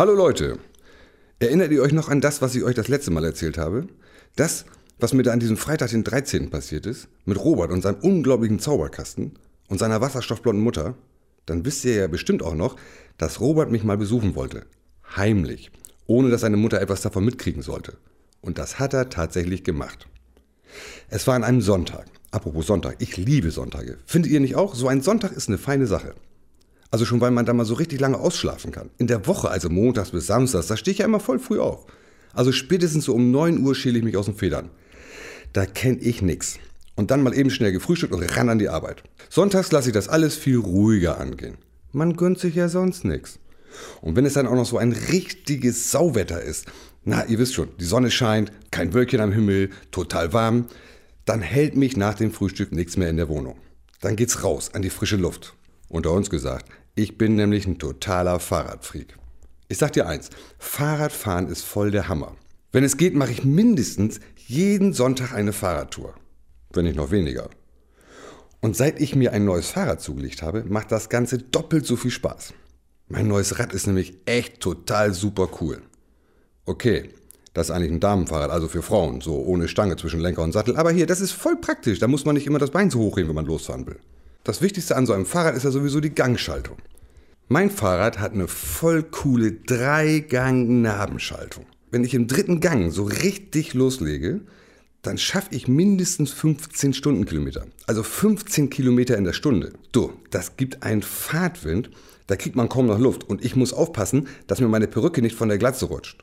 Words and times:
Hallo 0.00 0.14
Leute, 0.14 0.58
erinnert 1.40 1.72
ihr 1.72 1.82
euch 1.82 1.92
noch 1.92 2.08
an 2.08 2.22
das, 2.22 2.40
was 2.40 2.54
ich 2.54 2.64
euch 2.64 2.74
das 2.74 2.88
letzte 2.88 3.10
Mal 3.10 3.22
erzählt 3.22 3.58
habe? 3.58 3.86
Das, 4.34 4.64
was 4.98 5.12
mir 5.12 5.24
da 5.24 5.32
an 5.32 5.40
diesem 5.40 5.58
Freitag, 5.58 5.90
den 5.90 6.04
13. 6.04 6.48
passiert 6.48 6.86
ist, 6.86 7.08
mit 7.26 7.36
Robert 7.38 7.70
und 7.70 7.82
seinem 7.82 7.98
unglaublichen 8.00 8.60
Zauberkasten 8.60 9.32
und 9.68 9.76
seiner 9.76 10.00
wasserstoffblonden 10.00 10.64
Mutter? 10.64 10.94
Dann 11.44 11.66
wisst 11.66 11.84
ihr 11.84 11.96
ja 11.96 12.06
bestimmt 12.06 12.42
auch 12.42 12.54
noch, 12.54 12.76
dass 13.18 13.40
Robert 13.40 13.70
mich 13.70 13.84
mal 13.84 13.98
besuchen 13.98 14.36
wollte. 14.36 14.64
Heimlich, 15.16 15.70
ohne 16.06 16.30
dass 16.30 16.40
seine 16.40 16.56
Mutter 16.56 16.80
etwas 16.80 17.02
davon 17.02 17.26
mitkriegen 17.26 17.60
sollte. 17.60 17.98
Und 18.40 18.56
das 18.56 18.78
hat 18.78 18.94
er 18.94 19.10
tatsächlich 19.10 19.64
gemacht. 19.64 20.08
Es 21.10 21.26
war 21.26 21.34
an 21.34 21.44
einem 21.44 21.60
Sonntag. 21.60 22.06
Apropos 22.30 22.66
Sonntag, 22.66 22.96
ich 23.00 23.18
liebe 23.18 23.50
Sonntage. 23.50 23.98
Findet 24.06 24.32
ihr 24.32 24.40
nicht 24.40 24.56
auch? 24.56 24.74
So 24.74 24.88
ein 24.88 25.02
Sonntag 25.02 25.32
ist 25.32 25.48
eine 25.48 25.58
feine 25.58 25.86
Sache. 25.86 26.14
Also 26.90 27.04
schon, 27.04 27.20
weil 27.20 27.30
man 27.30 27.46
da 27.46 27.52
mal 27.52 27.64
so 27.64 27.74
richtig 27.74 28.00
lange 28.00 28.18
ausschlafen 28.18 28.72
kann. 28.72 28.90
In 28.98 29.06
der 29.06 29.26
Woche, 29.26 29.48
also 29.48 29.68
montags 29.68 30.10
bis 30.10 30.26
samstags, 30.26 30.66
da 30.66 30.76
stehe 30.76 30.92
ich 30.92 30.98
ja 30.98 31.04
immer 31.04 31.20
voll 31.20 31.38
früh 31.38 31.60
auf. 31.60 31.86
Also 32.32 32.52
spätestens 32.52 33.04
so 33.04 33.14
um 33.14 33.30
9 33.30 33.64
Uhr 33.64 33.74
schäle 33.74 33.98
ich 33.98 34.04
mich 34.04 34.16
aus 34.16 34.26
den 34.26 34.34
Federn. 34.34 34.70
Da 35.52 35.66
kenne 35.66 35.98
ich 35.98 36.22
nix. 36.22 36.58
Und 36.96 37.10
dann 37.10 37.22
mal 37.22 37.34
eben 37.34 37.50
schnell 37.50 37.72
gefrühstückt 37.72 38.12
und 38.12 38.22
ran 38.36 38.48
an 38.48 38.58
die 38.58 38.68
Arbeit. 38.68 39.02
Sonntags 39.28 39.72
lasse 39.72 39.88
ich 39.88 39.94
das 39.94 40.08
alles 40.08 40.36
viel 40.36 40.58
ruhiger 40.58 41.18
angehen. 41.18 41.56
Man 41.92 42.16
gönnt 42.16 42.38
sich 42.38 42.54
ja 42.54 42.68
sonst 42.68 43.04
nix. 43.04 43.38
Und 44.00 44.16
wenn 44.16 44.26
es 44.26 44.34
dann 44.34 44.46
auch 44.46 44.54
noch 44.54 44.66
so 44.66 44.78
ein 44.78 44.92
richtiges 44.92 45.90
Sauwetter 45.90 46.42
ist, 46.42 46.66
na, 47.04 47.24
ihr 47.26 47.38
wisst 47.38 47.54
schon, 47.54 47.68
die 47.78 47.84
Sonne 47.84 48.10
scheint, 48.10 48.52
kein 48.70 48.92
Wölkchen 48.92 49.20
am 49.20 49.32
Himmel, 49.32 49.70
total 49.90 50.32
warm, 50.32 50.66
dann 51.24 51.40
hält 51.40 51.76
mich 51.76 51.96
nach 51.96 52.14
dem 52.14 52.32
Frühstück 52.32 52.72
nichts 52.72 52.96
mehr 52.96 53.08
in 53.08 53.16
der 53.16 53.28
Wohnung. 53.28 53.56
Dann 54.00 54.16
geht's 54.16 54.44
raus 54.44 54.70
an 54.74 54.82
die 54.82 54.90
frische 54.90 55.16
Luft. 55.16 55.54
Unter 55.88 56.12
uns 56.12 56.30
gesagt, 56.30 56.66
ich 56.94 57.18
bin 57.18 57.36
nämlich 57.36 57.66
ein 57.66 57.78
totaler 57.78 58.40
Fahrradfreak. 58.40 59.16
Ich 59.68 59.78
sag 59.78 59.92
dir 59.92 60.06
eins, 60.06 60.30
Fahrradfahren 60.58 61.48
ist 61.48 61.64
voll 61.64 61.90
der 61.90 62.08
Hammer. 62.08 62.36
Wenn 62.72 62.84
es 62.84 62.96
geht, 62.96 63.14
mache 63.14 63.32
ich 63.32 63.44
mindestens 63.44 64.20
jeden 64.36 64.92
Sonntag 64.92 65.32
eine 65.32 65.52
Fahrradtour. 65.52 66.14
Wenn 66.72 66.84
nicht 66.84 66.96
noch 66.96 67.10
weniger. 67.10 67.50
Und 68.60 68.76
seit 68.76 69.00
ich 69.00 69.16
mir 69.16 69.32
ein 69.32 69.44
neues 69.44 69.70
Fahrrad 69.70 70.00
zugelegt 70.00 70.42
habe, 70.42 70.64
macht 70.64 70.92
das 70.92 71.08
Ganze 71.08 71.38
doppelt 71.38 71.86
so 71.86 71.96
viel 71.96 72.10
Spaß. 72.10 72.52
Mein 73.08 73.26
neues 73.26 73.58
Rad 73.58 73.72
ist 73.72 73.86
nämlich 73.86 74.18
echt 74.26 74.60
total 74.60 75.14
super 75.14 75.48
cool. 75.60 75.82
Okay, 76.66 77.10
das 77.54 77.68
ist 77.68 77.70
eigentlich 77.74 77.90
ein 77.90 78.00
Damenfahrrad, 78.00 78.50
also 78.50 78.68
für 78.68 78.82
Frauen, 78.82 79.20
so 79.20 79.34
ohne 79.34 79.66
Stange 79.66 79.96
zwischen 79.96 80.20
Lenker 80.20 80.42
und 80.42 80.52
Sattel. 80.52 80.76
Aber 80.76 80.92
hier, 80.92 81.06
das 81.06 81.20
ist 81.20 81.32
voll 81.32 81.56
praktisch, 81.56 81.98
da 81.98 82.06
muss 82.06 82.24
man 82.24 82.36
nicht 82.36 82.46
immer 82.46 82.60
das 82.60 82.70
Bein 82.70 82.90
so 82.90 83.00
hochheben, 83.00 83.28
wenn 83.30 83.34
man 83.34 83.46
losfahren 83.46 83.86
will. 83.86 83.98
Das 84.44 84.62
Wichtigste 84.62 84.96
an 84.96 85.04
so 85.04 85.12
einem 85.12 85.26
Fahrrad 85.26 85.54
ist 85.54 85.64
ja 85.64 85.70
sowieso 85.70 86.00
die 86.00 86.14
Gangschaltung. 86.14 86.78
Mein 87.48 87.70
Fahrrad 87.70 88.18
hat 88.18 88.32
eine 88.32 88.48
voll 88.48 89.02
coole 89.02 89.52
Dreigang-Nabenschaltung. 89.52 91.66
Wenn 91.90 92.04
ich 92.04 92.14
im 92.14 92.26
dritten 92.26 92.60
Gang 92.60 92.90
so 92.90 93.04
richtig 93.04 93.74
loslege, 93.74 94.40
dann 95.02 95.18
schaffe 95.18 95.54
ich 95.54 95.68
mindestens 95.68 96.30
15 96.30 96.94
Stundenkilometer. 96.94 97.66
Also 97.86 98.02
15 98.02 98.70
Kilometer 98.70 99.18
in 99.18 99.24
der 99.24 99.34
Stunde. 99.34 99.72
Du, 99.92 100.12
das 100.30 100.56
gibt 100.56 100.84
einen 100.84 101.02
Fahrtwind, 101.02 101.90
da 102.26 102.36
kriegt 102.36 102.56
man 102.56 102.68
kaum 102.68 102.86
noch 102.86 102.98
Luft. 102.98 103.28
Und 103.28 103.44
ich 103.44 103.56
muss 103.56 103.72
aufpassen, 103.72 104.28
dass 104.46 104.60
mir 104.60 104.68
meine 104.68 104.86
Perücke 104.86 105.20
nicht 105.20 105.36
von 105.36 105.48
der 105.48 105.58
Glatze 105.58 105.86
rutscht. 105.86 106.22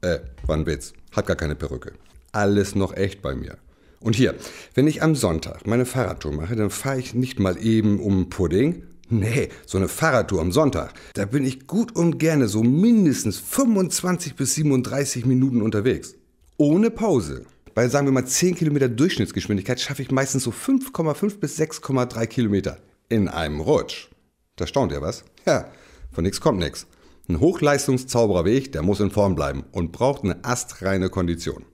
Äh, 0.00 0.20
war 0.46 0.56
ein 0.56 0.66
Witz. 0.66 0.92
Hat 1.12 1.26
gar 1.26 1.36
keine 1.36 1.56
Perücke. 1.56 1.92
Alles 2.32 2.74
noch 2.74 2.96
echt 2.96 3.20
bei 3.20 3.34
mir. 3.34 3.58
Und 4.00 4.14
hier, 4.14 4.34
wenn 4.74 4.86
ich 4.86 5.02
am 5.02 5.14
Sonntag 5.14 5.66
meine 5.66 5.86
Fahrradtour 5.86 6.32
mache, 6.32 6.56
dann 6.56 6.70
fahre 6.70 6.98
ich 6.98 7.14
nicht 7.14 7.40
mal 7.40 7.56
eben 7.62 8.00
um 8.00 8.30
Pudding. 8.30 8.84
Nee, 9.10 9.48
so 9.66 9.78
eine 9.78 9.88
Fahrradtour 9.88 10.40
am 10.40 10.52
Sonntag. 10.52 10.92
Da 11.14 11.24
bin 11.24 11.44
ich 11.44 11.66
gut 11.66 11.96
und 11.96 12.18
gerne 12.18 12.46
so 12.46 12.62
mindestens 12.62 13.38
25 13.38 14.36
bis 14.36 14.54
37 14.54 15.24
Minuten 15.24 15.62
unterwegs. 15.62 16.14
Ohne 16.58 16.90
Pause. 16.90 17.46
Bei 17.74 17.88
sagen 17.88 18.06
wir 18.06 18.12
mal 18.12 18.26
10 18.26 18.56
Kilometer 18.56 18.88
Durchschnittsgeschwindigkeit 18.88 19.80
schaffe 19.80 20.02
ich 20.02 20.10
meistens 20.10 20.44
so 20.44 20.50
5,5 20.50 21.38
bis 21.38 21.58
6,3 21.58 22.26
Kilometer. 22.26 22.78
In 23.08 23.28
einem 23.28 23.60
Rutsch. 23.60 24.08
Da 24.56 24.66
staunt 24.66 24.92
ihr 24.92 25.00
was? 25.00 25.24
Ja, 25.46 25.70
von 26.12 26.24
nichts 26.24 26.40
kommt 26.40 26.58
nichts. 26.58 26.86
Ein 27.28 27.40
Hochleistungszauberer 27.40 28.44
wie 28.44 28.60
der 28.60 28.82
muss 28.82 29.00
in 29.00 29.10
Form 29.10 29.34
bleiben 29.34 29.64
und 29.72 29.92
braucht 29.92 30.24
eine 30.24 30.44
astreine 30.44 31.08
Kondition. 31.08 31.64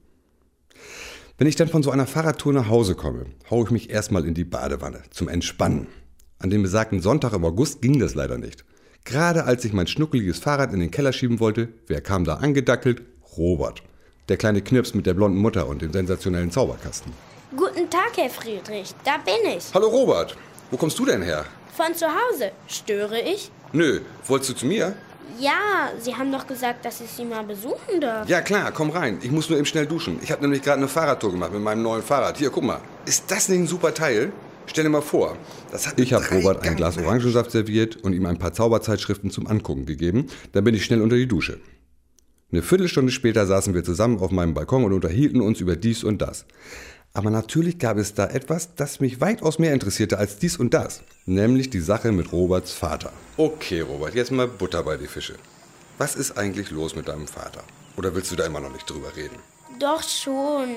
Wenn 1.36 1.48
ich 1.48 1.56
dann 1.56 1.66
von 1.66 1.82
so 1.82 1.90
einer 1.90 2.06
Fahrradtour 2.06 2.52
nach 2.52 2.68
Hause 2.68 2.94
komme, 2.94 3.26
haue 3.50 3.64
ich 3.64 3.70
mich 3.72 3.90
erstmal 3.90 4.24
in 4.24 4.34
die 4.34 4.44
Badewanne 4.44 5.02
zum 5.10 5.28
Entspannen. 5.28 5.88
An 6.38 6.50
dem 6.50 6.62
besagten 6.62 7.00
Sonntag 7.00 7.32
im 7.32 7.44
August 7.44 7.82
ging 7.82 7.98
das 7.98 8.14
leider 8.14 8.38
nicht. 8.38 8.64
Gerade 9.04 9.42
als 9.44 9.64
ich 9.64 9.72
mein 9.72 9.88
schnuckeliges 9.88 10.38
Fahrrad 10.38 10.72
in 10.72 10.78
den 10.78 10.92
Keller 10.92 11.12
schieben 11.12 11.40
wollte, 11.40 11.70
wer 11.88 12.00
kam 12.00 12.24
da 12.24 12.34
angedackelt? 12.34 13.02
Robert. 13.36 13.82
Der 14.28 14.36
kleine 14.36 14.62
Knips 14.62 14.94
mit 14.94 15.06
der 15.06 15.14
blonden 15.14 15.38
Mutter 15.38 15.66
und 15.66 15.82
dem 15.82 15.92
sensationellen 15.92 16.52
Zauberkasten. 16.52 17.12
Guten 17.56 17.90
Tag, 17.90 18.12
Herr 18.16 18.30
Friedrich. 18.30 18.94
Da 19.04 19.16
bin 19.18 19.56
ich. 19.56 19.64
Hallo 19.74 19.88
Robert. 19.88 20.36
Wo 20.70 20.76
kommst 20.76 20.96
du 21.00 21.04
denn 21.04 21.22
her? 21.22 21.44
Von 21.76 21.96
zu 21.96 22.06
Hause. 22.06 22.52
Störe 22.68 23.20
ich? 23.20 23.50
Nö, 23.72 24.02
wolltest 24.28 24.50
du 24.50 24.54
zu 24.54 24.66
mir? 24.66 24.94
Ja, 25.38 25.90
Sie 26.00 26.14
haben 26.14 26.30
doch 26.30 26.46
gesagt, 26.46 26.84
dass 26.84 27.00
ich 27.00 27.10
Sie 27.10 27.24
mal 27.24 27.44
besuchen 27.44 28.00
darf. 28.00 28.28
Ja 28.28 28.40
klar, 28.40 28.70
komm 28.72 28.90
rein. 28.90 29.18
Ich 29.22 29.30
muss 29.30 29.48
nur 29.48 29.58
eben 29.58 29.66
schnell 29.66 29.86
duschen. 29.86 30.18
Ich 30.22 30.30
habe 30.30 30.42
nämlich 30.42 30.62
gerade 30.62 30.78
eine 30.78 30.88
Fahrradtour 30.88 31.32
gemacht 31.32 31.52
mit 31.52 31.62
meinem 31.62 31.82
neuen 31.82 32.02
Fahrrad. 32.02 32.38
Hier, 32.38 32.50
guck 32.50 32.64
mal. 32.64 32.80
Ist 33.04 33.30
das 33.30 33.48
nicht 33.48 33.58
ein 33.60 33.66
super 33.66 33.92
Teil? 33.92 34.32
Stell 34.66 34.84
dir 34.84 34.90
mal 34.90 35.02
vor, 35.02 35.36
das 35.70 35.86
hat 35.86 36.00
Ich 36.00 36.12
habe 36.12 36.24
Robert 36.30 36.62
ein 36.66 36.76
Glas 36.76 36.96
Orangensaft 36.96 37.50
serviert 37.50 37.96
und 37.96 38.14
ihm 38.14 38.24
ein 38.26 38.38
paar 38.38 38.52
Zauberzeitschriften 38.52 39.30
zum 39.30 39.46
Angucken 39.46 39.84
gegeben. 39.84 40.28
Dann 40.52 40.64
bin 40.64 40.74
ich 40.74 40.84
schnell 40.84 41.02
unter 41.02 41.16
die 41.16 41.28
Dusche. 41.28 41.58
Eine 42.50 42.62
Viertelstunde 42.62 43.12
später 43.12 43.46
saßen 43.46 43.74
wir 43.74 43.84
zusammen 43.84 44.20
auf 44.20 44.30
meinem 44.30 44.54
Balkon 44.54 44.84
und 44.84 44.92
unterhielten 44.92 45.40
uns 45.40 45.60
über 45.60 45.76
dies 45.76 46.04
und 46.04 46.22
das. 46.22 46.46
Aber 47.16 47.30
natürlich 47.30 47.78
gab 47.78 47.96
es 47.96 48.14
da 48.14 48.26
etwas, 48.26 48.74
das 48.74 48.98
mich 48.98 49.20
weitaus 49.20 49.60
mehr 49.60 49.72
interessierte 49.72 50.18
als 50.18 50.38
dies 50.38 50.56
und 50.56 50.74
das. 50.74 51.02
Nämlich 51.26 51.70
die 51.70 51.80
Sache 51.80 52.10
mit 52.10 52.32
Roberts 52.32 52.72
Vater. 52.72 53.12
Okay, 53.36 53.82
Robert, 53.82 54.16
jetzt 54.16 54.32
mal 54.32 54.48
Butter 54.48 54.82
bei 54.82 54.96
die 54.96 55.06
Fische. 55.06 55.36
Was 55.96 56.16
ist 56.16 56.36
eigentlich 56.36 56.72
los 56.72 56.96
mit 56.96 57.06
deinem 57.06 57.28
Vater? 57.28 57.62
Oder 57.96 58.16
willst 58.16 58.32
du 58.32 58.36
da 58.36 58.44
immer 58.44 58.58
noch 58.58 58.72
nicht 58.72 58.90
drüber 58.90 59.14
reden? 59.14 59.36
Doch 59.78 60.02
schon. 60.02 60.74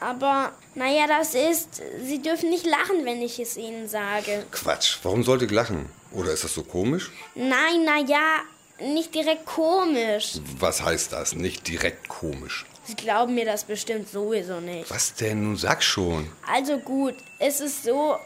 Aber, 0.00 0.52
naja, 0.74 1.06
das 1.06 1.34
ist, 1.34 1.82
Sie 2.02 2.22
dürfen 2.22 2.48
nicht 2.48 2.64
lachen, 2.64 3.04
wenn 3.04 3.20
ich 3.20 3.38
es 3.38 3.58
Ihnen 3.58 3.88
sage. 3.88 4.46
Quatsch, 4.50 4.98
warum 5.02 5.22
sollte 5.22 5.44
ich 5.44 5.50
lachen? 5.50 5.86
Oder 6.12 6.32
ist 6.32 6.44
das 6.44 6.54
so 6.54 6.62
komisch? 6.62 7.10
Nein, 7.34 7.84
naja, 7.84 8.38
nicht 8.80 9.14
direkt 9.14 9.44
komisch. 9.44 10.38
Was 10.58 10.82
heißt 10.82 11.12
das? 11.12 11.34
Nicht 11.34 11.68
direkt 11.68 12.08
komisch. 12.08 12.64
Sie 12.88 12.94
glauben 12.96 13.34
mir 13.34 13.44
das 13.44 13.64
bestimmt 13.64 14.08
sowieso 14.08 14.60
nicht. 14.60 14.90
Was 14.90 15.14
denn? 15.14 15.42
Nun 15.44 15.56
sag 15.56 15.82
schon. 15.82 16.26
Also 16.50 16.78
gut, 16.78 17.14
es 17.38 17.60
ist 17.60 17.84
so. 17.84 18.16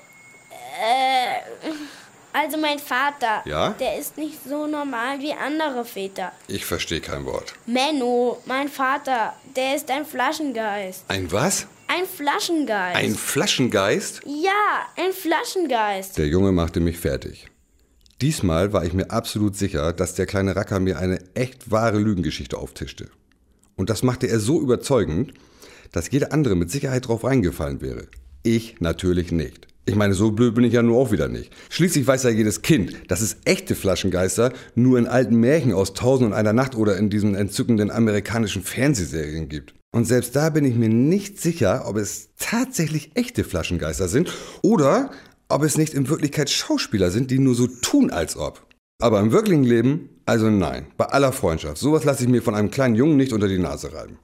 Äh. 0.80 1.70
Also 2.34 2.56
mein 2.56 2.78
Vater, 2.78 3.42
Ja? 3.44 3.70
der 3.78 3.98
ist 3.98 4.16
nicht 4.16 4.38
so 4.48 4.66
normal 4.66 5.18
wie 5.20 5.34
andere 5.34 5.84
Väter. 5.84 6.32
Ich 6.48 6.64
verstehe 6.64 7.00
kein 7.02 7.26
Wort. 7.26 7.52
Menno, 7.66 8.40
mein 8.46 8.68
Vater, 8.70 9.34
der 9.54 9.76
ist 9.76 9.90
ein 9.90 10.06
Flaschengeist. 10.06 11.04
Ein 11.08 11.30
was? 11.30 11.66
Ein 11.88 12.06
Flaschengeist. 12.06 12.96
Ein 12.96 13.14
Flaschengeist? 13.16 14.22
ja, 14.24 14.86
ein 14.96 15.12
Flaschengeist. 15.12 16.16
Der 16.16 16.26
Junge 16.26 16.52
machte 16.52 16.80
mich 16.80 16.98
fertig. 16.98 17.48
Diesmal 18.22 18.72
war 18.72 18.84
ich 18.86 18.94
mir 18.94 19.10
absolut 19.10 19.54
sicher, 19.56 19.92
dass 19.92 20.14
der 20.14 20.24
kleine 20.24 20.56
Racker 20.56 20.80
mir 20.80 20.98
eine 20.98 21.18
echt 21.34 21.70
wahre 21.70 21.98
Lügengeschichte 21.98 22.56
auftischte. 22.56 23.10
Und 23.76 23.90
das 23.90 24.02
machte 24.02 24.28
er 24.28 24.40
so 24.40 24.60
überzeugend, 24.60 25.32
dass 25.92 26.10
jeder 26.10 26.32
andere 26.32 26.56
mit 26.56 26.70
Sicherheit 26.70 27.08
drauf 27.08 27.24
reingefallen 27.24 27.80
wäre. 27.80 28.08
Ich 28.42 28.80
natürlich 28.80 29.30
nicht. 29.30 29.68
Ich 29.84 29.96
meine, 29.96 30.14
so 30.14 30.30
blöd 30.30 30.54
bin 30.54 30.62
ich 30.62 30.72
ja 30.72 30.82
nur 30.82 30.98
auch 30.98 31.10
wieder 31.10 31.28
nicht. 31.28 31.52
Schließlich 31.68 32.06
weiß 32.06 32.22
ja 32.22 32.30
jedes 32.30 32.62
Kind, 32.62 33.10
dass 33.10 33.20
es 33.20 33.38
echte 33.44 33.74
Flaschengeister 33.74 34.52
nur 34.76 34.96
in 34.98 35.08
alten 35.08 35.36
Märchen 35.36 35.72
aus 35.72 35.92
Tausend 35.92 36.28
und 36.28 36.32
einer 36.32 36.52
Nacht 36.52 36.76
oder 36.76 36.96
in 36.96 37.10
diesen 37.10 37.34
entzückenden 37.34 37.90
amerikanischen 37.90 38.62
Fernsehserien 38.62 39.48
gibt. 39.48 39.74
Und 39.92 40.04
selbst 40.04 40.36
da 40.36 40.50
bin 40.50 40.64
ich 40.64 40.76
mir 40.76 40.88
nicht 40.88 41.40
sicher, 41.40 41.84
ob 41.86 41.96
es 41.96 42.30
tatsächlich 42.38 43.10
echte 43.14 43.42
Flaschengeister 43.42 44.08
sind 44.08 44.32
oder 44.62 45.10
ob 45.48 45.64
es 45.64 45.76
nicht 45.76 45.94
in 45.94 46.08
Wirklichkeit 46.08 46.48
Schauspieler 46.48 47.10
sind, 47.10 47.30
die 47.30 47.40
nur 47.40 47.54
so 47.54 47.66
tun, 47.66 48.10
als 48.10 48.36
ob. 48.36 48.64
Aber 49.02 49.18
im 49.18 49.32
wirklichen 49.32 49.64
Leben, 49.64 50.10
also 50.26 50.48
nein, 50.48 50.86
bei 50.96 51.06
aller 51.06 51.32
Freundschaft, 51.32 51.78
sowas 51.78 52.04
lasse 52.04 52.22
ich 52.22 52.28
mir 52.28 52.40
von 52.40 52.54
einem 52.54 52.70
kleinen 52.70 52.94
Jungen 52.94 53.16
nicht 53.16 53.32
unter 53.32 53.48
die 53.48 53.58
Nase 53.58 53.92
reiben. 53.92 54.16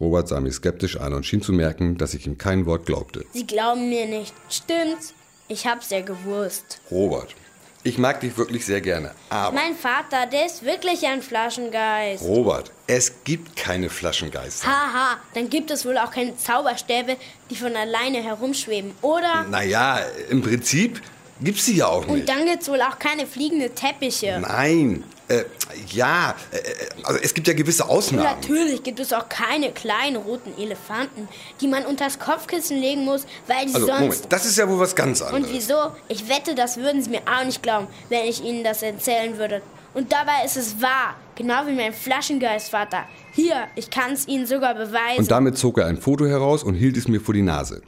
Robert 0.00 0.26
sah 0.26 0.40
mich 0.40 0.54
skeptisch 0.54 0.96
an 0.98 1.12
und 1.12 1.26
schien 1.26 1.42
zu 1.42 1.52
merken, 1.52 1.98
dass 1.98 2.14
ich 2.14 2.26
ihm 2.26 2.38
kein 2.38 2.64
Wort 2.64 2.86
glaubte. 2.86 3.26
Sie 3.34 3.46
glauben 3.46 3.90
mir 3.90 4.06
nicht. 4.06 4.32
Stimmt's? 4.48 5.12
Ich 5.48 5.66
hab's 5.66 5.90
ja 5.90 6.00
gewusst. 6.00 6.80
Robert, 6.90 7.34
ich 7.82 7.98
mag 7.98 8.20
dich 8.20 8.38
wirklich 8.38 8.64
sehr 8.64 8.80
gerne, 8.80 9.10
aber... 9.28 9.54
Mein 9.54 9.74
Vater, 9.74 10.24
der 10.32 10.46
ist 10.46 10.64
wirklich 10.64 11.06
ein 11.06 11.20
Flaschengeist. 11.20 12.24
Robert, 12.24 12.72
es 12.86 13.22
gibt 13.24 13.54
keine 13.54 13.90
Flaschengeister. 13.90 14.66
Haha, 14.66 15.18
dann 15.34 15.50
gibt 15.50 15.70
es 15.70 15.84
wohl 15.84 15.98
auch 15.98 16.10
keine 16.10 16.38
Zauberstäbe, 16.38 17.18
die 17.50 17.56
von 17.56 17.76
alleine 17.76 18.22
herumschweben, 18.22 18.92
oder? 19.02 19.44
Naja, 19.50 20.00
im 20.30 20.40
Prinzip 20.40 21.02
gibt's 21.40 21.66
sie 21.66 21.76
ja 21.76 21.86
auch 21.88 22.06
Und 22.06 22.14
nicht. 22.16 22.28
dann 22.28 22.44
gibt's 22.46 22.68
wohl 22.68 22.80
auch 22.80 22.98
keine 22.98 23.26
fliegende 23.26 23.70
Teppiche. 23.70 24.38
Nein, 24.40 25.04
Äh, 25.28 25.42
ja, 25.90 26.36
äh, 26.52 26.58
also 27.02 27.18
es 27.20 27.34
gibt 27.34 27.48
ja 27.48 27.54
gewisse 27.54 27.88
Ausnahmen. 27.88 28.22
Natürlich 28.40 28.84
gibt 28.84 29.00
es 29.00 29.12
auch 29.12 29.28
keine 29.28 29.72
kleinen 29.72 30.14
roten 30.14 30.56
Elefanten, 30.56 31.26
die 31.60 31.66
man 31.66 31.84
unters 31.84 32.20
Kopfkissen 32.20 32.78
legen 32.78 33.04
muss, 33.04 33.26
weil 33.48 33.66
die 33.66 33.74
Also, 33.74 33.88
sonst... 33.88 34.00
Moment, 34.00 34.26
das 34.32 34.46
ist 34.46 34.56
ja 34.56 34.68
wohl 34.68 34.78
was 34.78 34.94
ganz 34.94 35.22
anderes. 35.22 35.44
Und 35.48 35.52
wieso? 35.52 35.74
Ich 36.08 36.28
wette, 36.28 36.54
das 36.54 36.76
würden 36.76 37.02
Sie 37.02 37.10
mir 37.10 37.22
auch 37.26 37.44
nicht 37.44 37.60
glauben, 37.60 37.88
wenn 38.08 38.24
ich 38.26 38.40
Ihnen 38.44 38.62
das 38.62 38.82
erzählen 38.82 39.36
würde. 39.36 39.62
Und 39.94 40.12
dabei 40.12 40.44
ist 40.44 40.56
es 40.56 40.80
wahr, 40.80 41.16
genau 41.34 41.66
wie 41.66 41.72
mein 41.72 41.92
Flaschengeistvater. 41.92 43.04
Hier, 43.32 43.66
ich 43.74 43.90
kann 43.90 44.12
es 44.12 44.28
Ihnen 44.28 44.46
sogar 44.46 44.74
beweisen. 44.76 45.18
Und 45.18 45.30
damit 45.32 45.58
zog 45.58 45.78
er 45.78 45.86
ein 45.86 45.96
Foto 46.00 46.24
heraus 46.26 46.62
und 46.62 46.74
hielt 46.74 46.96
es 46.96 47.08
mir 47.08 47.20
vor 47.20 47.34
die 47.34 47.42
Nase. 47.42 47.82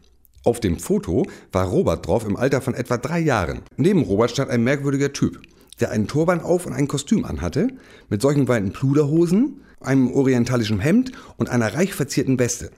Auf 0.49 0.61
dem 0.61 0.79
Foto 0.79 1.27
war 1.53 1.67
Robert 1.67 2.07
drauf 2.07 2.27
im 2.27 2.35
Alter 2.35 2.63
von 2.63 2.73
etwa 2.73 2.97
drei 2.97 3.19
Jahren. 3.19 3.61
Neben 3.77 4.01
Robert 4.01 4.31
stand 4.31 4.51
ein 4.51 4.65
merkwürdiger 4.65 5.13
Typ, 5.13 5.43
der 5.79 5.91
einen 5.91 6.09
Turban 6.09 6.41
auf 6.41 6.65
und 6.65 6.73
ein 6.73 6.89
Kostüm 6.89 7.27
anhatte, 7.27 7.69
mit 8.09 8.23
solchen 8.23 8.49
weiten 8.49 8.73
Pluderhosen, 8.73 9.61
einem 9.79 10.11
orientalischen 10.11 10.81
Hemd 10.81 11.13
und 11.37 11.51
einer 11.51 11.75
reich 11.75 11.93
verzierten 11.93 12.39
Weste. 12.39 12.71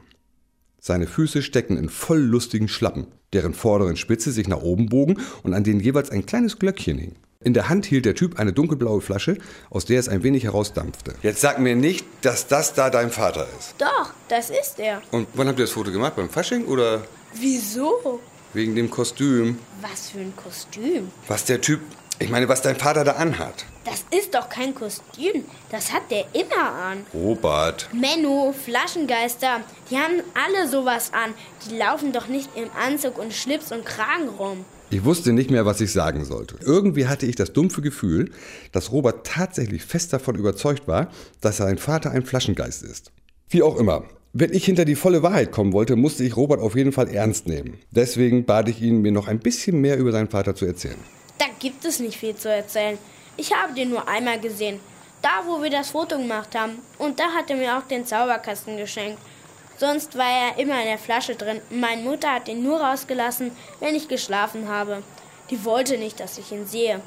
Seine 0.80 1.06
Füße 1.06 1.42
steckten 1.42 1.76
in 1.76 1.88
voll 1.88 2.18
lustigen 2.18 2.66
Schlappen, 2.66 3.06
deren 3.32 3.54
vorderen 3.54 3.94
Spitze 3.94 4.32
sich 4.32 4.48
nach 4.48 4.62
oben 4.62 4.88
bogen 4.88 5.18
und 5.44 5.54
an 5.54 5.62
denen 5.62 5.78
jeweils 5.78 6.10
ein 6.10 6.26
kleines 6.26 6.58
Glöckchen 6.58 6.98
hing. 6.98 7.14
In 7.44 7.54
der 7.54 7.68
Hand 7.68 7.86
hielt 7.86 8.04
der 8.04 8.16
Typ 8.16 8.40
eine 8.40 8.52
dunkelblaue 8.52 9.00
Flasche, 9.00 9.38
aus 9.70 9.84
der 9.84 10.00
es 10.00 10.08
ein 10.08 10.24
wenig 10.24 10.42
herausdampfte. 10.42 11.14
Jetzt 11.22 11.40
sag 11.40 11.60
mir 11.60 11.76
nicht, 11.76 12.04
dass 12.22 12.48
das 12.48 12.74
da 12.74 12.90
dein 12.90 13.10
Vater 13.10 13.46
ist. 13.60 13.76
Doch, 13.78 14.12
das 14.28 14.50
ist 14.50 14.80
er. 14.80 15.00
Und 15.12 15.28
wann 15.34 15.46
habt 15.46 15.60
ihr 15.60 15.66
das 15.66 15.72
Foto 15.72 15.92
gemacht? 15.92 16.16
Beim 16.16 16.28
Fasching 16.28 16.64
oder 16.66 17.02
Wieso? 17.34 18.20
wegen 18.52 18.74
dem 18.74 18.90
Kostüm? 18.90 19.58
Was 19.80 20.10
für 20.10 20.20
ein 20.20 20.34
Kostüm. 20.36 21.10
Was 21.28 21.44
der 21.44 21.60
Typ, 21.60 21.80
ich 22.18 22.30
meine, 22.30 22.48
was 22.48 22.62
dein 22.62 22.76
Vater 22.76 23.04
da 23.04 23.12
anhat. 23.12 23.64
Das 23.84 24.04
ist 24.16 24.34
doch 24.34 24.48
kein 24.48 24.74
Kostüm. 24.74 25.44
Das 25.70 25.92
hat 25.92 26.10
der 26.10 26.26
immer 26.34 26.72
an. 26.72 27.06
Robert. 27.14 27.88
Menno, 27.92 28.52
Flaschengeister, 28.52 29.60
die 29.90 29.96
haben 29.96 30.22
alle 30.34 30.68
sowas 30.68 31.12
an. 31.12 31.32
Die 31.66 31.76
laufen 31.76 32.12
doch 32.12 32.28
nicht 32.28 32.50
im 32.56 32.68
Anzug 32.78 33.18
und 33.18 33.32
Schlips 33.32 33.72
und 33.72 33.84
Kragen 33.86 34.28
rum. 34.28 34.64
Ich 34.90 35.04
wusste 35.04 35.32
nicht 35.32 35.50
mehr, 35.50 35.66
was 35.66 35.80
ich 35.80 35.92
sagen 35.92 36.24
sollte. 36.24 36.56
Irgendwie 36.60 37.06
hatte 37.06 37.24
ich 37.24 37.36
das 37.36 37.52
dumpfe 37.52 37.80
Gefühl, 37.80 38.32
dass 38.72 38.90
Robert 38.90 39.24
tatsächlich 39.24 39.84
fest 39.84 40.12
davon 40.12 40.34
überzeugt 40.34 40.88
war, 40.88 41.10
dass 41.40 41.58
sein 41.58 41.78
Vater 41.78 42.10
ein 42.10 42.26
Flaschengeist 42.26 42.82
ist. 42.82 43.12
Wie 43.48 43.62
auch 43.62 43.76
immer. 43.76 44.04
Wenn 44.32 44.52
ich 44.52 44.64
hinter 44.64 44.84
die 44.84 44.94
volle 44.94 45.24
Wahrheit 45.24 45.50
kommen 45.50 45.72
wollte, 45.72 45.96
musste 45.96 46.22
ich 46.22 46.36
Robert 46.36 46.60
auf 46.60 46.76
jeden 46.76 46.92
Fall 46.92 47.08
ernst 47.08 47.48
nehmen. 47.48 47.80
Deswegen 47.90 48.44
bat 48.44 48.68
ich 48.68 48.80
ihn, 48.80 49.02
mir 49.02 49.10
noch 49.10 49.26
ein 49.26 49.40
bisschen 49.40 49.80
mehr 49.80 49.98
über 49.98 50.12
seinen 50.12 50.28
Vater 50.28 50.54
zu 50.54 50.66
erzählen. 50.66 51.02
Da 51.38 51.46
gibt 51.58 51.84
es 51.84 51.98
nicht 51.98 52.16
viel 52.16 52.36
zu 52.36 52.48
erzählen. 52.48 52.96
Ich 53.36 53.52
habe 53.52 53.74
den 53.74 53.90
nur 53.90 54.06
einmal 54.06 54.38
gesehen. 54.38 54.78
Da, 55.20 55.42
wo 55.46 55.60
wir 55.60 55.70
das 55.70 55.90
Foto 55.90 56.16
gemacht 56.16 56.54
haben. 56.54 56.74
Und 56.98 57.18
da 57.18 57.24
hat 57.32 57.50
er 57.50 57.56
mir 57.56 57.76
auch 57.76 57.82
den 57.82 58.06
Zauberkasten 58.06 58.76
geschenkt. 58.76 59.18
Sonst 59.78 60.16
war 60.16 60.30
er 60.30 60.62
immer 60.62 60.80
in 60.80 60.86
der 60.86 60.98
Flasche 60.98 61.34
drin. 61.34 61.60
Meine 61.70 62.02
Mutter 62.02 62.32
hat 62.32 62.48
ihn 62.48 62.62
nur 62.62 62.80
rausgelassen, 62.80 63.50
wenn 63.80 63.96
ich 63.96 64.06
geschlafen 64.06 64.68
habe. 64.68 65.02
Die 65.50 65.64
wollte 65.64 65.98
nicht, 65.98 66.20
dass 66.20 66.38
ich 66.38 66.52
ihn 66.52 66.66
sehe. 66.66 67.00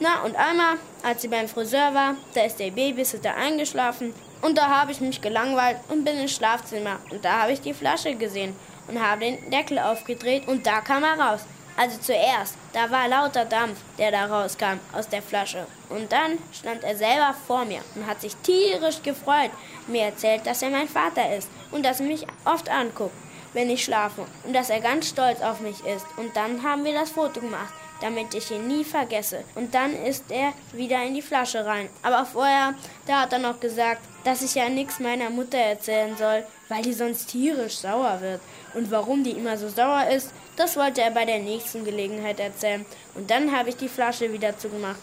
Na, 0.00 0.24
und 0.24 0.34
einmal, 0.34 0.78
als 1.04 1.22
sie 1.22 1.28
beim 1.28 1.46
Friseur 1.46 1.94
war, 1.94 2.16
da 2.34 2.44
ist 2.44 2.58
der 2.58 2.72
Babysitter 2.72 3.36
eingeschlafen. 3.36 4.14
Und 4.42 4.58
da 4.58 4.68
habe 4.68 4.92
ich 4.92 5.00
mich 5.00 5.20
gelangweilt 5.20 5.78
und 5.88 6.04
bin 6.04 6.18
ins 6.18 6.34
Schlafzimmer. 6.34 6.98
Und 7.10 7.24
da 7.24 7.42
habe 7.42 7.52
ich 7.52 7.60
die 7.60 7.74
Flasche 7.74 8.14
gesehen 8.14 8.54
und 8.88 9.02
habe 9.02 9.20
den 9.20 9.50
Deckel 9.50 9.78
aufgedreht 9.78 10.46
und 10.46 10.66
da 10.66 10.80
kam 10.80 11.04
er 11.04 11.18
raus. 11.18 11.40
Also 11.78 11.98
zuerst, 11.98 12.54
da 12.72 12.90
war 12.90 13.06
lauter 13.06 13.44
Dampf, 13.44 13.78
der 13.98 14.10
da 14.10 14.24
rauskam 14.24 14.80
aus 14.94 15.08
der 15.08 15.20
Flasche. 15.20 15.66
Und 15.90 16.10
dann 16.10 16.38
stand 16.50 16.82
er 16.82 16.96
selber 16.96 17.34
vor 17.46 17.66
mir 17.66 17.80
und 17.94 18.06
hat 18.06 18.22
sich 18.22 18.34
tierisch 18.36 19.02
gefreut, 19.02 19.50
mir 19.86 20.04
erzählt, 20.04 20.46
dass 20.46 20.62
er 20.62 20.70
mein 20.70 20.88
Vater 20.88 21.36
ist 21.36 21.50
und 21.72 21.84
dass 21.84 22.00
er 22.00 22.06
mich 22.06 22.26
oft 22.46 22.70
anguckt, 22.70 23.14
wenn 23.52 23.68
ich 23.68 23.84
schlafe 23.84 24.24
und 24.44 24.54
dass 24.54 24.70
er 24.70 24.80
ganz 24.80 25.10
stolz 25.10 25.42
auf 25.42 25.60
mich 25.60 25.84
ist. 25.84 26.06
Und 26.16 26.34
dann 26.34 26.62
haben 26.62 26.82
wir 26.84 26.94
das 26.94 27.10
Foto 27.10 27.40
gemacht, 27.40 27.74
damit 28.00 28.34
ich 28.34 28.50
ihn 28.50 28.68
nie 28.68 28.84
vergesse. 28.84 29.44
Und 29.54 29.74
dann 29.74 29.94
ist 30.04 30.24
er 30.30 30.52
wieder 30.72 31.02
in 31.02 31.14
die 31.14 31.22
Flasche 31.22 31.64
rein. 31.64 31.88
Aber 32.02 32.26
vorher, 32.26 32.74
da 33.06 33.22
hat 33.22 33.32
er 33.32 33.38
noch 33.38 33.60
gesagt, 33.60 34.02
dass 34.24 34.42
ich 34.42 34.54
ja 34.54 34.68
nichts 34.68 35.00
meiner 35.00 35.30
Mutter 35.30 35.58
erzählen 35.58 36.16
soll, 36.16 36.44
weil 36.68 36.82
die 36.82 36.92
sonst 36.92 37.26
tierisch 37.26 37.78
sauer 37.78 38.20
wird. 38.20 38.40
Und 38.74 38.90
warum 38.90 39.24
die 39.24 39.30
immer 39.30 39.56
so 39.56 39.68
sauer 39.68 40.08
ist, 40.08 40.32
das 40.56 40.76
wollte 40.76 41.02
er 41.02 41.10
bei 41.10 41.24
der 41.24 41.38
nächsten 41.38 41.84
Gelegenheit 41.84 42.40
erzählen. 42.40 42.84
Und 43.14 43.30
dann 43.30 43.56
habe 43.56 43.68
ich 43.68 43.76
die 43.76 43.88
Flasche 43.88 44.32
wieder 44.32 44.58
zugemacht. 44.58 45.00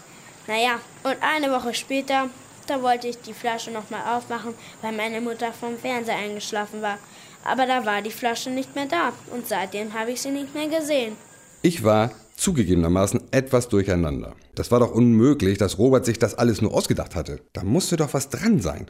Naja, 0.47 0.79
und 1.03 1.17
eine 1.21 1.51
Woche 1.51 1.73
später, 1.73 2.29
da 2.67 2.81
wollte 2.81 3.07
ich 3.07 3.19
die 3.21 3.33
Flasche 3.33 3.71
nochmal 3.71 4.17
aufmachen, 4.17 4.53
weil 4.81 4.91
meine 4.91 5.21
Mutter 5.21 5.53
vom 5.53 5.77
Fernseher 5.77 6.17
eingeschlafen 6.17 6.81
war. 6.81 6.97
Aber 7.45 7.65
da 7.65 7.85
war 7.85 8.01
die 8.01 8.11
Flasche 8.11 8.49
nicht 8.49 8.75
mehr 8.75 8.85
da 8.85 9.13
und 9.31 9.47
seitdem 9.47 9.93
habe 9.93 10.11
ich 10.11 10.21
sie 10.21 10.31
nicht 10.31 10.53
mehr 10.53 10.67
gesehen. 10.67 11.15
Ich 11.61 11.83
war 11.83 12.11
zugegebenermaßen 12.35 13.21
etwas 13.31 13.69
durcheinander. 13.69 14.35
Das 14.55 14.71
war 14.71 14.79
doch 14.79 14.91
unmöglich, 14.91 15.57
dass 15.57 15.77
Robert 15.77 16.05
sich 16.05 16.19
das 16.19 16.35
alles 16.35 16.61
nur 16.61 16.73
ausgedacht 16.73 17.15
hatte. 17.15 17.39
Da 17.53 17.63
musste 17.63 17.97
doch 17.97 18.13
was 18.13 18.29
dran 18.29 18.59
sein. 18.61 18.87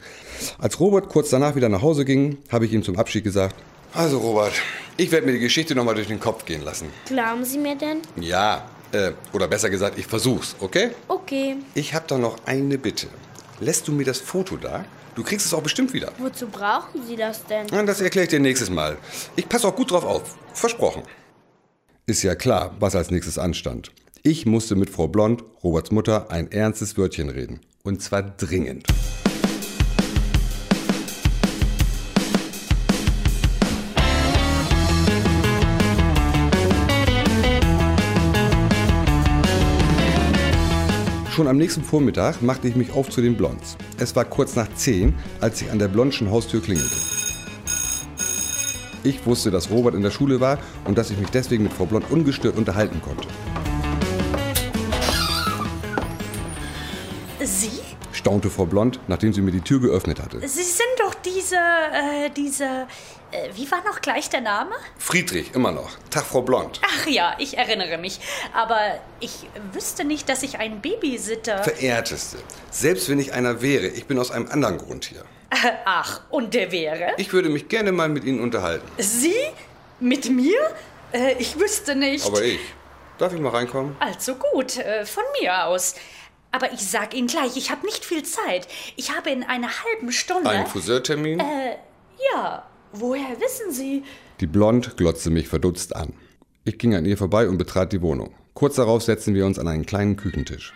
Als 0.58 0.80
Robert 0.80 1.08
kurz 1.08 1.30
danach 1.30 1.54
wieder 1.56 1.68
nach 1.68 1.82
Hause 1.82 2.04
ging, 2.04 2.38
habe 2.50 2.66
ich 2.66 2.72
ihm 2.72 2.82
zum 2.82 2.96
Abschied 2.96 3.24
gesagt, 3.24 3.56
also 3.94 4.18
Robert, 4.18 4.54
ich 4.96 5.12
werde 5.12 5.24
mir 5.26 5.34
die 5.34 5.38
Geschichte 5.38 5.76
nochmal 5.76 5.94
durch 5.94 6.08
den 6.08 6.18
Kopf 6.18 6.44
gehen 6.44 6.64
lassen. 6.64 6.88
Glauben 7.06 7.44
Sie 7.44 7.58
mir 7.58 7.76
denn? 7.76 7.98
Ja, 8.16 8.64
äh, 8.90 9.12
oder 9.32 9.46
besser 9.46 9.70
gesagt, 9.70 9.98
ich 9.98 10.06
versuch's, 10.08 10.56
okay? 10.58 10.90
Okay. 11.06 11.56
Ich 11.74 11.94
habe 11.94 12.04
doch 12.08 12.18
noch 12.18 12.38
eine 12.44 12.76
Bitte. 12.76 13.06
Lässt 13.60 13.86
du 13.86 13.92
mir 13.92 14.04
das 14.04 14.18
Foto 14.18 14.56
da? 14.56 14.84
Du 15.14 15.22
kriegst 15.22 15.46
es 15.46 15.54
auch 15.54 15.62
bestimmt 15.62 15.92
wieder. 15.92 16.10
Wozu 16.18 16.48
brauchen 16.48 17.06
Sie 17.06 17.14
das 17.14 17.44
denn? 17.46 17.68
Das 17.86 18.00
erkläre 18.00 18.24
ich 18.24 18.30
dir 18.30 18.40
nächstes 18.40 18.68
Mal. 18.68 18.98
Ich 19.36 19.48
passe 19.48 19.68
auch 19.68 19.76
gut 19.76 19.92
drauf 19.92 20.04
auf. 20.04 20.36
Versprochen. 20.54 21.02
Ist 22.06 22.22
ja 22.22 22.34
klar, 22.34 22.76
was 22.80 22.94
als 22.94 23.10
nächstes 23.10 23.38
anstand. 23.38 23.90
Ich 24.22 24.44
musste 24.44 24.76
mit 24.76 24.90
Frau 24.90 25.08
Blond, 25.08 25.42
Roberts 25.62 25.90
Mutter, 25.90 26.30
ein 26.30 26.52
ernstes 26.52 26.98
Wörtchen 26.98 27.30
reden. 27.30 27.60
Und 27.82 28.02
zwar 28.02 28.22
dringend. 28.22 28.86
Schon 41.30 41.48
am 41.48 41.56
nächsten 41.56 41.82
Vormittag 41.82 42.42
machte 42.42 42.68
ich 42.68 42.76
mich 42.76 42.92
auf 42.92 43.08
zu 43.08 43.22
den 43.22 43.34
Blonds. 43.34 43.78
Es 43.96 44.14
war 44.14 44.26
kurz 44.26 44.56
nach 44.56 44.68
10, 44.74 45.14
als 45.40 45.62
ich 45.62 45.70
an 45.70 45.78
der 45.78 45.88
Blondschen 45.88 46.30
Haustür 46.30 46.60
klingelte. 46.60 46.96
Ich 49.06 49.26
wusste, 49.26 49.50
dass 49.50 49.68
Robert 49.68 49.94
in 49.94 50.02
der 50.02 50.10
Schule 50.10 50.40
war 50.40 50.58
und 50.86 50.96
dass 50.96 51.10
ich 51.10 51.18
mich 51.18 51.28
deswegen 51.28 51.64
mit 51.64 51.74
Frau 51.74 51.84
Blond 51.84 52.10
ungestört 52.10 52.56
unterhalten 52.56 53.02
konnte. 53.02 53.28
Sie? 57.42 57.70
Staunte 58.12 58.48
Frau 58.48 58.64
Blond, 58.64 59.00
nachdem 59.06 59.34
sie 59.34 59.42
mir 59.42 59.50
die 59.50 59.60
Tür 59.60 59.78
geöffnet 59.80 60.22
hatte. 60.22 60.40
Sie 60.48 60.62
sind 60.62 60.88
doch 61.00 61.12
diese, 61.12 61.56
äh, 61.56 62.30
diese, 62.34 62.64
äh, 63.30 63.50
wie 63.54 63.70
war 63.70 63.84
noch 63.84 64.00
gleich 64.00 64.30
der 64.30 64.40
Name? 64.40 64.70
Friedrich, 64.96 65.54
immer 65.54 65.72
noch. 65.72 65.90
Tag, 66.08 66.24
Frau 66.24 66.40
Blond. 66.40 66.80
Ach 66.82 67.06
ja, 67.06 67.34
ich 67.38 67.58
erinnere 67.58 67.98
mich. 67.98 68.20
Aber 68.54 68.80
ich 69.20 69.50
wüsste 69.74 70.06
nicht, 70.06 70.30
dass 70.30 70.42
ich 70.42 70.58
einen 70.58 70.80
Babysitter... 70.80 71.62
Verehrteste, 71.62 72.38
selbst 72.70 73.10
wenn 73.10 73.18
ich 73.18 73.34
einer 73.34 73.60
wäre, 73.60 73.88
ich 73.88 74.06
bin 74.06 74.18
aus 74.18 74.30
einem 74.30 74.48
anderen 74.48 74.78
Grund 74.78 75.04
hier. 75.04 75.26
Ach, 75.84 76.20
und 76.30 76.54
der 76.54 76.72
wäre? 76.72 77.12
Ich 77.16 77.32
würde 77.32 77.48
mich 77.48 77.68
gerne 77.68 77.92
mal 77.92 78.08
mit 78.08 78.24
Ihnen 78.24 78.40
unterhalten. 78.40 78.86
Sie? 78.98 79.34
Mit 80.00 80.30
mir? 80.30 80.58
Äh, 81.12 81.34
ich 81.38 81.58
wüsste 81.58 81.94
nicht. 81.94 82.26
Aber 82.26 82.42
ich. 82.42 82.60
Darf 83.18 83.32
ich 83.32 83.40
mal 83.40 83.50
reinkommen? 83.50 83.96
Also 84.00 84.34
gut, 84.34 84.76
äh, 84.78 85.06
von 85.06 85.22
mir 85.40 85.66
aus. 85.66 85.94
Aber 86.50 86.72
ich 86.72 86.80
sag 86.80 87.14
Ihnen 87.14 87.28
gleich, 87.28 87.56
ich 87.56 87.70
habe 87.70 87.86
nicht 87.86 88.04
viel 88.04 88.22
Zeit. 88.22 88.68
Ich 88.96 89.14
habe 89.14 89.30
in 89.30 89.42
einer 89.42 89.68
halben 89.84 90.12
Stunde... 90.12 90.50
Ein 90.50 90.66
Friseurtermin? 90.66 91.40
Äh, 91.40 91.76
ja. 92.32 92.64
Woher 92.92 93.40
wissen 93.40 93.72
Sie? 93.72 94.04
Die 94.40 94.46
Blond 94.46 94.96
glotzte 94.96 95.30
mich 95.30 95.48
verdutzt 95.48 95.96
an. 95.96 96.12
Ich 96.64 96.78
ging 96.78 96.94
an 96.94 97.04
ihr 97.04 97.18
vorbei 97.18 97.48
und 97.48 97.58
betrat 97.58 97.92
die 97.92 98.02
Wohnung. 98.02 98.34
Kurz 98.54 98.76
darauf 98.76 99.02
setzten 99.02 99.34
wir 99.34 99.46
uns 99.46 99.58
an 99.58 99.66
einen 99.66 99.84
kleinen 99.84 100.16
Küchentisch. 100.16 100.72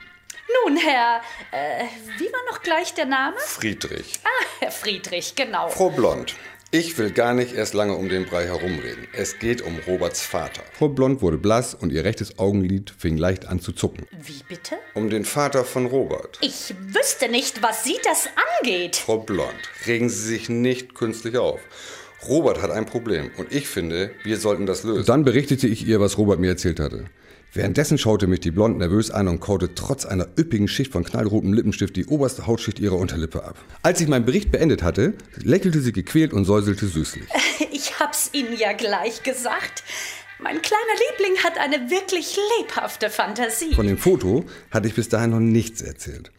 Nun, 0.68 0.76
Herr... 0.76 1.22
Äh, 1.50 1.84
wie 2.18 2.26
war 2.26 2.40
noch 2.50 2.60
gleich 2.60 2.92
der 2.92 3.06
Name? 3.06 3.36
Friedrich. 3.38 4.20
Ah, 4.22 4.44
Herr 4.60 4.70
Friedrich, 4.70 5.34
genau. 5.34 5.70
Frau 5.70 5.88
Blond, 5.88 6.34
ich 6.70 6.98
will 6.98 7.10
gar 7.10 7.32
nicht 7.32 7.54
erst 7.54 7.72
lange 7.72 7.94
um 7.94 8.10
den 8.10 8.26
Brei 8.26 8.44
herumreden. 8.44 9.08
Es 9.14 9.38
geht 9.38 9.62
um 9.62 9.78
Roberts 9.86 10.20
Vater. 10.20 10.62
Frau 10.74 10.88
Blond 10.88 11.22
wurde 11.22 11.38
blass 11.38 11.72
und 11.72 11.90
ihr 11.90 12.04
rechtes 12.04 12.38
Augenlid 12.38 12.92
fing 12.98 13.16
leicht 13.16 13.46
an 13.46 13.60
zu 13.60 13.72
zucken. 13.72 14.06
Wie 14.12 14.42
bitte? 14.46 14.76
Um 14.92 15.08
den 15.08 15.24
Vater 15.24 15.64
von 15.64 15.86
Robert. 15.86 16.38
Ich 16.42 16.74
wüsste 16.78 17.30
nicht, 17.30 17.62
was 17.62 17.84
Sie 17.84 17.96
das 18.04 18.28
angeht. 18.60 18.96
Frau 18.96 19.16
Blond, 19.16 19.70
regen 19.86 20.10
Sie 20.10 20.20
sich 20.20 20.50
nicht 20.50 20.94
künstlich 20.94 21.38
auf. 21.38 21.60
Robert 22.28 22.60
hat 22.60 22.72
ein 22.72 22.84
Problem 22.84 23.30
und 23.38 23.54
ich 23.54 23.68
finde, 23.68 24.10
wir 24.22 24.36
sollten 24.36 24.66
das 24.66 24.82
lösen. 24.82 25.06
Dann 25.06 25.24
berichtete 25.24 25.66
ich 25.66 25.86
ihr, 25.86 25.98
was 25.98 26.18
Robert 26.18 26.40
mir 26.40 26.48
erzählt 26.48 26.78
hatte. 26.78 27.06
Währenddessen 27.58 27.98
schaute 27.98 28.28
mich 28.28 28.38
die 28.38 28.52
Blond 28.52 28.78
nervös 28.78 29.10
an 29.10 29.26
und 29.26 29.40
kaute 29.40 29.74
trotz 29.74 30.06
einer 30.06 30.28
üppigen 30.38 30.68
Schicht 30.68 30.92
von 30.92 31.02
knallrotem 31.02 31.52
Lippenstift 31.52 31.96
die 31.96 32.06
oberste 32.06 32.46
Hautschicht 32.46 32.78
ihrer 32.78 32.94
Unterlippe 32.94 33.42
ab. 33.42 33.56
Als 33.82 34.00
ich 34.00 34.06
meinen 34.06 34.24
Bericht 34.24 34.52
beendet 34.52 34.84
hatte, 34.84 35.14
lächelte 35.42 35.80
sie 35.80 35.90
gequält 35.90 36.32
und 36.32 36.44
säuselte 36.44 36.86
süßlich. 36.86 37.24
Ich 37.72 37.98
hab's 37.98 38.30
Ihnen 38.32 38.56
ja 38.56 38.72
gleich 38.74 39.24
gesagt. 39.24 39.82
Mein 40.38 40.62
kleiner 40.62 41.00
Liebling 41.10 41.42
hat 41.42 41.58
eine 41.58 41.90
wirklich 41.90 42.38
lebhafte 42.60 43.10
Fantasie. 43.10 43.74
Von 43.74 43.88
dem 43.88 43.98
Foto 43.98 44.44
hatte 44.70 44.86
ich 44.86 44.94
bis 44.94 45.08
dahin 45.08 45.30
noch 45.30 45.40
nichts 45.40 45.82
erzählt. 45.82 46.30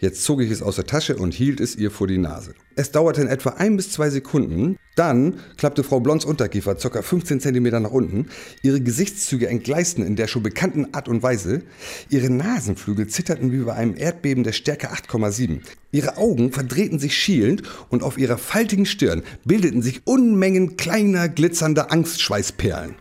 Jetzt 0.00 0.24
zog 0.24 0.40
ich 0.40 0.50
es 0.50 0.62
aus 0.62 0.76
der 0.76 0.86
Tasche 0.86 1.16
und 1.16 1.34
hielt 1.34 1.60
es 1.60 1.76
ihr 1.76 1.90
vor 1.90 2.06
die 2.06 2.16
Nase. 2.16 2.54
Es 2.74 2.90
dauerte 2.90 3.20
in 3.20 3.28
etwa 3.28 3.50
ein 3.50 3.76
bis 3.76 3.92
zwei 3.92 4.08
Sekunden. 4.08 4.78
Dann 4.96 5.40
klappte 5.58 5.84
Frau 5.84 6.00
Blonds 6.00 6.24
Unterkiefer 6.24 6.74
ca. 6.74 7.02
15 7.02 7.40
cm 7.40 7.82
nach 7.82 7.90
unten. 7.90 8.30
Ihre 8.62 8.80
Gesichtszüge 8.80 9.48
entgleisten 9.48 10.02
in 10.02 10.16
der 10.16 10.26
schon 10.26 10.42
bekannten 10.42 10.94
Art 10.94 11.06
und 11.06 11.22
Weise. 11.22 11.64
Ihre 12.08 12.30
Nasenflügel 12.30 13.08
zitterten 13.08 13.52
wie 13.52 13.58
bei 13.58 13.74
einem 13.74 13.94
Erdbeben 13.94 14.42
der 14.42 14.52
Stärke 14.52 14.90
8,7. 14.90 15.60
Ihre 15.92 16.16
Augen 16.16 16.50
verdrehten 16.50 16.98
sich 16.98 17.14
schielend 17.14 17.62
und 17.90 18.02
auf 18.02 18.16
ihrer 18.16 18.38
faltigen 18.38 18.86
Stirn 18.86 19.22
bildeten 19.44 19.82
sich 19.82 20.00
Unmengen 20.06 20.78
kleiner, 20.78 21.28
glitzernder 21.28 21.92
Angstschweißperlen. 21.92 22.94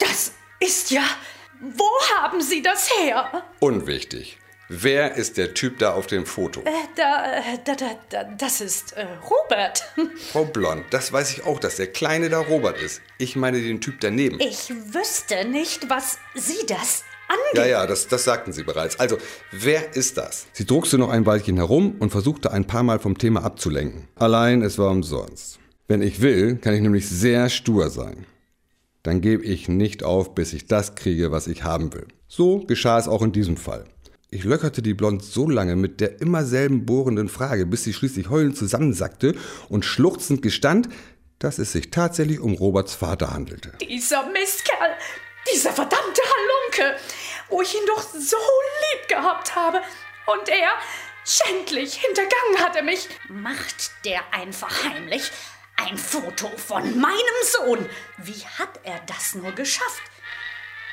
Das 0.00 0.32
ist 0.58 0.90
ja. 0.90 1.04
Wo 1.60 1.88
haben 2.16 2.40
Sie 2.40 2.60
das 2.60 2.90
her? 2.98 3.44
Unwichtig. 3.60 4.39
Wer 4.72 5.16
ist 5.16 5.36
der 5.36 5.52
Typ 5.52 5.80
da 5.80 5.94
auf 5.94 6.06
dem 6.06 6.24
Foto? 6.24 6.60
Äh, 6.60 6.70
da, 6.94 7.24
äh, 7.24 7.58
da, 7.64 7.74
da, 7.74 7.90
da, 8.08 8.22
das 8.38 8.60
ist 8.60 8.92
äh, 8.92 9.04
Robert. 9.28 9.82
Frau 10.30 10.44
Blond, 10.44 10.84
das 10.90 11.12
weiß 11.12 11.32
ich 11.32 11.44
auch, 11.44 11.58
dass 11.58 11.74
der 11.74 11.88
Kleine 11.88 12.28
da 12.28 12.38
Robert 12.38 12.80
ist. 12.80 13.02
Ich 13.18 13.34
meine 13.34 13.60
den 13.60 13.80
Typ 13.80 13.98
daneben. 13.98 14.38
Ich 14.38 14.70
wüsste 14.94 15.44
nicht, 15.44 15.90
was 15.90 16.18
Sie 16.36 16.64
das 16.68 17.02
angeht. 17.26 17.56
Ja, 17.56 17.66
ja, 17.66 17.86
das, 17.88 18.06
das 18.06 18.22
sagten 18.22 18.52
Sie 18.52 18.62
bereits. 18.62 19.00
Also, 19.00 19.18
wer 19.50 19.96
ist 19.96 20.18
das? 20.18 20.46
Sie 20.52 20.66
druckste 20.66 20.98
noch 20.98 21.10
ein 21.10 21.26
Weilchen 21.26 21.56
herum 21.56 21.96
und 21.98 22.10
versuchte 22.10 22.52
ein 22.52 22.64
paar 22.64 22.84
Mal 22.84 23.00
vom 23.00 23.18
Thema 23.18 23.42
abzulenken. 23.42 24.06
Allein, 24.14 24.62
es 24.62 24.78
war 24.78 24.92
umsonst. 24.92 25.58
Wenn 25.88 26.00
ich 26.00 26.20
will, 26.20 26.58
kann 26.58 26.74
ich 26.74 26.80
nämlich 26.80 27.08
sehr 27.08 27.48
stur 27.48 27.90
sein. 27.90 28.24
Dann 29.02 29.20
gebe 29.20 29.42
ich 29.42 29.68
nicht 29.68 30.04
auf, 30.04 30.36
bis 30.36 30.52
ich 30.52 30.68
das 30.68 30.94
kriege, 30.94 31.32
was 31.32 31.48
ich 31.48 31.64
haben 31.64 31.92
will. 31.92 32.06
So 32.28 32.60
geschah 32.60 33.00
es 33.00 33.08
auch 33.08 33.22
in 33.22 33.32
diesem 33.32 33.56
Fall. 33.56 33.86
Ich 34.32 34.44
löcherte 34.44 34.80
die 34.80 34.94
Blond 34.94 35.24
so 35.24 35.48
lange 35.48 35.74
mit 35.74 36.00
der 36.00 36.20
immer 36.20 36.44
selben 36.44 36.86
bohrenden 36.86 37.28
Frage, 37.28 37.66
bis 37.66 37.82
sie 37.82 37.92
schließlich 37.92 38.30
heulend 38.30 38.56
zusammensackte 38.56 39.34
und 39.68 39.84
schluchzend 39.84 40.40
gestand, 40.40 40.88
dass 41.40 41.58
es 41.58 41.72
sich 41.72 41.90
tatsächlich 41.90 42.38
um 42.38 42.54
Roberts 42.54 42.94
Vater 42.94 43.32
handelte. 43.32 43.72
Dieser 43.80 44.24
Mistkerl, 44.30 44.92
dieser 45.52 45.72
verdammte 45.72 46.22
Halunke, 46.22 47.00
wo 47.48 47.60
ich 47.60 47.74
ihn 47.74 47.86
doch 47.88 48.02
so 48.02 48.36
lieb 48.36 49.08
gehabt 49.08 49.56
habe. 49.56 49.78
Und 50.26 50.48
er, 50.48 50.70
schändlich, 51.24 51.94
hintergangen 51.94 52.58
hat 52.60 52.76
er 52.76 52.84
mich. 52.84 53.08
Macht 53.28 53.90
der 54.04 54.20
einfach 54.32 54.84
heimlich 54.84 55.32
ein 55.76 55.98
Foto 55.98 56.46
von 56.56 56.84
meinem 57.00 57.40
Sohn. 57.42 57.84
Wie 58.18 58.46
hat 58.58 58.78
er 58.84 59.00
das 59.08 59.34
nur 59.34 59.50
geschafft? 59.52 60.02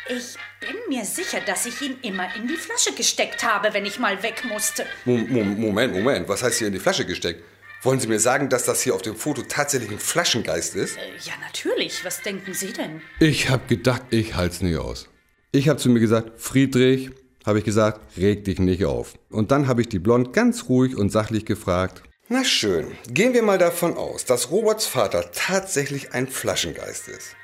Ich 0.09 0.35
bin 0.61 0.75
mir 0.89 1.03
sicher, 1.05 1.39
dass 1.45 1.65
ich 1.65 1.81
ihn 1.81 1.97
immer 2.01 2.27
in 2.35 2.47
die 2.47 2.55
Flasche 2.55 2.93
gesteckt 2.95 3.43
habe, 3.43 3.73
wenn 3.73 3.85
ich 3.85 3.99
mal 3.99 4.21
weg 4.23 4.43
musste. 4.47 4.85
Mo- 5.05 5.17
Mo- 5.17 5.43
Moment, 5.43 5.93
Moment, 5.93 6.27
was 6.29 6.43
heißt 6.43 6.59
hier 6.59 6.67
in 6.67 6.73
die 6.73 6.79
Flasche 6.79 7.05
gesteckt? 7.05 7.43
Wollen 7.83 7.99
Sie 7.99 8.07
mir 8.07 8.19
sagen, 8.19 8.49
dass 8.49 8.63
das 8.63 8.81
hier 8.81 8.95
auf 8.95 9.01
dem 9.01 9.15
Foto 9.15 9.43
tatsächlich 9.43 9.91
ein 9.91 9.99
Flaschengeist 9.99 10.75
ist? 10.75 10.97
Äh, 10.97 11.01
Ja, 11.23 11.33
natürlich. 11.41 12.03
Was 12.03 12.21
denken 12.21 12.53
Sie 12.53 12.73
denn? 12.73 13.01
Ich 13.19 13.49
hab 13.49 13.67
gedacht, 13.67 14.01
ich 14.09 14.35
halt's 14.35 14.61
nie 14.61 14.77
aus. 14.77 15.09
Ich 15.51 15.69
hab 15.69 15.79
zu 15.79 15.89
mir 15.89 15.99
gesagt, 15.99 16.39
Friedrich, 16.41 17.11
habe 17.45 17.59
ich 17.59 17.65
gesagt, 17.65 18.17
reg 18.17 18.43
dich 18.45 18.59
nicht 18.59 18.83
auf. 18.85 19.13
Und 19.29 19.51
dann 19.51 19.67
habe 19.67 19.81
ich 19.81 19.89
die 19.89 19.99
Blond 19.99 20.33
ganz 20.33 20.67
ruhig 20.69 20.95
und 20.97 21.11
sachlich 21.11 21.45
gefragt. 21.45 22.01
Na 22.29 22.43
schön, 22.43 22.91
gehen 23.09 23.33
wir 23.33 23.41
mal 23.41 23.57
davon 23.57 23.95
aus, 23.95 24.25
dass 24.25 24.51
Roberts 24.51 24.85
Vater 24.85 25.31
tatsächlich 25.31 26.11
ein 26.13 26.27
Flaschengeist 26.27 27.07
ist. 27.07 27.36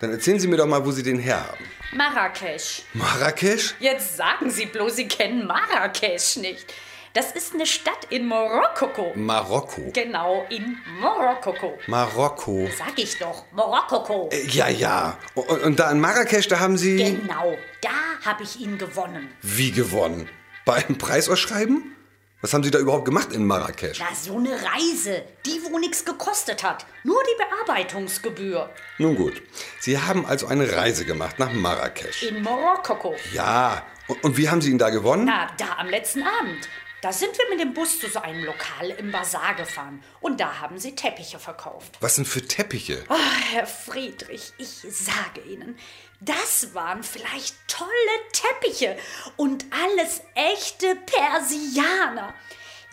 Dann 0.00 0.10
erzählen 0.12 0.40
Sie 0.40 0.48
mir 0.48 0.56
doch 0.56 0.66
mal, 0.66 0.84
wo 0.84 0.90
Sie 0.90 1.02
den 1.02 1.18
herhaben. 1.18 1.64
Marrakesch. 1.92 2.82
Marrakesch? 2.94 3.74
Jetzt 3.80 4.16
sagen 4.16 4.50
Sie 4.50 4.66
bloß, 4.66 4.96
Sie 4.96 5.08
kennen 5.08 5.46
Marrakesch 5.46 6.36
nicht. 6.36 6.72
Das 7.12 7.32
ist 7.32 7.54
eine 7.54 7.66
Stadt 7.66 8.06
in 8.08 8.28
Marokko. 8.28 9.12
Marokko. 9.16 9.90
Genau, 9.92 10.46
in 10.48 10.78
Marokko. 11.00 11.76
Marokko. 11.88 12.68
Sag 12.78 12.96
ich 12.98 13.18
doch, 13.18 13.44
Marokko. 13.52 14.28
Äh, 14.32 14.46
Ja, 14.46 14.68
ja. 14.68 15.18
Und, 15.34 15.48
und 15.64 15.80
da 15.80 15.90
in 15.90 16.00
Marrakesch, 16.00 16.46
da 16.48 16.60
haben 16.60 16.78
Sie 16.78 16.96
Genau, 16.98 17.56
da 17.80 17.90
habe 18.24 18.44
ich 18.44 18.60
ihn 18.60 18.78
gewonnen. 18.78 19.28
wie 19.42 19.72
gewonnen? 19.72 20.28
Bei 20.64 20.74
einem 20.74 20.98
Preisausschreiben? 20.98 21.96
Was 22.42 22.54
haben 22.54 22.64
Sie 22.64 22.70
da 22.70 22.78
überhaupt 22.78 23.04
gemacht 23.04 23.32
in 23.32 23.46
Marrakesch? 23.46 23.98
Na, 24.00 24.14
so 24.14 24.38
eine 24.38 24.52
Reise, 24.52 25.24
die 25.44 25.60
wo 25.62 25.78
nichts 25.78 26.06
gekostet 26.06 26.62
hat. 26.62 26.86
Nur 27.04 27.22
die 27.24 27.36
Bearbeitungsgebühr. 27.36 28.70
Nun 28.96 29.14
gut. 29.14 29.42
Sie 29.78 29.98
haben 29.98 30.24
also 30.24 30.46
eine 30.46 30.74
Reise 30.74 31.04
gemacht 31.04 31.38
nach 31.38 31.52
Marrakesch. 31.52 32.22
In 32.22 32.42
Marokko. 32.42 33.14
Ja. 33.34 33.84
Und, 34.06 34.24
und 34.24 34.36
wie 34.38 34.48
haben 34.48 34.62
Sie 34.62 34.70
ihn 34.70 34.78
da 34.78 34.88
gewonnen? 34.88 35.26
Na, 35.26 35.50
da 35.58 35.76
am 35.76 35.90
letzten 35.90 36.22
Abend. 36.22 36.66
Da 37.02 37.12
sind 37.12 37.36
wir 37.36 37.48
mit 37.50 37.60
dem 37.60 37.74
Bus 37.74 37.98
zu 37.98 38.08
so 38.08 38.20
einem 38.20 38.44
Lokal 38.44 38.90
im 38.90 39.10
Bazar 39.10 39.54
gefahren. 39.54 40.02
Und 40.20 40.40
da 40.40 40.60
haben 40.60 40.78
sie 40.78 40.94
Teppiche 40.94 41.38
verkauft. 41.38 41.96
Was 42.00 42.16
denn 42.16 42.26
für 42.26 42.46
Teppiche? 42.46 43.04
Ah, 43.08 43.16
Herr 43.52 43.66
Friedrich, 43.66 44.52
ich 44.58 44.68
sage 44.68 45.40
Ihnen, 45.48 45.78
das 46.20 46.74
waren 46.74 47.02
vielleicht 47.02 47.56
tolle 47.68 47.90
Teppiche 48.32 48.96
und 49.36 49.64
alles 49.70 50.22
echte 50.34 50.96
Persianer. 51.06 52.34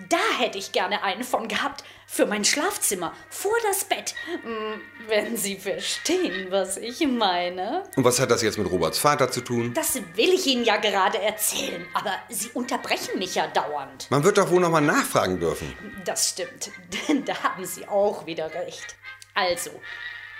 Da 0.09 0.19
hätte 0.37 0.59
ich 0.59 0.71
gerne 0.73 1.01
einen 1.01 1.23
von 1.23 1.47
gehabt 1.47 1.83
für 2.05 2.27
mein 2.27 2.45
Schlafzimmer, 2.45 3.13
vor 3.29 3.55
das 3.67 3.83
Bett. 3.83 4.13
Hm, 4.43 4.79
Wenn 5.07 5.35
Sie 5.35 5.57
verstehen, 5.57 6.47
was 6.51 6.77
ich 6.77 7.05
meine. 7.07 7.83
Und 7.95 8.03
was 8.03 8.19
hat 8.19 8.29
das 8.29 8.43
jetzt 8.43 8.59
mit 8.59 8.69
Roberts 8.69 8.99
Vater 8.99 9.31
zu 9.31 9.41
tun? 9.41 9.73
Das 9.73 9.95
will 9.95 10.33
ich 10.33 10.45
Ihnen 10.45 10.63
ja 10.63 10.77
gerade 10.77 11.19
erzählen, 11.19 11.85
aber 11.95 12.13
Sie 12.29 12.49
unterbrechen 12.53 13.17
mich 13.17 13.33
ja 13.35 13.47
dauernd. 13.47 14.05
Man 14.11 14.23
wird 14.23 14.37
doch 14.37 14.51
wohl 14.51 14.61
noch 14.61 14.69
mal 14.69 14.81
nachfragen 14.81 15.39
dürfen. 15.39 15.75
Das 16.05 16.29
stimmt, 16.29 16.69
denn 17.07 17.25
da 17.25 17.41
haben 17.41 17.65
Sie 17.65 17.87
auch 17.87 18.25
wieder 18.27 18.53
recht. 18.53 18.95
Also, 19.33 19.71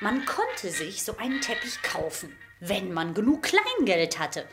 man 0.02 0.24
konnte 0.26 0.70
sich 0.70 1.04
so 1.04 1.18
einen 1.18 1.42
Teppich 1.42 1.82
kaufen, 1.82 2.38
wenn 2.60 2.94
man 2.94 3.14
genug 3.14 3.44
Kleingeld 3.44 4.20
hatte. 4.20 4.46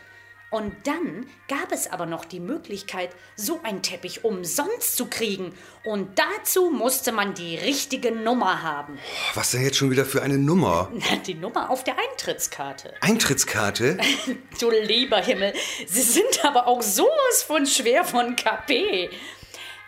Und 0.50 0.72
dann 0.86 1.26
gab 1.48 1.72
es 1.72 1.90
aber 1.90 2.06
noch 2.06 2.24
die 2.24 2.38
Möglichkeit, 2.38 3.10
so 3.34 3.60
einen 3.64 3.82
Teppich 3.82 4.24
umsonst 4.24 4.96
zu 4.96 5.06
kriegen. 5.06 5.52
Und 5.82 6.16
dazu 6.16 6.70
musste 6.70 7.10
man 7.10 7.34
die 7.34 7.56
richtige 7.56 8.12
Nummer 8.12 8.62
haben. 8.62 8.96
Was 9.34 9.50
denn 9.50 9.64
jetzt 9.64 9.78
schon 9.78 9.90
wieder 9.90 10.04
für 10.04 10.22
eine 10.22 10.38
Nummer? 10.38 10.92
Na, 10.92 11.16
Die 11.16 11.34
Nummer 11.34 11.70
auf 11.70 11.82
der 11.82 11.96
Eintrittskarte. 11.98 12.94
Eintrittskarte? 13.00 13.98
Du 14.60 14.70
lieber 14.70 15.16
Himmel, 15.20 15.54
Sie 15.88 16.02
sind 16.02 16.44
aber 16.44 16.68
auch 16.68 16.82
sowas 16.82 17.42
von 17.44 17.66
schwer 17.66 18.04
von 18.04 18.36
KP. 18.36 19.10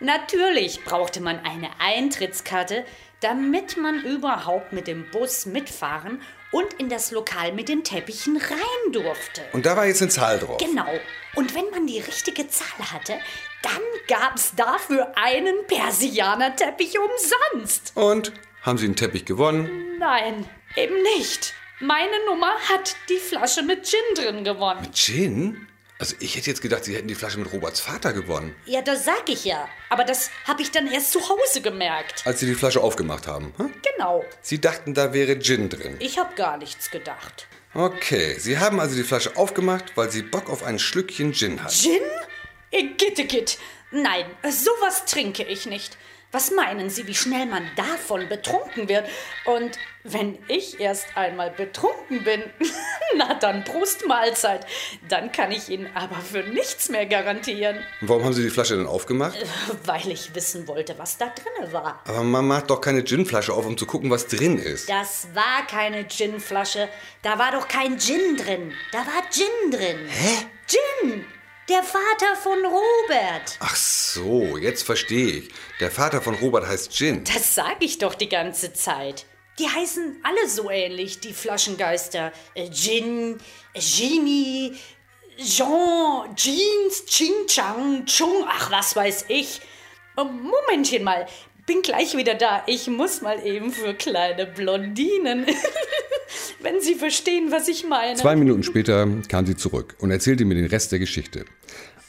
Natürlich 0.01 0.83
brauchte 0.83 1.21
man 1.21 1.39
eine 1.45 1.69
Eintrittskarte, 1.79 2.83
damit 3.21 3.77
man 3.77 4.03
überhaupt 4.03 4.73
mit 4.73 4.87
dem 4.87 5.09
Bus 5.11 5.45
mitfahren 5.45 6.21
und 6.57 6.73
in 6.79 6.89
das 6.89 7.11
Lokal 7.11 7.51
mit 7.51 7.69
den 7.69 7.83
Teppichen 7.83 8.35
rein 8.35 8.91
durfte. 8.91 9.43
Und 9.53 9.67
da 9.67 9.77
war 9.77 9.85
jetzt 9.85 10.01
eine 10.01 10.09
Zahl 10.09 10.39
drauf. 10.39 10.57
Genau. 10.57 10.87
Und 11.35 11.53
wenn 11.53 11.69
man 11.69 11.85
die 11.85 11.99
richtige 11.99 12.47
Zahl 12.47 12.91
hatte, 12.91 13.13
dann 13.61 13.81
gab's 14.07 14.55
dafür 14.55 15.11
einen 15.15 15.67
Persianerteppich 15.67 16.95
umsonst. 16.97 17.91
Und? 17.93 18.31
Haben 18.63 18.79
Sie 18.79 18.85
einen 18.85 18.95
Teppich 18.95 19.25
gewonnen? 19.25 19.99
Nein, 19.99 20.49
eben 20.75 20.95
nicht. 21.15 21.53
Meine 21.79 22.25
Nummer 22.25 22.51
hat 22.69 22.95
die 23.07 23.19
Flasche 23.19 23.61
mit 23.61 23.87
Gin 23.87 23.99
drin 24.15 24.43
gewonnen. 24.43 24.91
Gin? 24.93 25.66
Also 25.99 26.15
ich 26.19 26.35
hätte 26.35 26.47
jetzt 26.49 26.61
gedacht, 26.61 26.83
Sie 26.85 26.95
hätten 26.95 27.07
die 27.07 27.15
Flasche 27.15 27.39
mit 27.39 27.51
Roberts 27.51 27.79
Vater 27.79 28.13
gewonnen, 28.13 28.55
Ja, 28.65 28.81
das 28.81 29.05
sag 29.05 29.27
ich 29.29 29.45
ja. 29.45 29.67
Aber 29.89 30.03
das 30.03 30.29
habe 30.45 30.61
ich 30.61 30.69
dann 30.71 30.85
erst 30.87 31.11
zu 31.11 31.27
Hause 31.27 31.61
gemerkt. 31.61 32.21
als 32.25 32.39
Sie 32.39 32.45
die 32.45 32.53
Flasche 32.55 32.81
aufgemacht 32.81 33.25
haben. 33.25 33.53
Hm? 33.57 33.73
Genau. 33.95 34.23
Sie 34.41 34.61
dachten, 34.61 34.93
da 34.93 35.13
wäre 35.13 35.39
Gin 35.39 35.69
drin. 35.69 35.95
Ich 35.99 36.19
habe 36.19 36.35
gar 36.35 36.57
nichts 36.57 36.91
gedacht. 36.91 37.47
Okay, 37.73 38.37
Sie 38.39 38.59
haben 38.59 38.79
also 38.79 38.95
die 38.95 39.03
Flasche 39.03 39.35
aufgemacht, 39.37 39.85
weil 39.95 40.11
Sie 40.11 40.21
Bock 40.21 40.49
auf 40.49 40.63
ein 40.63 40.77
Schlückchen 40.79 41.33
Gin 41.33 41.63
hatten. 41.63 41.73
Gin? 41.73 42.01
Igittigit. 42.71 43.57
Nein, 43.91 44.25
sowas 44.49 45.05
trinke 45.05 45.43
ich 45.43 45.65
nicht. 45.65 45.97
Was 46.31 46.51
meinen 46.51 46.89
Sie, 46.89 47.07
wie 47.07 47.15
schnell 47.15 47.45
man 47.45 47.65
davon 47.77 48.27
betrunken 48.27 48.89
wird? 48.89 49.07
Und 49.45 49.79
Wenn 50.09 50.37
ich 50.47 50.79
erst 50.79 51.05
einmal 51.15 51.51
betrunken 51.51 52.23
bin, 52.23 52.41
na 53.17 53.33
dann 53.33 53.65
Prost 53.65 54.07
Mahlzeit. 54.07 54.65
Dann 55.09 55.31
kann 55.33 55.51
ich 55.51 55.67
Ihnen 55.67 55.89
aber 55.95 56.15
für 56.15 56.43
nichts 56.43 56.87
mehr 56.87 57.05
garantieren. 57.05 57.83
Warum 57.99 58.23
haben 58.23 58.33
Sie 58.33 58.43
die 58.43 58.49
Flasche 58.49 58.77
denn 58.77 58.87
aufgemacht? 58.87 59.37
Weil 59.83 60.07
ich 60.09 60.33
wissen 60.33 60.67
wollte, 60.67 60.97
was 60.97 61.17
da 61.17 61.27
drinne 61.27 61.73
war. 61.73 62.01
Aber 62.05 62.23
man 62.23 62.47
macht 62.47 62.69
doch 62.69 62.79
keine 62.79 63.03
Ginflasche 63.03 63.53
auf, 63.53 63.65
um 63.65 63.77
zu 63.77 63.85
gucken, 63.85 64.09
was 64.09 64.27
drin 64.27 64.57
ist. 64.57 64.89
Das 64.89 65.27
war 65.33 65.67
keine 65.69 66.05
Ginflasche. 66.05 66.87
Da 67.21 67.37
war 67.37 67.51
doch 67.51 67.67
kein 67.67 67.99
Gin 67.99 68.37
drin. 68.37 68.71
Da 68.93 68.99
war 68.99 69.23
Gin 69.29 69.71
drin. 69.71 70.07
Hä? 70.07 70.45
Gin! 70.67 71.25
Der 71.69 71.83
Vater 71.83 72.33
von 72.41 72.59
Robert. 72.63 73.57
Ach 73.59 73.75
so, 73.75 74.55
jetzt 74.55 74.83
verstehe 74.83 75.27
ich. 75.39 75.49
Der 75.81 75.91
Vater 75.91 76.21
von 76.21 76.35
Robert 76.35 76.65
heißt 76.65 76.93
Gin. 76.93 77.25
Das 77.25 77.55
sag 77.55 77.81
ich 77.81 77.97
doch 77.97 78.15
die 78.15 78.29
ganze 78.29 78.71
Zeit. 78.71 79.25
Die 79.59 79.67
heißen 79.67 80.17
alle 80.23 80.49
so 80.49 80.69
ähnlich, 80.69 81.19
die 81.19 81.33
Flaschengeister. 81.33 82.31
Äh, 82.53 82.69
Gin, 82.69 83.37
äh, 83.73 83.79
Genie, 83.79 84.75
Jean, 85.37 86.35
Jeans, 86.35 87.05
Ching 87.05 87.47
Chang, 87.47 88.05
Chung, 88.05 88.45
ach 88.47 88.71
was 88.71 88.95
weiß 88.95 89.25
ich. 89.29 89.61
Oh, 90.15 90.25
Momentchen 90.25 91.03
mal, 91.03 91.27
bin 91.67 91.81
gleich 91.81 92.15
wieder 92.15 92.33
da. 92.35 92.63
Ich 92.65 92.87
muss 92.87 93.21
mal 93.21 93.45
eben 93.45 93.71
für 93.71 93.93
kleine 93.93 94.47
Blondinen. 94.47 95.45
Wenn 96.59 96.81
Sie 96.81 96.95
verstehen, 96.95 97.51
was 97.51 97.67
ich 97.67 97.85
meine. 97.87 98.15
Zwei 98.15 98.35
Minuten 98.35 98.63
später 98.63 99.07
kam 99.27 99.45
sie 99.45 99.55
zurück 99.55 99.95
und 99.99 100.11
erzählte 100.11 100.43
mir 100.45 100.55
den 100.55 100.65
Rest 100.65 100.91
der 100.91 100.99
Geschichte. 100.99 101.45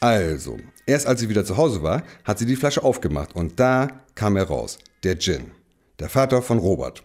Also, 0.00 0.58
erst 0.86 1.06
als 1.06 1.20
sie 1.20 1.28
wieder 1.28 1.44
zu 1.44 1.56
Hause 1.56 1.82
war, 1.82 2.02
hat 2.24 2.38
sie 2.38 2.46
die 2.46 2.56
Flasche 2.56 2.82
aufgemacht 2.82 3.34
und 3.34 3.58
da 3.58 3.88
kam 4.14 4.36
er 4.36 4.44
raus, 4.44 4.78
der 5.02 5.18
Gin, 5.18 5.50
der 5.98 6.08
Vater 6.08 6.42
von 6.42 6.58
Robert. 6.58 7.02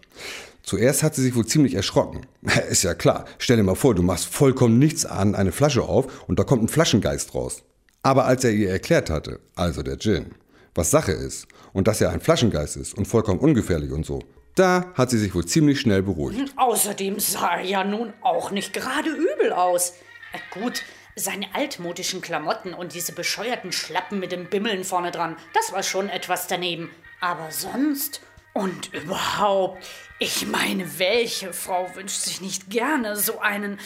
Zuerst 0.62 1.02
hat 1.02 1.14
sie 1.14 1.22
sich 1.22 1.34
wohl 1.34 1.46
ziemlich 1.46 1.74
erschrocken. 1.74 2.26
Ist 2.70 2.84
ja 2.84 2.94
klar, 2.94 3.26
stell 3.38 3.58
dir 3.58 3.62
mal 3.62 3.74
vor, 3.74 3.94
du 3.94 4.02
machst 4.02 4.26
vollkommen 4.26 4.78
nichts 4.78 5.04
an 5.04 5.34
eine 5.34 5.52
Flasche 5.52 5.82
auf 5.82 6.26
und 6.26 6.38
da 6.38 6.44
kommt 6.44 6.62
ein 6.62 6.68
Flaschengeist 6.68 7.34
raus. 7.34 7.62
Aber 8.02 8.24
als 8.26 8.44
er 8.44 8.52
ihr 8.52 8.70
erklärt 8.70 9.10
hatte, 9.10 9.40
also 9.56 9.82
der 9.82 9.98
Gin, 9.98 10.34
was 10.74 10.90
Sache 10.90 11.12
ist 11.12 11.46
und 11.72 11.86
dass 11.86 12.00
er 12.00 12.10
ein 12.10 12.20
Flaschengeist 12.20 12.76
ist 12.76 12.94
und 12.94 13.06
vollkommen 13.06 13.40
ungefährlich 13.40 13.92
und 13.92 14.06
so, 14.06 14.20
da 14.54 14.92
hat 14.94 15.10
sie 15.10 15.18
sich 15.18 15.34
wohl 15.34 15.44
ziemlich 15.44 15.80
schnell 15.80 16.02
beruhigt. 16.02 16.52
Außerdem 16.56 17.18
sah 17.18 17.56
er 17.56 17.64
ja 17.64 17.84
nun 17.84 18.12
auch 18.22 18.50
nicht 18.50 18.72
gerade 18.72 19.10
übel 19.10 19.52
aus. 19.52 19.94
Äh, 20.32 20.60
gut, 20.60 20.82
seine 21.16 21.54
altmodischen 21.54 22.20
Klamotten 22.20 22.72
und 22.72 22.94
diese 22.94 23.12
bescheuerten 23.12 23.72
Schlappen 23.72 24.20
mit 24.20 24.32
dem 24.32 24.48
Bimmeln 24.48 24.84
vorne 24.84 25.10
dran, 25.10 25.36
das 25.54 25.72
war 25.72 25.82
schon 25.82 26.08
etwas 26.08 26.46
daneben. 26.46 26.90
Aber 27.20 27.50
sonst 27.50 28.20
und 28.54 28.94
überhaupt, 28.94 29.84
ich 30.18 30.46
meine, 30.46 30.98
welche 30.98 31.52
Frau 31.52 31.94
wünscht 31.94 32.20
sich 32.20 32.40
nicht 32.40 32.70
gerne 32.70 33.16
so 33.16 33.40
einen 33.40 33.78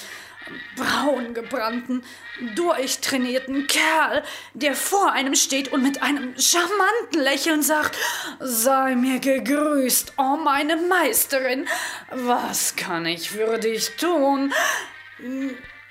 braun 0.76 1.34
gebrannten, 1.34 2.04
durchtrainierten 2.54 3.66
Kerl, 3.66 4.22
der 4.54 4.74
vor 4.74 5.12
einem 5.12 5.34
steht 5.34 5.72
und 5.72 5.82
mit 5.82 6.02
einem 6.02 6.38
charmanten 6.38 7.20
Lächeln 7.20 7.62
sagt, 7.62 7.98
sei 8.40 8.94
mir 8.94 9.18
gegrüßt, 9.18 10.14
oh 10.16 10.36
meine 10.36 10.76
Meisterin, 10.76 11.66
was 12.10 12.76
kann 12.76 13.04
ich 13.06 13.30
für 13.30 13.58
dich 13.58 13.96
tun? 13.96 14.52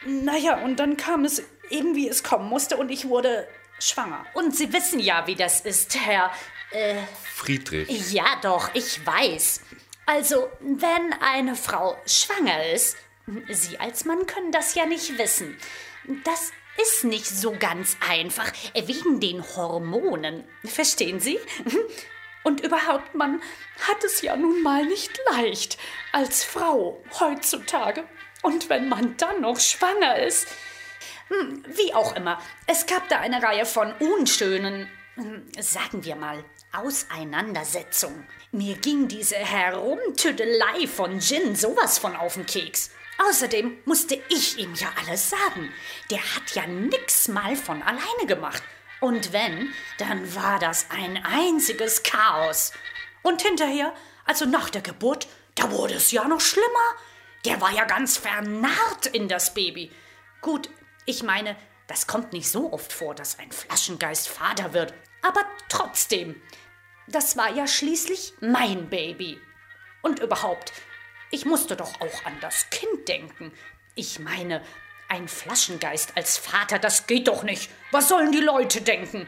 Naja, 0.06 0.58
und 0.58 0.78
dann 0.80 0.98
kam 0.98 1.26
es 1.26 1.44
eben, 1.70 1.96
wie 1.96 2.08
es 2.08 2.24
kommen 2.24 2.50
musste, 2.50 2.78
und 2.78 2.90
ich 2.90 3.10
wurde 3.10 3.48
schwanger. 3.80 4.26
Und 4.34 4.56
Sie 4.56 4.72
wissen 4.74 5.00
ja, 5.00 5.28
wie 5.28 5.36
das 5.36 5.62
ist, 5.62 5.98
Herr. 6.00 6.32
Äh, 6.72 6.96
Friedrich. 7.34 8.12
ja, 8.12 8.26
doch, 8.42 8.70
ich 8.74 9.06
weiß. 9.06 9.62
Also, 10.06 10.50
wenn 10.60 11.14
eine 11.22 11.56
Frau 11.56 11.98
schwanger 12.06 12.66
ist, 12.72 12.98
Sie 13.50 13.78
als 13.80 14.06
Mann 14.06 14.26
können 14.26 14.52
das 14.54 14.74
ja 14.76 14.86
nicht 14.86 15.18
wissen. 15.18 15.58
Das 16.24 16.52
ist 16.82 17.04
nicht 17.04 17.26
so 17.28 17.54
ganz 17.58 17.98
einfach, 18.08 18.52
wegen 18.74 19.20
den 19.20 19.44
Hormonen. 19.44 20.46
Verstehen 20.64 21.20
Sie? 21.20 21.38
Und 22.44 22.62
überhaupt, 22.62 23.14
man 23.16 23.42
hat 23.86 24.02
es 24.06 24.22
ja 24.22 24.38
nun 24.38 24.62
mal 24.64 24.86
nicht 24.86 25.20
leicht 25.32 25.78
als 26.14 26.46
Frau 26.46 27.04
heutzutage. 27.20 28.06
Und 28.44 28.70
wenn 28.70 28.88
man 28.88 29.18
dann 29.18 29.42
noch 29.42 29.60
schwanger 29.60 30.20
ist. 30.20 30.48
Hm, 31.28 31.64
Wie 31.68 31.94
auch 31.94 32.16
immer, 32.16 32.40
es 32.68 32.86
gab 32.86 33.10
da 33.10 33.20
eine 33.20 33.44
Reihe 33.44 33.66
von 33.66 33.92
unschönen, 34.00 34.90
hm, 35.16 35.46
sagen 35.60 36.06
wir 36.06 36.16
mal, 36.16 36.46
Auseinandersetzungen. 36.74 38.28
Mir 38.52 38.78
ging 38.78 39.08
diese 39.08 39.36
Herumtüdelei 39.36 40.88
von 40.88 41.20
Gin 41.20 41.56
sowas 41.56 41.98
von 41.98 42.16
auf 42.16 42.36
den 42.36 42.46
Keks. 42.46 42.92
Außerdem 43.18 43.80
musste 43.86 44.22
ich 44.30 44.58
ihm 44.60 44.76
ja 44.76 44.90
alles 45.00 45.30
sagen. 45.30 45.74
Der 46.12 46.20
hat 46.20 46.54
ja 46.54 46.68
nix 46.68 47.28
mal 47.28 47.56
von 47.56 47.82
alleine 47.82 48.26
gemacht. 48.28 48.62
Und 49.00 49.34
wenn, 49.34 49.74
dann 49.98 50.36
war 50.36 50.60
das 50.60 50.88
ein 50.90 51.24
einziges 51.26 52.04
Chaos. 52.04 52.74
Und 53.22 53.42
hinterher, 53.42 53.94
also 54.26 54.46
nach 54.46 54.70
der 54.70 54.82
Geburt, 54.82 55.28
da 55.56 55.72
wurde 55.72 55.96
es 55.96 56.12
ja 56.12 56.28
noch 56.28 56.42
schlimmer. 56.42 56.96
Der 57.46 57.62
war 57.62 57.72
ja 57.72 57.86
ganz 57.86 58.18
vernarrt 58.18 59.08
in 59.08 59.28
das 59.28 59.54
Baby. 59.54 59.92
Gut, 60.42 60.70
ich 61.06 61.24
meine, 61.24 61.56
das 61.88 62.06
kommt 62.06 62.34
nicht 62.34 62.50
so 62.50 62.72
oft 62.74 62.92
vor, 62.92 63.16
dass 63.16 63.40
ein 63.40 63.52
Flaschengeist 63.52 64.28
Vater 64.28 64.74
wird. 64.74 64.94
Aber 65.28 65.44
trotzdem, 65.68 66.42
das 67.08 67.36
war 67.36 67.52
ja 67.54 67.68
schließlich 67.68 68.34
mein 68.40 68.90
Baby. 68.90 69.42
Und 70.02 70.20
überhaupt, 70.20 70.72
ich 71.32 71.46
musste 71.46 71.76
doch 71.76 72.00
auch 72.00 72.26
an 72.26 72.38
das 72.40 72.70
Kind 72.70 73.10
denken. 73.10 73.52
Ich 73.96 74.20
meine, 74.20 74.64
ein 75.10 75.28
Flaschengeist 75.28 76.16
als 76.16 76.38
Vater, 76.38 76.80
das 76.80 77.08
geht 77.08 77.28
doch 77.28 77.44
nicht. 77.44 77.70
Was 77.92 78.08
sollen 78.08 78.32
die 78.32 78.40
Leute 78.40 78.82
denken? 78.82 79.28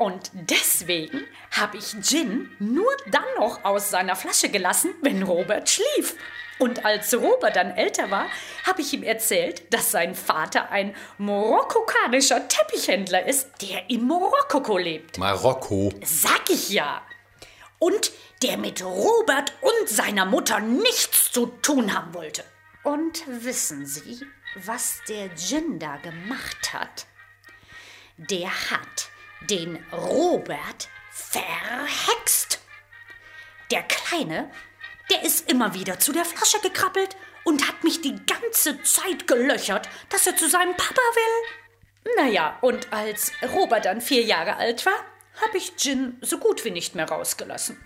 Und 0.00 0.30
deswegen 0.32 1.26
habe 1.50 1.76
ich 1.76 1.94
Gin 2.00 2.50
nur 2.58 2.90
dann 3.10 3.26
noch 3.36 3.66
aus 3.66 3.90
seiner 3.90 4.16
Flasche 4.16 4.48
gelassen, 4.48 4.94
wenn 5.02 5.22
Robert 5.22 5.68
schlief. 5.68 6.16
Und 6.58 6.86
als 6.86 7.12
Robert 7.12 7.54
dann 7.54 7.76
älter 7.76 8.10
war, 8.10 8.24
habe 8.66 8.80
ich 8.80 8.94
ihm 8.94 9.02
erzählt, 9.02 9.70
dass 9.74 9.90
sein 9.90 10.14
Vater 10.14 10.70
ein 10.70 10.96
marokkanischer 11.18 12.48
Teppichhändler 12.48 13.26
ist, 13.26 13.50
der 13.60 13.90
in 13.90 14.08
Marokko 14.08 14.78
lebt. 14.78 15.18
Marokko. 15.18 15.92
Sag 16.02 16.48
ich 16.48 16.70
ja. 16.70 17.02
Und 17.78 18.10
der 18.42 18.56
mit 18.56 18.82
Robert 18.82 19.52
und 19.60 19.86
seiner 19.86 20.24
Mutter 20.24 20.60
nichts 20.60 21.30
zu 21.30 21.44
tun 21.44 21.94
haben 21.94 22.14
wollte. 22.14 22.42
Und 22.84 23.22
wissen 23.26 23.84
Sie, 23.84 24.18
was 24.54 25.02
der 25.06 25.36
Gin 25.36 25.78
da 25.78 25.98
gemacht 25.98 26.72
hat? 26.72 27.04
Der 28.16 28.48
hat 28.48 29.10
den 29.48 29.84
Robert 29.92 30.88
verhext. 31.10 32.60
Der 33.70 33.82
Kleine, 33.82 34.50
der 35.10 35.22
ist 35.22 35.50
immer 35.50 35.74
wieder 35.74 35.98
zu 35.98 36.12
der 36.12 36.24
Flasche 36.24 36.60
gekrabbelt 36.60 37.16
und 37.44 37.66
hat 37.68 37.84
mich 37.84 38.00
die 38.00 38.16
ganze 38.26 38.82
Zeit 38.82 39.26
gelöchert, 39.26 39.88
dass 40.08 40.26
er 40.26 40.36
zu 40.36 40.48
seinem 40.48 40.76
Papa 40.76 41.00
will. 41.00 42.14
Naja, 42.16 42.58
und 42.60 42.92
als 42.92 43.32
Robert 43.54 43.84
dann 43.84 44.00
vier 44.00 44.22
Jahre 44.22 44.56
alt 44.56 44.86
war, 44.86 45.04
habe 45.42 45.56
ich 45.56 45.76
Gin 45.76 46.18
so 46.20 46.38
gut 46.38 46.64
wie 46.64 46.70
nicht 46.70 46.94
mehr 46.94 47.08
rausgelassen. 47.08 47.84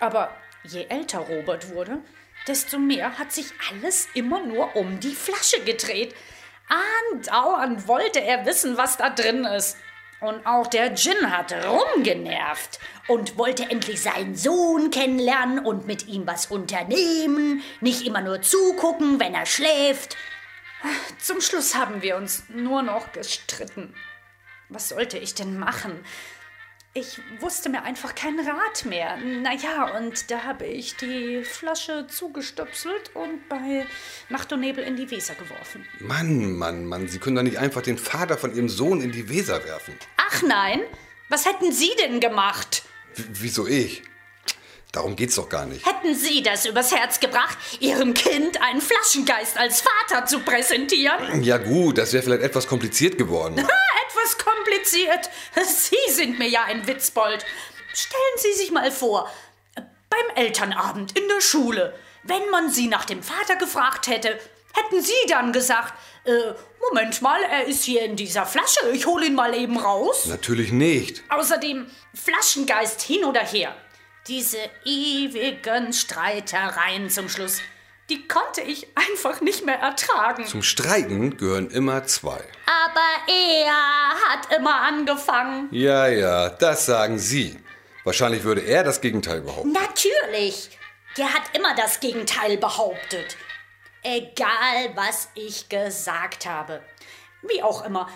Aber 0.00 0.34
je 0.64 0.86
älter 0.88 1.20
Robert 1.20 1.70
wurde, 1.70 2.02
desto 2.46 2.78
mehr 2.78 3.18
hat 3.18 3.32
sich 3.32 3.46
alles 3.70 4.08
immer 4.14 4.44
nur 4.44 4.76
um 4.76 5.00
die 5.00 5.14
Flasche 5.14 5.62
gedreht. 5.64 6.14
Andauernd 7.12 7.88
wollte 7.88 8.20
er 8.20 8.46
wissen, 8.46 8.76
was 8.76 8.96
da 8.96 9.10
drin 9.10 9.44
ist. 9.44 9.76
Und 10.24 10.46
auch 10.46 10.66
der 10.66 10.94
Gin 10.94 11.30
hat 11.30 11.52
rumgenervt 11.52 12.80
und 13.08 13.36
wollte 13.36 13.64
endlich 13.64 14.00
seinen 14.00 14.34
Sohn 14.34 14.90
kennenlernen 14.90 15.58
und 15.58 15.86
mit 15.86 16.08
ihm 16.08 16.26
was 16.26 16.46
unternehmen, 16.46 17.62
nicht 17.82 18.06
immer 18.06 18.22
nur 18.22 18.40
zugucken, 18.40 19.20
wenn 19.20 19.34
er 19.34 19.44
schläft. 19.44 20.16
Zum 21.18 21.42
Schluss 21.42 21.74
haben 21.74 22.00
wir 22.00 22.16
uns 22.16 22.44
nur 22.48 22.80
noch 22.80 23.12
gestritten. 23.12 23.94
Was 24.70 24.88
sollte 24.88 25.18
ich 25.18 25.34
denn 25.34 25.58
machen? 25.58 26.02
Ich 26.96 27.20
wusste 27.40 27.70
mir 27.70 27.82
einfach 27.82 28.14
keinen 28.14 28.38
Rat 28.46 28.84
mehr. 28.84 29.16
Naja, 29.16 29.96
und 29.98 30.30
da 30.30 30.44
habe 30.44 30.64
ich 30.64 30.94
die 30.94 31.42
Flasche 31.42 32.06
zugestöpselt 32.06 33.10
und 33.14 33.48
bei 33.48 33.84
Nacht 34.28 34.52
und 34.52 34.60
Nebel 34.60 34.84
in 34.84 34.94
die 34.94 35.10
Weser 35.10 35.34
geworfen. 35.34 35.84
Mann, 35.98 36.52
Mann, 36.52 36.86
Mann, 36.86 37.08
Sie 37.08 37.18
können 37.18 37.34
doch 37.34 37.42
nicht 37.42 37.58
einfach 37.58 37.82
den 37.82 37.98
Vater 37.98 38.38
von 38.38 38.54
Ihrem 38.54 38.68
Sohn 38.68 39.00
in 39.00 39.10
die 39.10 39.28
Weser 39.28 39.64
werfen. 39.64 39.98
Ach 40.18 40.42
nein, 40.42 40.82
was 41.28 41.46
hätten 41.46 41.72
Sie 41.72 41.90
denn 41.98 42.20
gemacht? 42.20 42.84
W 43.16 43.24
wieso 43.40 43.66
ich? 43.66 44.04
Darum 44.92 45.16
geht's 45.16 45.34
doch 45.34 45.48
gar 45.48 45.66
nicht. 45.66 45.84
Hätten 45.84 46.14
Sie 46.14 46.44
das 46.44 46.64
übers 46.64 46.94
Herz 46.94 47.18
gebracht, 47.18 47.58
Ihrem 47.80 48.14
Kind 48.14 48.62
einen 48.62 48.80
Flaschengeist 48.80 49.58
als 49.58 49.82
Vater 49.82 50.26
zu 50.26 50.38
präsentieren? 50.38 51.42
Ja 51.42 51.58
gut, 51.58 51.98
das 51.98 52.12
wäre 52.12 52.22
vielleicht 52.22 52.42
etwas 52.44 52.68
kompliziert 52.68 53.18
geworden. 53.18 53.66
Kompliziert. 54.84 55.30
Sie 55.66 56.12
sind 56.12 56.38
mir 56.38 56.48
ja 56.48 56.64
ein 56.64 56.86
Witzbold. 56.86 57.44
Stellen 57.92 58.36
Sie 58.36 58.52
sich 58.52 58.70
mal 58.70 58.90
vor, 58.90 59.30
beim 59.74 60.36
Elternabend 60.36 61.18
in 61.18 61.26
der 61.28 61.40
Schule, 61.40 61.94
Wenn 62.26 62.48
man 62.50 62.70
sie 62.70 62.86
nach 62.86 63.04
dem 63.04 63.22
Vater 63.22 63.56
gefragt 63.56 64.06
hätte, 64.06 64.38
hätten 64.72 65.02
sie 65.02 65.12
dann 65.28 65.52
gesagt, 65.52 65.92
äh, 66.24 66.54
Moment 66.88 67.20
mal, 67.20 67.42
er 67.42 67.66
ist 67.66 67.84
hier 67.84 68.02
in 68.02 68.16
dieser 68.16 68.46
Flasche, 68.46 68.88
ich 68.94 69.04
hole 69.04 69.26
ihn 69.26 69.34
mal 69.34 69.54
eben 69.54 69.78
raus. 69.78 70.24
Natürlich 70.24 70.72
nicht. 70.72 71.22
Außerdem 71.28 71.86
Flaschengeist 72.14 73.02
hin 73.02 73.24
oder 73.24 73.42
her. 73.42 73.76
Diese 74.26 74.58
ewigen 74.86 75.92
Streitereien 75.92 77.10
zum 77.10 77.28
Schluss, 77.28 77.60
die 78.10 78.28
konnte 78.28 78.60
ich 78.60 78.88
einfach 78.94 79.40
nicht 79.40 79.64
mehr 79.64 79.78
ertragen. 79.78 80.44
Zum 80.46 80.62
Streiten 80.62 81.36
gehören 81.36 81.70
immer 81.70 82.04
zwei. 82.04 82.42
Aber 82.66 83.32
er 83.32 83.72
hat 84.28 84.54
immer 84.56 84.82
angefangen. 84.82 85.68
Ja, 85.70 86.06
ja, 86.06 86.50
das 86.50 86.86
sagen 86.86 87.18
Sie. 87.18 87.58
Wahrscheinlich 88.04 88.44
würde 88.44 88.60
er 88.60 88.84
das 88.84 89.00
Gegenteil 89.00 89.40
behaupten. 89.40 89.72
Natürlich. 89.72 90.78
Der 91.16 91.32
hat 91.32 91.42
immer 91.54 91.74
das 91.74 92.00
Gegenteil 92.00 92.58
behauptet. 92.58 93.36
Egal, 94.02 94.94
was 94.94 95.30
ich 95.34 95.68
gesagt 95.70 96.44
habe. 96.44 96.82
Wie 97.42 97.62
auch 97.62 97.86
immer. 97.86 98.10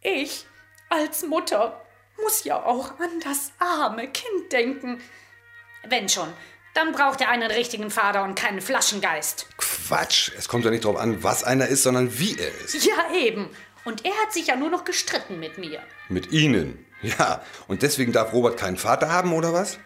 Ich 0.00 0.46
als 0.88 1.22
Mutter 1.22 1.80
muss 2.22 2.44
ja 2.44 2.62
auch 2.64 2.98
an 2.98 3.20
das 3.22 3.52
arme 3.58 4.08
Kind 4.08 4.52
denken. 4.52 5.00
Wenn 5.84 6.08
schon, 6.08 6.32
dann 6.74 6.92
braucht 6.92 7.20
er 7.20 7.28
einen 7.28 7.50
richtigen 7.50 7.90
Vater 7.90 8.24
und 8.24 8.34
keinen 8.34 8.60
Flaschengeist. 8.60 9.46
Quatsch. 9.58 10.32
Es 10.38 10.48
kommt 10.48 10.64
ja 10.64 10.70
nicht 10.70 10.84
darauf 10.84 10.98
an, 10.98 11.22
was 11.22 11.44
einer 11.44 11.66
ist, 11.66 11.82
sondern 11.82 12.18
wie 12.18 12.38
er 12.38 12.48
ist. 12.64 12.84
Ja, 12.84 13.14
eben. 13.14 13.50
Und 13.84 14.04
er 14.04 14.12
hat 14.22 14.32
sich 14.32 14.46
ja 14.46 14.56
nur 14.56 14.70
noch 14.70 14.84
gestritten 14.84 15.38
mit 15.40 15.58
mir. 15.58 15.80
Mit 16.08 16.32
Ihnen. 16.32 16.84
Ja. 17.02 17.42
Und 17.66 17.82
deswegen 17.82 18.12
darf 18.12 18.32
Robert 18.32 18.56
keinen 18.56 18.76
Vater 18.76 19.10
haben, 19.10 19.32
oder 19.32 19.52
was? 19.52 19.78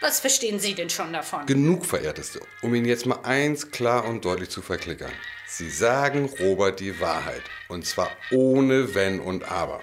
Was 0.00 0.20
verstehen 0.20 0.58
Sie 0.58 0.74
denn 0.74 0.90
schon 0.90 1.12
davon? 1.12 1.46
Genug, 1.46 1.86
verehrteste, 1.86 2.40
um 2.60 2.74
Ihnen 2.74 2.86
jetzt 2.86 3.06
mal 3.06 3.20
eins 3.22 3.70
klar 3.70 4.04
und 4.04 4.24
deutlich 4.24 4.50
zu 4.50 4.62
verklickern. 4.62 5.12
Sie 5.46 5.70
sagen 5.70 6.28
Robert 6.40 6.80
die 6.80 7.00
Wahrheit. 7.00 7.42
Und 7.68 7.86
zwar 7.86 8.10
ohne 8.30 8.94
Wenn 8.94 9.20
und 9.20 9.50
Aber. 9.50 9.80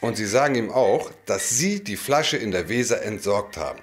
Und 0.00 0.16
Sie 0.16 0.26
sagen 0.26 0.56
ihm 0.56 0.70
auch, 0.70 1.10
dass 1.24 1.48
Sie 1.48 1.82
die 1.82 1.96
Flasche 1.96 2.36
in 2.36 2.50
der 2.50 2.68
Weser 2.68 3.02
entsorgt 3.02 3.56
haben. 3.56 3.80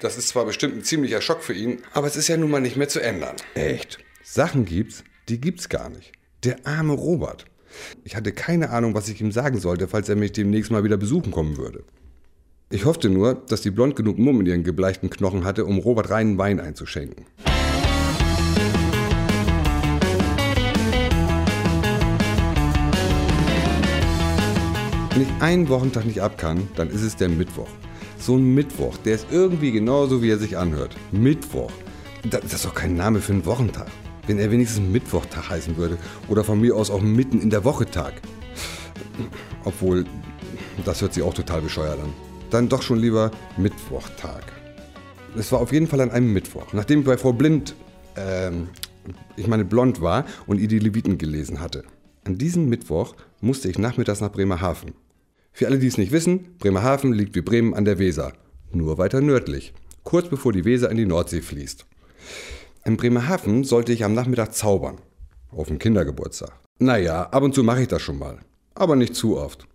Das 0.00 0.16
ist 0.16 0.28
zwar 0.28 0.46
bestimmt 0.46 0.76
ein 0.76 0.82
ziemlicher 0.82 1.20
Schock 1.20 1.42
für 1.42 1.52
ihn, 1.52 1.82
aber 1.92 2.06
es 2.06 2.16
ist 2.16 2.26
ja 2.26 2.38
nun 2.38 2.50
mal 2.50 2.62
nicht 2.62 2.76
mehr 2.76 2.88
zu 2.88 3.00
ändern. 3.00 3.36
Echt? 3.54 3.98
Sachen 4.24 4.64
gibt's, 4.64 5.04
die 5.28 5.38
gibt's 5.38 5.68
gar 5.68 5.90
nicht. 5.90 6.12
Der 6.42 6.66
arme 6.66 6.94
Robert. 6.94 7.44
Ich 8.02 8.16
hatte 8.16 8.32
keine 8.32 8.70
Ahnung, 8.70 8.94
was 8.94 9.10
ich 9.10 9.20
ihm 9.20 9.30
sagen 9.30 9.60
sollte, 9.60 9.88
falls 9.88 10.08
er 10.08 10.16
mich 10.16 10.32
demnächst 10.32 10.70
mal 10.70 10.84
wieder 10.84 10.96
besuchen 10.96 11.30
kommen 11.32 11.58
würde. 11.58 11.84
Ich 12.70 12.86
hoffte 12.86 13.10
nur, 13.10 13.34
dass 13.34 13.60
die 13.60 13.70
Blond 13.70 13.94
genug 13.94 14.18
Mumm 14.18 14.40
in 14.40 14.46
ihren 14.46 14.64
gebleichten 14.64 15.10
Knochen 15.10 15.44
hatte, 15.44 15.66
um 15.66 15.78
Robert 15.78 16.08
reinen 16.08 16.38
Wein 16.38 16.60
einzuschenken. 16.60 17.26
Wenn 25.12 25.22
ich 25.22 25.42
einen 25.42 25.68
Wochentag 25.68 26.06
nicht 26.06 26.22
ab 26.22 26.38
kann, 26.38 26.68
dann 26.76 26.88
ist 26.88 27.02
es 27.02 27.16
der 27.16 27.28
Mittwoch. 27.28 27.68
So 28.20 28.36
ein 28.36 28.54
Mittwoch, 28.54 28.98
der 28.98 29.14
ist 29.14 29.28
irgendwie 29.30 29.72
genauso, 29.72 30.22
wie 30.22 30.30
er 30.30 30.36
sich 30.36 30.58
anhört. 30.58 30.94
Mittwoch. 31.10 31.72
Das 32.28 32.44
ist 32.44 32.66
doch 32.66 32.74
kein 32.74 32.94
Name 32.94 33.20
für 33.20 33.32
einen 33.32 33.46
Wochentag. 33.46 33.86
Wenn 34.26 34.38
er 34.38 34.50
wenigstens 34.50 34.86
Mittwochtag 34.86 35.48
heißen 35.48 35.78
würde. 35.78 35.96
Oder 36.28 36.44
von 36.44 36.60
mir 36.60 36.76
aus 36.76 36.90
auch 36.90 37.00
mitten 37.00 37.40
in 37.40 37.48
der 37.48 37.64
Woche 37.64 37.86
Tag. 37.86 38.12
Obwohl, 39.64 40.04
das 40.84 41.00
hört 41.00 41.14
sich 41.14 41.22
auch 41.22 41.32
total 41.32 41.62
bescheuert 41.62 41.98
an. 41.98 42.12
Dann 42.50 42.68
doch 42.68 42.82
schon 42.82 42.98
lieber 42.98 43.30
Mittwochtag. 43.56 44.44
Es 45.34 45.50
war 45.50 45.60
auf 45.60 45.72
jeden 45.72 45.86
Fall 45.86 46.02
an 46.02 46.10
einem 46.10 46.30
Mittwoch. 46.30 46.74
Nachdem 46.74 47.00
ich 47.00 47.06
bei 47.06 47.16
Frau 47.16 47.32
Blind, 47.32 47.74
ähm, 48.16 48.68
ich 49.36 49.46
meine 49.46 49.64
blond 49.64 50.02
war 50.02 50.26
und 50.46 50.60
ihr 50.60 50.68
die 50.68 50.78
Leviten 50.78 51.16
gelesen 51.16 51.60
hatte. 51.60 51.84
An 52.24 52.36
diesem 52.36 52.68
Mittwoch 52.68 53.14
musste 53.40 53.70
ich 53.70 53.78
nachmittags 53.78 54.20
nach 54.20 54.30
Bremerhaven. 54.30 54.92
Für 55.52 55.66
alle, 55.66 55.78
die 55.78 55.86
es 55.86 55.98
nicht 55.98 56.12
wissen, 56.12 56.56
Bremerhaven 56.58 57.12
liegt 57.12 57.34
wie 57.34 57.42
Bremen 57.42 57.74
an 57.74 57.84
der 57.84 57.98
Weser. 57.98 58.32
Nur 58.72 58.98
weiter 58.98 59.20
nördlich. 59.20 59.72
Kurz 60.04 60.28
bevor 60.28 60.52
die 60.52 60.64
Weser 60.64 60.90
in 60.90 60.96
die 60.96 61.06
Nordsee 61.06 61.42
fließt. 61.42 61.86
In 62.84 62.96
Bremerhaven 62.96 63.64
sollte 63.64 63.92
ich 63.92 64.04
am 64.04 64.14
Nachmittag 64.14 64.54
zaubern. 64.54 64.98
Auf 65.50 65.68
dem 65.68 65.78
Kindergeburtstag. 65.78 66.52
Naja, 66.78 67.24
ab 67.24 67.42
und 67.42 67.54
zu 67.54 67.62
mache 67.62 67.82
ich 67.82 67.88
das 67.88 68.00
schon 68.00 68.18
mal. 68.18 68.38
Aber 68.74 68.96
nicht 68.96 69.14
zu 69.14 69.36
oft. 69.36 69.66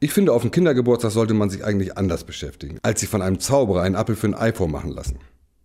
Ich 0.00 0.12
finde, 0.12 0.32
auf 0.32 0.42
dem 0.42 0.50
Kindergeburtstag 0.50 1.12
sollte 1.12 1.34
man 1.34 1.50
sich 1.50 1.62
eigentlich 1.62 1.98
anders 1.98 2.24
beschäftigen, 2.24 2.78
als 2.82 3.00
sich 3.00 3.08
von 3.08 3.20
einem 3.20 3.38
Zauberer 3.38 3.82
einen 3.82 3.96
Apfel 3.96 4.16
für 4.16 4.28
ein 4.28 4.34
Ei 4.34 4.52
vormachen 4.52 4.90
lassen. 4.90 5.18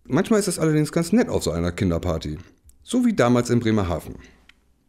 Manchmal 0.04 0.38
ist 0.38 0.48
es 0.48 0.58
allerdings 0.58 0.92
ganz 0.92 1.10
nett 1.12 1.28
auf 1.28 1.42
so 1.42 1.50
einer 1.50 1.72
Kinderparty. 1.72 2.38
So 2.82 3.04
wie 3.04 3.14
damals 3.14 3.50
in 3.50 3.60
Bremerhaven. 3.60 4.16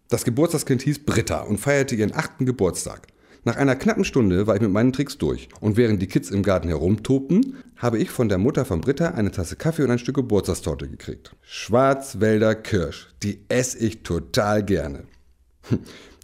Das 0.09 0.25
Geburtstagskind 0.25 0.81
hieß 0.83 1.05
Britta 1.05 1.41
und 1.41 1.59
feierte 1.59 1.95
ihren 1.95 2.13
achten 2.13 2.45
Geburtstag. 2.45 3.07
Nach 3.47 3.55
einer 3.55 3.77
knappen 3.77 4.03
Stunde 4.03 4.45
war 4.45 4.55
ich 4.55 4.61
mit 4.61 4.71
meinen 4.71 4.91
Tricks 4.91 5.17
durch 5.17 5.47
und 5.61 5.77
während 5.77 6.01
die 6.01 6.07
Kids 6.07 6.31
im 6.31 6.43
Garten 6.43 6.67
herumtobten, 6.67 7.55
habe 7.77 7.97
ich 7.97 8.09
von 8.09 8.27
der 8.27 8.39
Mutter 8.39 8.65
von 8.65 8.81
Britta 8.81 9.11
eine 9.11 9.31
Tasse 9.31 9.55
Kaffee 9.55 9.83
und 9.83 9.91
ein 9.91 9.99
Stück 9.99 10.17
Geburtstagstorte 10.17 10.89
gekriegt. 10.89 11.33
Schwarzwälder 11.43 12.55
Kirsch, 12.55 13.07
die 13.23 13.45
esse 13.47 13.77
ich 13.77 14.03
total 14.03 14.65
gerne. 14.65 15.05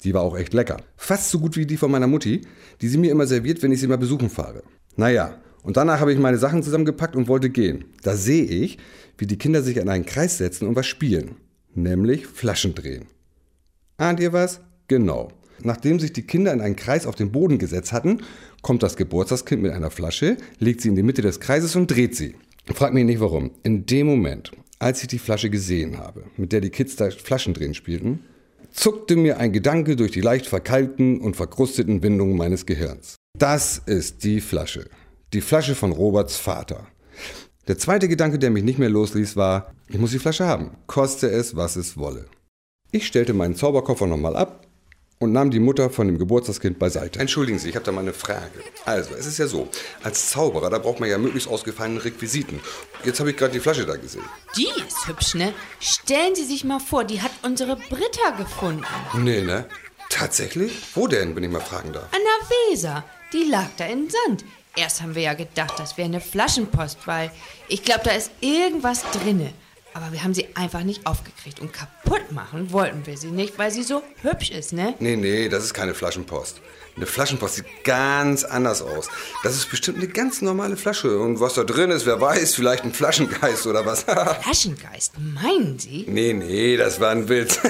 Die 0.03 0.13
war 0.13 0.21
auch 0.21 0.38
echt 0.38 0.53
lecker. 0.53 0.81
Fast 0.97 1.29
so 1.29 1.39
gut 1.39 1.55
wie 1.55 1.65
die 1.65 1.77
von 1.77 1.91
meiner 1.91 2.07
Mutti, 2.07 2.41
die 2.81 2.89
sie 2.89 2.97
mir 2.97 3.12
immer 3.12 3.25
serviert, 3.25 3.63
wenn 3.63 3.71
ich 3.71 3.79
sie 3.79 3.88
mal 3.88 3.97
besuchen 3.97 4.29
fahre. 4.29 4.62
Naja, 4.97 5.38
und 5.62 5.77
danach 5.77 6.01
habe 6.01 6.12
ich 6.12 6.19
meine 6.19 6.38
Sachen 6.38 6.62
zusammengepackt 6.62 7.15
und 7.15 7.29
wollte 7.29 7.49
gehen. 7.49 7.86
Da 8.01 8.17
sehe 8.17 8.43
ich, 8.43 8.79
wie 9.17 9.27
die 9.27 9.38
Kinder 9.38 9.62
sich 9.62 9.79
an 9.79 9.88
einen 9.88 10.05
Kreis 10.05 10.39
setzen 10.39 10.67
und 10.67 10.75
was 10.75 10.88
spielen. 10.88 11.38
Nämlich 11.73 12.27
Flaschen 12.27 12.75
drehen. 12.75 13.05
Ahnt 13.95 14.19
ihr 14.19 14.33
was? 14.33 14.59
Genau. 14.89 15.31
Nachdem 15.63 15.99
sich 15.99 16.13
die 16.13 16.23
Kinder 16.23 16.52
in 16.52 16.62
einen 16.62 16.76
Kreis 16.76 17.08
auf 17.08 17.15
den 17.15 17.32
Boden 17.32 17.58
gesetzt 17.58 17.93
hatten, 17.93 18.21
kommt 18.62 18.84
das 18.84 18.97
Geburtstagskind 18.97 19.62
mit 19.62 19.71
einer 19.71 19.91
Flasche, 19.91 20.38
legt 20.60 20.82
sie 20.82 20.89
in 20.89 20.95
die 20.95 21.04
Mitte 21.04 21.21
des 21.21 21.39
Kreises 21.39 21.76
und 21.76 21.88
dreht 21.88 22.15
sie. 22.15 22.36
Frag 22.73 22.93
mich 22.93 23.06
nicht 23.06 23.19
warum. 23.19 23.52
In 23.63 23.86
dem 23.86 24.08
Moment, 24.08 24.52
als 24.80 25.02
ich 25.02 25.08
die 25.08 25.19
Flasche 25.19 25.49
gesehen 25.49 25.97
habe, 25.97 26.26
mit 26.38 26.52
der 26.52 26.62
die 26.62 26.69
Kids 26.69 26.95
da 26.95 27.10
Flaschendrehen 27.10 27.73
spielten, 27.73 28.19
zuckte 28.71 29.15
mir 29.15 29.38
ein 29.38 29.54
Gedanke 29.54 29.95
durch 29.95 30.12
die 30.12 30.21
leicht 30.21 30.47
verkalkten 30.47 31.21
und 31.21 31.36
verkrusteten 31.36 32.04
Windungen 32.04 32.38
meines 32.38 32.65
Gehirns. 32.65 33.15
Das 33.38 33.82
ist 33.86 34.23
die 34.23 34.41
Flasche. 34.41 34.89
Die 35.32 35.41
Flasche 35.41 35.76
von 35.76 35.91
Roberts 35.91 36.36
Vater. 36.36 36.88
Der 37.67 37.78
zweite 37.78 38.10
Gedanke, 38.10 38.39
der 38.39 38.49
mich 38.49 38.63
nicht 38.63 38.80
mehr 38.80 38.89
losließ, 38.89 39.38
war, 39.38 39.73
ich 39.88 39.97
muss 39.97 40.12
die 40.12 40.19
Flasche 40.19 40.45
haben, 40.45 40.71
koste 40.88 41.30
es, 41.30 41.56
was 41.56 41.78
es 41.78 41.97
wolle. 41.97 42.26
Ich 42.91 43.08
stellte 43.08 43.34
meinen 43.34 43.56
Zauberkoffer 43.56 44.06
nochmal 44.06 44.36
ab 44.36 44.67
und 45.19 45.32
nahm 45.32 45.52
die 45.52 45.60
Mutter 45.60 45.89
von 45.89 46.08
dem 46.08 46.17
Geburtstagskind 46.17 46.80
beiseite. 46.80 47.19
Entschuldigen 47.19 47.60
Sie, 47.60 47.69
ich 47.69 47.76
habe 47.76 47.86
da 47.86 47.91
mal 47.91 48.02
eine 48.02 48.13
Frage. 48.13 48.63
Also, 48.86 49.15
es 49.15 49.26
ist 49.26 49.38
ja 49.38 49.47
so, 49.47 49.69
als 50.04 50.30
Zauberer, 50.30 50.69
da 50.69 50.80
braucht 50.80 50.99
man 50.99 51.10
ja 51.10 51.17
möglichst 51.17 51.47
ausgefallene 51.49 52.04
Requisiten. 52.04 52.60
Jetzt 53.04 53.19
habe 53.19 53.32
ich 53.32 53.38
gerade 53.38 53.54
die 53.54 53.60
Flasche 53.60 53.86
da 53.86 53.95
gesehen. 53.95 54.23
Die 54.58 54.67
ist 54.86 55.08
hübsch, 55.08 55.36
ne? 55.36 55.54
Stellen 55.80 56.36
Sie 56.36 56.43
sich 56.43 56.63
mal 56.63 56.80
vor, 56.80 57.04
die 57.06 57.21
hat 57.21 57.32
unsere 57.43 57.76
Britta 57.76 58.32
gefunden. 58.38 58.86
Nee, 59.17 59.41
ne? 59.41 59.65
Tatsächlich? 60.10 60.73
Wo 60.93 61.08
denn, 61.08 61.36
wenn 61.36 61.43
ich 61.43 61.49
mal 61.49 61.62
fragen 61.62 61.93
darf? 61.93 62.06
An 62.13 62.19
der 62.19 62.49
Weser. 62.71 63.04
Die 63.32 63.49
lag 63.49 63.69
da 63.78 63.86
im 63.86 64.10
Sand. 64.10 64.45
Erst 64.76 65.02
haben 65.02 65.15
wir 65.15 65.21
ja 65.21 65.34
gedacht, 65.36 65.73
das 65.78 65.97
wäre 65.97 66.08
eine 66.08 66.19
Flaschenpost, 66.19 67.06
weil 67.06 67.32
ich 67.67 67.84
glaube, 67.84 68.02
da 68.04 68.12
ist 68.12 68.32
irgendwas 68.41 69.04
drinne. 69.12 69.54
Aber 69.93 70.12
wir 70.12 70.23
haben 70.23 70.34
sie 70.34 70.47
einfach 70.56 70.84
nicht 70.84 71.06
aufgekriegt 71.06 71.60
und 71.60 71.71
kaputt 71.71 72.32
machen 72.32 72.71
wollten 72.71 73.06
wir 73.06 73.17
sie 73.17 73.32
nicht, 73.32 73.58
weil 73.60 73.71
sie 73.71 73.84
so 73.84 74.01
hübsch 74.21 74.49
ist, 74.49 74.73
ne? 74.73 74.95
Nee, 74.99 75.15
nee, 75.15 75.49
das 75.49 75.63
ist 75.63 75.73
keine 75.73 75.93
Flaschenpost. 75.93 76.62
Eine 76.95 77.08
Flaschenpost 77.08 77.56
sieht 77.56 77.65
ganz 77.84 78.43
anders 78.43 78.84
aus. 78.84 79.10
Das 79.43 79.56
ist 79.56 79.69
bestimmt 79.69 79.97
eine 79.97 80.08
ganz 80.08 80.41
normale 80.41 80.77
Flasche. 80.77 81.19
Und 81.19 81.39
was 81.39 81.56
da 81.56 81.63
drin 81.63 81.89
ist, 81.89 82.06
wer 82.06 82.21
weiß, 82.21 82.53
vielleicht 82.53 82.84
ein 82.84 82.93
Flaschengeist 82.93 83.65
oder 83.65 83.86
was. 83.86 84.03
Flaschengeist, 84.03 85.13
meinen 85.17 85.79
Sie? 85.79 86.06
nee, 86.08 86.34
nee, 86.34 86.77
das 86.77 86.99
war 86.99 87.12
ein 87.12 87.27
Witz. 87.27 87.60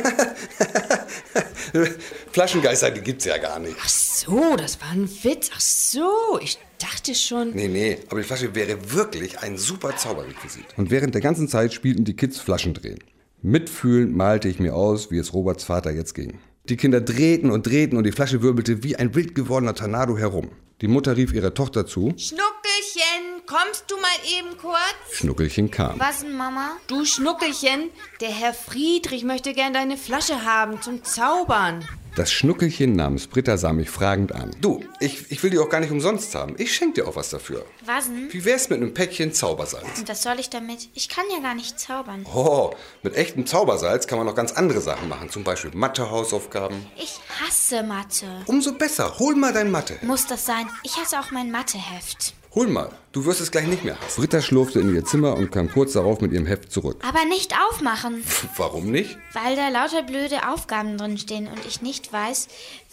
Flaschengeister, 2.32 2.92
die 2.92 3.02
gibt's 3.02 3.26
ja 3.26 3.38
gar 3.38 3.60
nicht. 3.60 3.78
Ach 3.82 3.90
so, 3.90 4.56
das 4.58 4.82
war 4.82 4.90
ein 4.92 5.10
Witz. 5.24 5.52
Ach 5.56 5.62
so, 5.62 6.40
ich 6.42 6.58
dachte 6.80 7.16
schon. 7.16 7.52
Nee, 7.52 7.70
nee, 7.70 8.00
aber 8.10 8.20
die 8.20 8.28
Flasche 8.28 8.54
wäre 8.56 8.92
wirklich 8.92 9.40
ein 9.40 9.58
super 9.58 9.96
Zauberrequisit. 9.96 10.66
Und 10.76 10.92
während 10.92 11.16
der 11.16 11.22
ganzen 11.22 11.48
Zeit 11.48 11.74
spielten 11.74 12.04
die 12.04 12.16
Kids 12.16 12.40
Flaschendrehen. 12.40 13.00
Mitfühlend 13.42 14.16
malte 14.16 14.50
ich 14.50 14.60
mir 14.60 14.76
aus, 14.76 15.12
wie 15.12 15.18
es 15.18 15.34
Roberts 15.34 15.64
Vater 15.64 15.92
jetzt 15.92 16.14
ging. 16.14 16.40
Die 16.69 16.78
Kinder 16.78 17.02
drehten 17.02 17.52
und 17.52 17.67
drehten 17.67 17.97
und 17.97 18.06
die 18.06 18.13
Flasche 18.13 18.41
wirbelte 18.41 18.84
wie 18.84 18.95
ein 18.95 19.15
wild 19.15 19.36
gewordener 19.36 19.76
Tornado 19.76 20.17
herum. 20.17 20.49
Die 20.80 20.88
Mutter 20.88 21.17
rief 21.17 21.34
ihrer 21.34 21.54
Tochter 21.54 21.86
zu. 21.86 22.13
Schnuckelchen, 22.17 23.41
kommst 23.45 23.91
du 23.91 23.95
mal 23.97 24.39
eben 24.39 24.58
kurz? 24.58 24.80
Schnuckelchen 25.12 25.69
kam. 25.69 25.99
Was 25.99 26.21
denn, 26.21 26.38
Mama? 26.38 26.78
Du 26.88 27.04
Schnuckelchen, 27.04 27.89
der 28.21 28.30
Herr 28.30 28.54
Friedrich 28.54 29.26
möchte 29.26 29.52
gern 29.52 29.73
deine 29.73 29.97
Flasche 29.97 30.45
haben 30.45 30.82
zum 30.82 31.04
Zaubern. 31.04 31.84
Das 32.15 32.32
Schnuckelchen 32.32 32.95
namens 32.95 33.26
Britta 33.26 33.58
sah 33.58 33.73
mich 33.73 33.89
fragend 33.89 34.34
an. 34.36 34.52
Du, 34.62 34.84
ich, 34.99 35.32
ich 35.32 35.41
will 35.41 35.49
die 35.49 35.58
auch 35.58 35.69
gar 35.69 35.80
nicht 35.80 35.89
umsonst 35.91 36.36
haben. 36.36 36.54
Ich 36.60 36.76
schenke 36.76 37.02
dir 37.02 37.08
auch 37.08 37.15
was 37.15 37.32
dafür. 37.32 37.65
Was 37.86 38.06
denn? 38.06 38.32
Wie 38.32 38.45
wär's 38.45 38.69
mit 38.69 38.80
einem 38.80 38.93
Päckchen 38.93 39.34
Zaubersalz? 39.34 39.97
Und 39.97 40.10
was 40.10 40.21
soll 40.21 40.39
ich 40.39 40.52
damit? 40.52 40.89
Ich 40.93 41.10
kann 41.10 41.26
ja 41.34 41.39
gar 41.41 41.56
nicht 41.56 41.80
zaubern. 41.80 42.23
Oh, 42.32 42.69
mit 43.02 43.15
echtem 43.15 43.47
Zaubersalz 43.47 44.06
kann 44.06 44.19
man 44.19 44.28
noch 44.28 44.36
ganz 44.36 44.52
andere 44.52 44.80
Sachen 44.80 45.10
machen. 45.10 45.32
Zum 45.32 45.43
Beispiel 45.43 45.71
Mathehausaufgaben. 45.73 46.86
Ich 46.97 47.19
hasse 47.41 47.82
Mathe. 47.82 48.28
Umso 48.45 48.73
besser. 48.73 49.17
Hol 49.17 49.34
mal 49.36 49.52
dein 49.52 49.71
Mathe. 49.71 49.97
Muss 50.04 50.28
das 50.28 50.45
sein? 50.45 50.67
Ich 50.84 50.95
hasse 50.97 51.19
auch 51.19 51.32
mein 51.32 51.49
Matheheft. 51.49 52.36
Hol 52.56 52.68
mal. 52.68 52.89
Du 53.13 53.26
wirst 53.26 53.42
es 53.42 53.50
gleich 53.52 53.66
nicht 53.68 53.84
mehr 53.84 54.00
hassen. 54.00 54.22
Britta 54.22 54.42
schlurfte 54.42 54.80
in 54.80 54.94
ihr 54.94 55.04
Zimmer 55.06 55.36
und 55.36 55.52
kam 55.52 55.72
kurz 55.72 55.94
darauf 55.94 56.22
mit 56.22 56.32
ihrem 56.34 56.46
Heft 56.46 56.72
zurück. 56.72 56.98
Aber 57.08 57.26
nicht 57.26 57.54
aufmachen, 57.68 58.24
Warum 58.58 58.92
nicht? 58.92 59.18
weil 59.34 59.56
da 59.56 59.70
lauter 59.70 60.04
blöde 60.04 60.48
Aufgaben 60.48 60.98
drin 60.98 61.18
stehen 61.18 61.48
und 61.48 61.66
ich 61.68 61.82
nicht 61.82 62.13
weiß, 62.13 62.48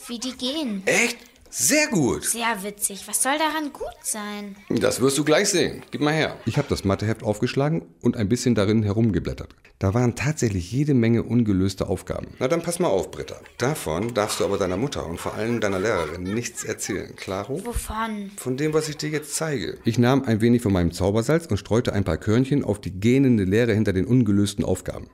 wie 0.07 0.18
die 0.18 0.33
gehen. 0.33 0.83
Echt? 0.87 1.18
Sehr 1.53 1.89
gut. 1.89 2.25
Sehr 2.25 2.63
witzig. 2.63 3.09
Was 3.09 3.25
soll 3.25 3.37
daran 3.37 3.73
gut 3.73 3.87
sein? 4.05 4.55
Das 4.69 5.01
wirst 5.01 5.19
du 5.19 5.25
gleich 5.25 5.49
sehen. 5.49 5.83
Gib 5.91 6.01
mal 6.01 6.15
her. 6.15 6.37
Ich 6.47 6.59
habe 6.59 6.69
das 6.69 6.85
Matheheft 6.85 7.25
aufgeschlagen 7.25 7.83
und 8.01 8.17
ein 8.17 8.29
bisschen 8.29 8.55
darin 8.55 8.85
herumgeblättert. 8.85 9.57
Da 9.81 9.93
waren 9.93 10.15
tatsächlich 10.15 10.71
jede 10.71 10.95
Menge 10.95 11.25
ungelöste 11.25 11.89
Aufgaben. 11.89 12.29
Na 12.39 12.47
dann 12.47 12.63
pass 12.63 12.79
mal 12.79 12.87
auf, 12.87 13.11
Britta. 13.11 13.35
Davon 13.59 14.15
darfst 14.15 14.39
du 14.39 14.45
aber 14.45 14.59
deiner 14.59 14.77
Mutter 14.77 15.05
und 15.07 15.19
vor 15.19 15.35
allem 15.35 15.61
deiner 15.61 15.81
Lehrerin 15.81 16.23
nichts 16.23 16.63
erzählen. 16.63 17.17
Klaro? 17.17 17.61
Wovon? 17.65 18.31
Von 18.37 18.57
dem, 18.57 18.73
was 18.73 18.89
ich 18.89 18.97
dir 18.97 19.11
jetzt 19.11 19.35
zeige. 19.35 19.79
Ich 19.85 19.99
nahm 19.99 20.23
ein 20.23 20.41
wenig 20.41 20.63
von 20.63 20.73
meinem 20.73 20.93
Zaubersalz 20.93 21.47
und 21.47 21.57
streute 21.57 21.93
ein 21.93 22.05
paar 22.05 22.19
Körnchen 22.19 22.63
auf 22.63 22.81
die 22.81 22.93
gähnende 22.93 23.43
Leere 23.43 23.75
hinter 23.75 23.93
den 23.93 24.07
ungelösten 24.07 24.65
Aufgaben. 24.65 25.09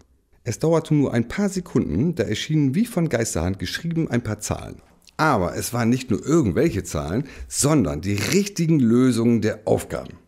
Es 0.44 0.58
dauerte 0.58 0.94
nur 0.94 1.14
ein 1.14 1.28
paar 1.28 1.48
Sekunden, 1.48 2.14
da 2.14 2.24
erschienen 2.24 2.74
wie 2.74 2.84
von 2.84 3.08
Geisterhand 3.08 3.58
geschrieben 3.58 4.10
ein 4.10 4.22
paar 4.22 4.38
Zahlen. 4.38 4.82
Aber 5.16 5.56
es 5.56 5.72
waren 5.72 5.88
nicht 5.88 6.10
nur 6.10 6.24
irgendwelche 6.24 6.84
Zahlen, 6.84 7.24
sondern 7.48 8.00
die 8.00 8.14
richtigen 8.14 8.80
Lösungen 8.80 9.40
der 9.40 9.60
Aufgaben. 9.64 10.18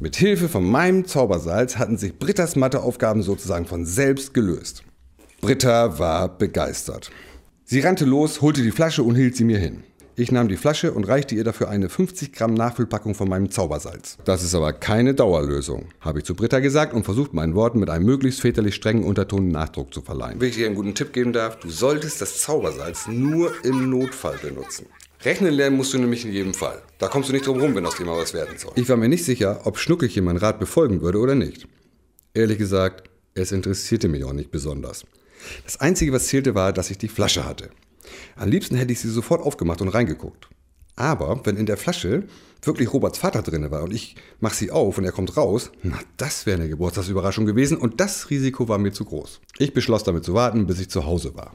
Mit 0.00 0.16
Hilfe 0.16 0.48
von 0.48 0.64
meinem 0.64 1.06
Zaubersalz 1.06 1.76
hatten 1.76 1.96
sich 1.96 2.18
Brittas 2.18 2.56
Matheaufgaben 2.56 3.22
sozusagen 3.22 3.66
von 3.66 3.86
selbst 3.86 4.34
gelöst. 4.34 4.82
Britta 5.40 5.98
war 5.98 6.28
begeistert. 6.36 7.10
Sie 7.64 7.80
rannte 7.80 8.04
los, 8.04 8.42
holte 8.42 8.62
die 8.62 8.70
Flasche 8.70 9.02
und 9.02 9.16
hielt 9.16 9.36
sie 9.36 9.44
mir 9.44 9.58
hin. 9.58 9.84
Ich 10.18 10.32
nahm 10.32 10.48
die 10.48 10.56
Flasche 10.56 10.94
und 10.94 11.04
reichte 11.04 11.34
ihr 11.34 11.44
dafür 11.44 11.68
eine 11.68 11.90
50 11.90 12.32
Gramm 12.32 12.54
Nachfüllpackung 12.54 13.14
von 13.14 13.28
meinem 13.28 13.50
Zaubersalz. 13.50 14.16
Das 14.24 14.42
ist 14.42 14.54
aber 14.54 14.72
keine 14.72 15.12
Dauerlösung, 15.12 15.88
habe 16.00 16.20
ich 16.20 16.24
zu 16.24 16.34
Britta 16.34 16.60
gesagt 16.60 16.94
und 16.94 17.04
versucht 17.04 17.34
meinen 17.34 17.54
Worten 17.54 17.80
mit 17.80 17.90
einem 17.90 18.06
möglichst 18.06 18.40
väterlich 18.40 18.74
strengen 18.76 19.04
Unterton 19.04 19.48
Nachdruck 19.48 19.92
zu 19.92 20.00
verleihen. 20.00 20.40
Wenn 20.40 20.48
ich 20.48 20.54
dir 20.54 20.64
einen 20.64 20.74
guten 20.74 20.94
Tipp 20.94 21.12
geben 21.12 21.34
darf, 21.34 21.58
du 21.58 21.68
solltest 21.68 22.22
das 22.22 22.40
Zaubersalz 22.40 23.08
nur 23.08 23.52
im 23.62 23.90
Notfall 23.90 24.38
benutzen. 24.40 24.86
Rechnen 25.22 25.52
lernen 25.52 25.76
musst 25.76 25.92
du 25.92 25.98
nämlich 25.98 26.24
in 26.24 26.32
jedem 26.32 26.54
Fall. 26.54 26.80
Da 26.96 27.08
kommst 27.08 27.28
du 27.28 27.34
nicht 27.34 27.46
drum 27.46 27.60
rum, 27.60 27.74
wenn 27.74 27.84
aus 27.84 27.96
dir 27.96 28.06
mal 28.06 28.16
was 28.16 28.32
werden 28.32 28.56
soll. 28.56 28.72
Ich 28.76 28.88
war 28.88 28.96
mir 28.96 29.10
nicht 29.10 29.26
sicher, 29.26 29.60
ob 29.64 29.76
Schnuckelchen 29.76 30.24
meinen 30.24 30.38
Rat 30.38 30.58
befolgen 30.58 31.02
würde 31.02 31.18
oder 31.18 31.34
nicht. 31.34 31.68
Ehrlich 32.32 32.56
gesagt, 32.56 33.10
es 33.34 33.52
interessierte 33.52 34.08
mich 34.08 34.24
auch 34.24 34.32
nicht 34.32 34.50
besonders. 34.50 35.04
Das 35.64 35.78
Einzige, 35.78 36.14
was 36.14 36.28
zählte, 36.28 36.54
war, 36.54 36.72
dass 36.72 36.90
ich 36.90 36.96
die 36.96 37.08
Flasche 37.08 37.44
hatte. 37.44 37.68
Am 38.36 38.50
liebsten 38.50 38.76
hätte 38.76 38.92
ich 38.92 39.00
sie 39.00 39.10
sofort 39.10 39.42
aufgemacht 39.42 39.80
und 39.80 39.88
reingeguckt. 39.88 40.48
Aber 40.96 41.40
wenn 41.44 41.56
in 41.56 41.66
der 41.66 41.76
Flasche 41.76 42.24
wirklich 42.62 42.92
Roberts 42.92 43.18
Vater 43.18 43.42
drin 43.42 43.70
war 43.70 43.82
und 43.82 43.92
ich 43.92 44.16
mache 44.40 44.56
sie 44.56 44.70
auf 44.70 44.98
und 44.98 45.04
er 45.04 45.12
kommt 45.12 45.36
raus, 45.36 45.70
na, 45.82 45.98
das 46.16 46.46
wäre 46.46 46.58
eine 46.58 46.68
Geburtstagsüberraschung 46.68 47.44
gewesen 47.44 47.76
und 47.76 48.00
das 48.00 48.30
Risiko 48.30 48.68
war 48.68 48.78
mir 48.78 48.92
zu 48.92 49.04
groß. 49.04 49.40
Ich 49.58 49.74
beschloss 49.74 50.04
damit 50.04 50.24
zu 50.24 50.34
warten, 50.34 50.66
bis 50.66 50.80
ich 50.80 50.88
zu 50.88 51.04
Hause 51.04 51.34
war. 51.34 51.54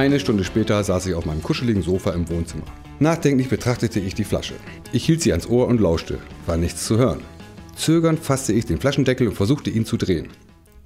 Eine 0.00 0.18
Stunde 0.18 0.44
später 0.44 0.82
saß 0.82 1.04
ich 1.04 1.14
auf 1.14 1.26
meinem 1.26 1.42
kuscheligen 1.42 1.82
Sofa 1.82 2.12
im 2.12 2.26
Wohnzimmer. 2.30 2.64
Nachdenklich 3.00 3.50
betrachtete 3.50 4.00
ich 4.00 4.14
die 4.14 4.24
Flasche. 4.24 4.54
Ich 4.94 5.04
hielt 5.04 5.20
sie 5.20 5.30
ans 5.30 5.46
Ohr 5.46 5.66
und 5.66 5.78
lauschte. 5.78 6.18
War 6.46 6.56
nichts 6.56 6.86
zu 6.86 6.96
hören. 6.96 7.20
Zögernd 7.76 8.18
fasste 8.18 8.54
ich 8.54 8.64
den 8.64 8.80
Flaschendeckel 8.80 9.28
und 9.28 9.34
versuchte 9.34 9.68
ihn 9.68 9.84
zu 9.84 9.98
drehen. 9.98 10.28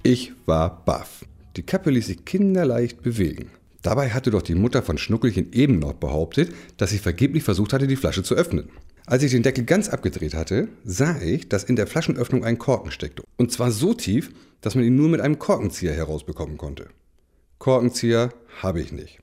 Ich 0.03 0.33
war 0.45 0.83
baff. 0.83 1.23
Die 1.55 1.63
Kappe 1.63 1.91
ließ 1.91 2.07
sich 2.07 2.25
kinderleicht 2.25 3.03
bewegen. 3.03 3.51
Dabei 3.81 4.09
hatte 4.09 4.31
doch 4.31 4.41
die 4.41 4.53
Mutter 4.53 4.83
von 4.83 4.97
Schnuckelchen 4.97 5.53
eben 5.53 5.79
noch 5.79 5.93
behauptet, 5.93 6.53
dass 6.75 6.91
ich 6.91 6.99
vergeblich 6.99 7.43
versucht 7.43 7.71
hatte, 7.71 7.87
die 7.87 7.95
Flasche 7.95 8.23
zu 8.23 8.35
öffnen. 8.35 8.67
Als 9.05 9.23
ich 9.23 9.31
den 9.31 9.43
Deckel 9.43 9.63
ganz 9.63 9.87
abgedreht 9.87 10.33
hatte, 10.33 10.67
sah 10.83 11.21
ich, 11.21 11.47
dass 11.47 11.63
in 11.63 11.77
der 11.77 11.87
Flaschenöffnung 11.87 12.43
ein 12.43 12.57
Korken 12.57 12.91
steckte. 12.91 13.23
Und 13.37 13.53
zwar 13.53 13.71
so 13.71 13.93
tief, 13.93 14.31
dass 14.59 14.75
man 14.75 14.83
ihn 14.83 14.97
nur 14.97 15.07
mit 15.07 15.21
einem 15.21 15.39
Korkenzieher 15.39 15.93
herausbekommen 15.93 16.57
konnte. 16.57 16.89
Korkenzieher 17.59 18.33
habe 18.61 18.81
ich 18.81 18.91
nicht. 18.91 19.19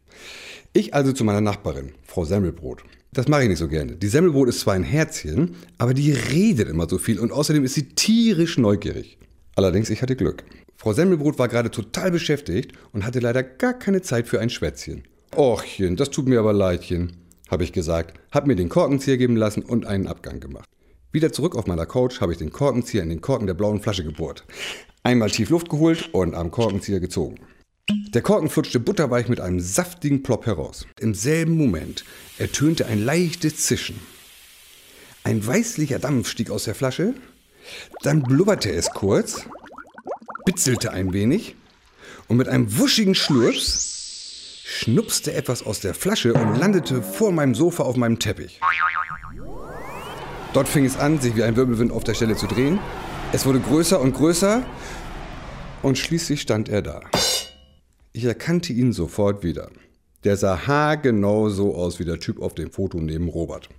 Ich 0.73 0.95
also 0.95 1.13
zu 1.13 1.25
meiner 1.25 1.41
Nachbarin, 1.41 1.93
Frau 2.05 2.25
Semmelbrot. 2.25 2.83
Das 3.13 3.29
mache 3.29 3.43
ich 3.43 3.49
nicht 3.49 3.59
so 3.59 3.69
gerne. 3.69 3.97
Die 3.97 4.09
Semmelbrot 4.09 4.49
ist 4.49 4.61
zwar 4.61 4.75
ein 4.75 4.85
Herzchen, 4.85 5.57
aber 5.77 5.93
die 5.93 6.13
redet 6.13 6.69
immer 6.69 6.89
so 6.89 6.97
viel 6.97 7.21
und 7.21 7.31
außerdem 7.31 7.65
ist 7.65 7.75
sie 7.75 7.91
tierisch 7.91 8.57
neugierig. 8.57 9.19
Allerdings, 9.55 9.91
ich 9.91 10.01
hatte 10.01 10.17
Glück. 10.17 10.45
Frau 10.77 10.95
Semmelbrot 10.95 11.39
war 11.39 11.49
gerade 11.49 11.71
total 11.71 12.11
beschäftigt 12.11 12.73
und 12.93 13.05
hatte 13.05 13.21
leider 13.21 13.43
gar 13.43 13.75
keine 13.75 14.01
Zeit 14.01 14.27
für 14.27 14.41
ein 14.41 14.51
Schwätzchen. 14.51 15.05
Ochchen, 15.37 15.97
das 15.97 16.11
tut 16.11 16.27
mir 16.27 16.41
aber 16.41 16.53
leidchen, 16.53 17.13
habe 17.51 17.65
ich 17.65 17.73
gesagt, 17.73 18.19
habe 18.31 18.47
mir 18.47 18.57
den 18.57 18.71
Korkenzieher 18.71 19.19
geben 19.19 19.37
lassen 19.37 19.63
und 19.63 19.87
einen 19.87 20.07
Abgang 20.07 20.41
gemacht. 20.41 20.69
Wieder 21.13 21.33
zurück 21.33 21.55
auf 21.55 21.67
meiner 21.67 21.85
Couch 21.85 22.23
habe 22.23 22.33
ich 22.33 22.39
den 22.39 22.51
Korkenzieher 22.51 23.03
in 23.03 23.11
den 23.11 23.21
Korken 23.21 23.47
der 23.47 23.55
blauen 23.55 23.83
Flasche 23.83 24.05
gebohrt. 24.05 24.45
Einmal 25.03 25.31
tief 25.31 25.51
Luft 25.51 25.69
geholt 25.69 26.09
und 26.13 26.35
am 26.35 26.51
Korkenzieher 26.51 27.01
gezogen. 27.01 27.37
Der 27.89 28.23
Korken 28.23 28.51
flutschte 28.51 28.79
butterweich 28.79 29.29
mit 29.29 29.41
einem 29.41 29.59
saftigen 29.59 30.23
Plop 30.23 30.47
heraus. 30.47 30.87
Im 31.01 31.15
selben 31.15 31.57
Moment 31.57 32.05
ertönte 32.39 32.87
ein 32.87 33.03
leichtes 33.03 33.57
Zischen. 33.57 33.99
Ein 35.25 35.45
weißlicher 35.47 35.99
Dampf 35.99 36.29
stieg 36.29 36.51
aus 36.51 36.65
der 36.65 36.75
Flasche, 36.75 37.15
dann 38.03 38.23
blubberte 38.23 38.71
es 38.71 38.91
kurz, 38.91 39.47
bitzelte 40.45 40.91
ein 40.91 41.13
wenig 41.13 41.55
und 42.29 42.37
mit 42.37 42.49
einem 42.49 42.79
wuschigen 42.79 43.15
Schlurps 43.15 44.63
schnupste 44.65 45.33
etwas 45.33 45.65
aus 45.65 45.81
der 45.81 45.95
Flasche 45.95 46.35
und 46.35 46.57
landete 46.57 47.03
vor 47.03 47.33
meinem 47.33 47.55
Sofa 47.55 47.85
auf 47.85 47.97
meinem 47.97 48.19
Teppich. 48.19 48.61
Dort 50.53 50.69
fing 50.69 50.85
es 50.85 50.97
an, 50.97 51.21
sich 51.21 51.35
wie 51.37 51.45
ein 51.45 51.57
Wirbelwind 51.57 51.93
auf 51.93 52.05
der 52.05 52.15
Stelle 52.15 52.37
zu 52.37 52.47
drehen. 52.47 52.79
Es 53.33 53.47
wurde 53.47 53.61
größer 53.61 54.01
und 54.01 54.13
größer 54.13 54.63
und 55.83 55.99
schließlich 55.99 56.43
stand 56.43 56.69
er 56.69 56.83
da. 56.83 57.01
Ich 58.15 58.25
erkannte 58.25 58.75
ihn 58.75 58.93
sofort 58.93 59.43
wieder. 59.43 59.71
Der 60.25 60.37
sah 60.37 60.67
haargenau 60.67 61.49
so 61.49 61.75
aus 61.75 61.99
wie 61.99 62.05
der 62.05 62.21
Typ 62.21 62.43
auf 62.43 62.55
dem 62.55 62.71
Foto 62.71 62.99
neben 62.99 63.29
Robert. 63.29 63.71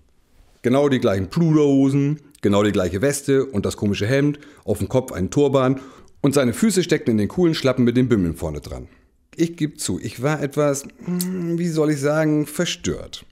Genau 0.64 0.90
die 0.90 1.00
gleichen 1.00 1.30
Pluderhosen, 1.30 2.20
genau 2.42 2.64
die 2.64 2.72
gleiche 2.72 3.04
Weste 3.04 3.46
und 3.46 3.64
das 3.64 3.78
komische 3.78 4.08
Hemd, 4.08 4.40
auf 4.66 4.80
dem 4.80 4.90
Kopf 4.90 5.12
ein 5.12 5.30
Turban 5.30 5.80
und 6.22 6.34
seine 6.34 6.54
Füße 6.54 6.82
steckten 6.82 7.12
in 7.12 7.18
den 7.20 7.28
coolen 7.28 7.54
Schlappen 7.54 7.86
mit 7.86 7.96
den 7.96 8.10
Bimmeln 8.10 8.36
vorne 8.36 8.60
dran. 8.60 8.88
Ich 9.36 9.56
gebe 9.56 9.78
zu, 9.78 10.00
ich 10.00 10.24
war 10.24 10.42
etwas, 10.42 10.84
hm, 11.06 11.60
wie 11.60 11.68
soll 11.68 11.92
ich 11.92 12.00
sagen, 12.00 12.48
verstört. 12.48 13.26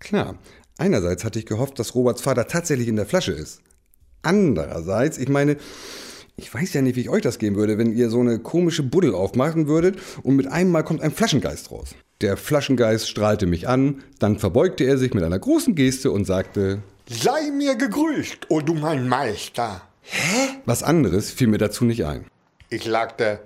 Klar, 0.00 0.38
einerseits 0.76 1.24
hatte 1.24 1.38
ich 1.38 1.46
gehofft, 1.46 1.78
dass 1.78 1.94
Roberts 1.94 2.20
Vater 2.20 2.46
tatsächlich 2.46 2.88
in 2.88 2.96
der 2.96 3.06
Flasche 3.06 3.32
ist. 3.32 3.62
Andererseits, 4.22 5.16
ich 5.16 5.30
meine, 5.30 5.56
ich 6.40 6.52
weiß 6.52 6.72
ja 6.72 6.82
nicht, 6.82 6.96
wie 6.96 7.02
ich 7.02 7.10
euch 7.10 7.22
das 7.22 7.38
geben 7.38 7.56
würde, 7.56 7.76
wenn 7.78 7.94
ihr 7.94 8.08
so 8.10 8.20
eine 8.20 8.38
komische 8.38 8.82
Buddel 8.82 9.14
aufmachen 9.14 9.66
würdet 9.68 9.98
und 10.22 10.36
mit 10.36 10.46
einem 10.46 10.70
Mal 10.70 10.82
kommt 10.82 11.02
ein 11.02 11.12
Flaschengeist 11.12 11.70
raus. 11.70 11.90
Der 12.22 12.36
Flaschengeist 12.36 13.08
strahlte 13.08 13.46
mich 13.46 13.68
an, 13.68 14.02
dann 14.18 14.38
verbeugte 14.38 14.84
er 14.84 14.98
sich 14.98 15.14
mit 15.14 15.22
einer 15.22 15.38
großen 15.38 15.74
Geste 15.74 16.10
und 16.10 16.24
sagte, 16.24 16.82
Sei 17.08 17.50
mir 17.50 17.74
gegrüßt, 17.76 18.46
o 18.50 18.60
du 18.60 18.74
mein 18.74 19.08
Meister. 19.08 19.82
was 20.64 20.82
anderes 20.82 21.30
fiel 21.30 21.48
mir 21.48 21.58
dazu 21.58 21.84
nicht 21.84 22.04
ein. 22.04 22.24
Ich 22.68 22.84
sagte, 22.84 23.40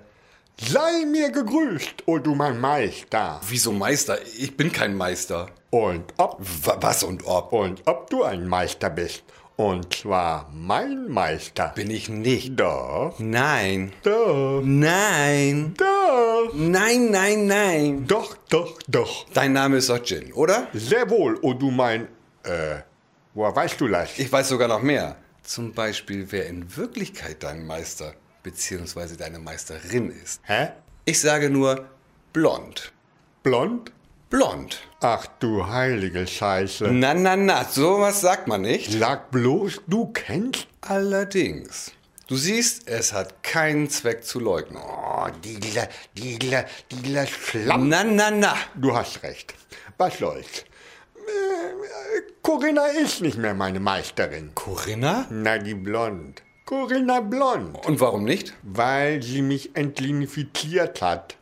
sei 0.59 1.05
mir 1.11 1.31
gegrüßt, 1.31 2.03
o 2.05 2.19
du 2.19 2.35
mein 2.35 2.59
Meister. 2.59 3.41
Wieso 3.49 3.71
Meister? 3.71 4.17
Ich 4.37 4.55
bin 4.55 4.71
kein 4.71 4.95
Meister. 4.95 5.47
Und 5.71 6.03
ob, 6.17 6.39
Was 6.81 7.03
und 7.03 7.25
ob? 7.25 7.51
und 7.53 7.81
ob 7.85 8.09
du 8.09 8.23
ein 8.23 8.47
Meister 8.47 8.89
bist. 8.89 9.23
Und 9.57 9.93
zwar 9.93 10.49
mein 10.53 11.07
Meister. 11.07 11.71
Bin 11.75 11.89
ich 11.89 12.09
nicht. 12.09 12.59
Doch, 12.59 13.15
Nein. 13.19 13.93
doch, 14.03 14.61
Nein. 14.63 15.73
doch, 15.77 16.51
Nein, 16.53 17.09
nein, 17.11 17.47
nein. 17.47 18.05
doch, 18.07 18.35
doch, 18.49 18.77
doch. 18.89 19.25
Dein 19.33 19.53
Name 19.53 19.77
ist 19.77 19.89
doch 19.89 20.03
Jin, 20.03 20.33
oder? 20.33 20.67
Sehr 20.73 21.09
wohl, 21.09 21.39
o 21.41 21.53
du 21.53 21.71
mein, 21.71 22.09
äh, 22.43 22.79
woher 23.33 23.55
weißt 23.55 23.79
du 23.79 23.87
das? 23.87 24.19
Ich 24.19 24.29
weiß 24.29 24.49
sogar 24.49 24.67
noch 24.67 24.81
mehr. 24.81 25.15
zum 25.41 25.71
Beispiel, 25.73 26.27
wer 26.31 26.47
in 26.47 26.75
Wirklichkeit 26.75 27.41
dein 27.43 27.65
Meister 27.65 28.13
bzw. 28.43 29.15
deine 29.17 29.39
Meisterin 29.39 30.09
ist. 30.11 30.41
Hä? 30.43 30.69
Ich 31.05 31.21
sage 31.21 31.49
nur 31.49 31.85
blond. 32.33 32.91
Blond? 33.43 33.91
Blond. 34.29 34.79
Ach 35.01 35.27
du 35.39 35.67
heilige 35.67 36.25
Scheiße. 36.25 36.91
Na, 36.91 37.13
na, 37.13 37.35
na, 37.35 37.63
sowas 37.65 38.21
sagt 38.21 38.47
man 38.47 38.63
nicht. 38.63 38.91
Sag 38.91 39.29
bloß, 39.29 39.81
du 39.87 40.07
kennst. 40.07 40.67
Allerdings. 40.81 41.91
Du 42.27 42.35
siehst, 42.35 42.87
es 42.87 43.13
hat 43.13 43.43
keinen 43.43 43.87
Zweck 43.87 44.23
zu 44.23 44.39
leugnen. 44.39 44.81
Oh, 44.81 45.27
dieser, 45.43 45.87
dieser, 46.17 46.65
dieser 46.89 47.27
Schlamm. 47.27 47.87
Na, 47.87 48.03
na, 48.03 48.31
na. 48.31 48.55
Du 48.73 48.95
hast 48.95 49.21
recht. 49.21 49.53
Was 49.97 50.17
soll's? 50.17 50.65
Äh, 51.15 52.21
Corinna 52.41 52.87
ist 52.87 53.21
nicht 53.21 53.37
mehr 53.37 53.53
meine 53.53 53.79
Meisterin. 53.79 54.51
Corinna? 54.55 55.27
Na, 55.29 55.59
die 55.59 55.75
Blond. 55.75 56.41
Corinna 56.65 57.19
Blond. 57.19 57.85
Und 57.85 57.99
warum 57.99 58.23
nicht? 58.23 58.53
Weil 58.63 59.21
sie 59.21 59.43
mich 59.43 59.75
entlinifiziert 59.75 61.03
hat. 61.03 61.37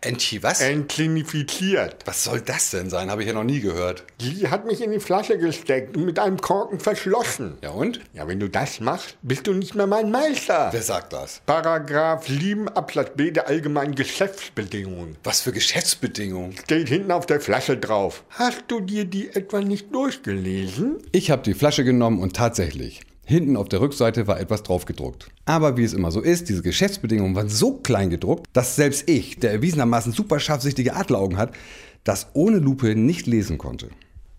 Enti, 0.00 0.42
was? 0.42 0.60
Entlinifiziert. 0.60 1.96
was 2.06 2.24
soll 2.24 2.40
das 2.40 2.70
denn 2.70 2.88
sein? 2.90 3.10
Habe 3.10 3.22
ich 3.22 3.28
ja 3.28 3.34
noch 3.34 3.44
nie 3.44 3.60
gehört. 3.60 4.04
Sie 4.20 4.48
hat 4.48 4.66
mich 4.66 4.80
in 4.80 4.92
die 4.92 5.00
Flasche 5.00 5.38
gesteckt 5.38 5.96
und 5.96 6.04
mit 6.04 6.18
einem 6.18 6.38
Korken 6.38 6.80
verschlossen. 6.80 7.58
Ja 7.62 7.70
und? 7.70 8.00
Ja, 8.14 8.26
wenn 8.28 8.40
du 8.40 8.48
das 8.48 8.80
machst, 8.80 9.16
bist 9.22 9.46
du 9.46 9.52
nicht 9.52 9.74
mehr 9.74 9.86
mein 9.86 10.10
Meister. 10.10 10.68
Wer 10.72 10.82
sagt 10.82 11.12
das? 11.12 11.42
Paragraph 11.46 12.26
7 12.26 12.68
Absatz 12.68 13.10
B 13.14 13.30
der 13.30 13.48
allgemeinen 13.48 13.94
Geschäftsbedingungen. 13.94 15.16
Was 15.24 15.40
für 15.40 15.52
Geschäftsbedingungen? 15.52 16.56
Steht 16.56 16.88
hinten 16.88 17.12
auf 17.12 17.26
der 17.26 17.40
Flasche 17.40 17.76
drauf. 17.76 18.24
Hast 18.30 18.64
du 18.68 18.80
dir 18.80 19.04
die 19.04 19.28
etwa 19.34 19.60
nicht 19.60 19.94
durchgelesen? 19.94 20.98
Ich 21.12 21.30
habe 21.30 21.42
die 21.42 21.54
Flasche 21.54 21.84
genommen 21.84 22.20
und 22.20 22.34
tatsächlich, 22.36 23.00
hinten 23.28 23.56
auf 23.56 23.68
der 23.68 23.80
Rückseite 23.80 24.26
war 24.26 24.40
etwas 24.40 24.62
drauf 24.62 24.86
gedruckt. 24.86 25.28
Aber 25.44 25.76
wie 25.76 25.84
es 25.84 25.92
immer 25.92 26.10
so 26.10 26.20
ist, 26.20 26.48
diese 26.48 26.62
Geschäftsbedingungen 26.62 27.36
waren 27.36 27.50
so 27.50 27.74
klein 27.74 28.08
gedruckt, 28.08 28.46
dass 28.54 28.74
selbst 28.74 29.08
ich, 29.08 29.38
der 29.38 29.52
erwiesenermaßen 29.52 30.12
super 30.12 30.40
scharfsichtige 30.40 30.96
Adleraugen 30.96 31.36
hat, 31.36 31.52
das 32.04 32.28
ohne 32.32 32.58
Lupe 32.58 32.96
nicht 32.96 33.26
lesen 33.26 33.58
konnte. 33.58 33.90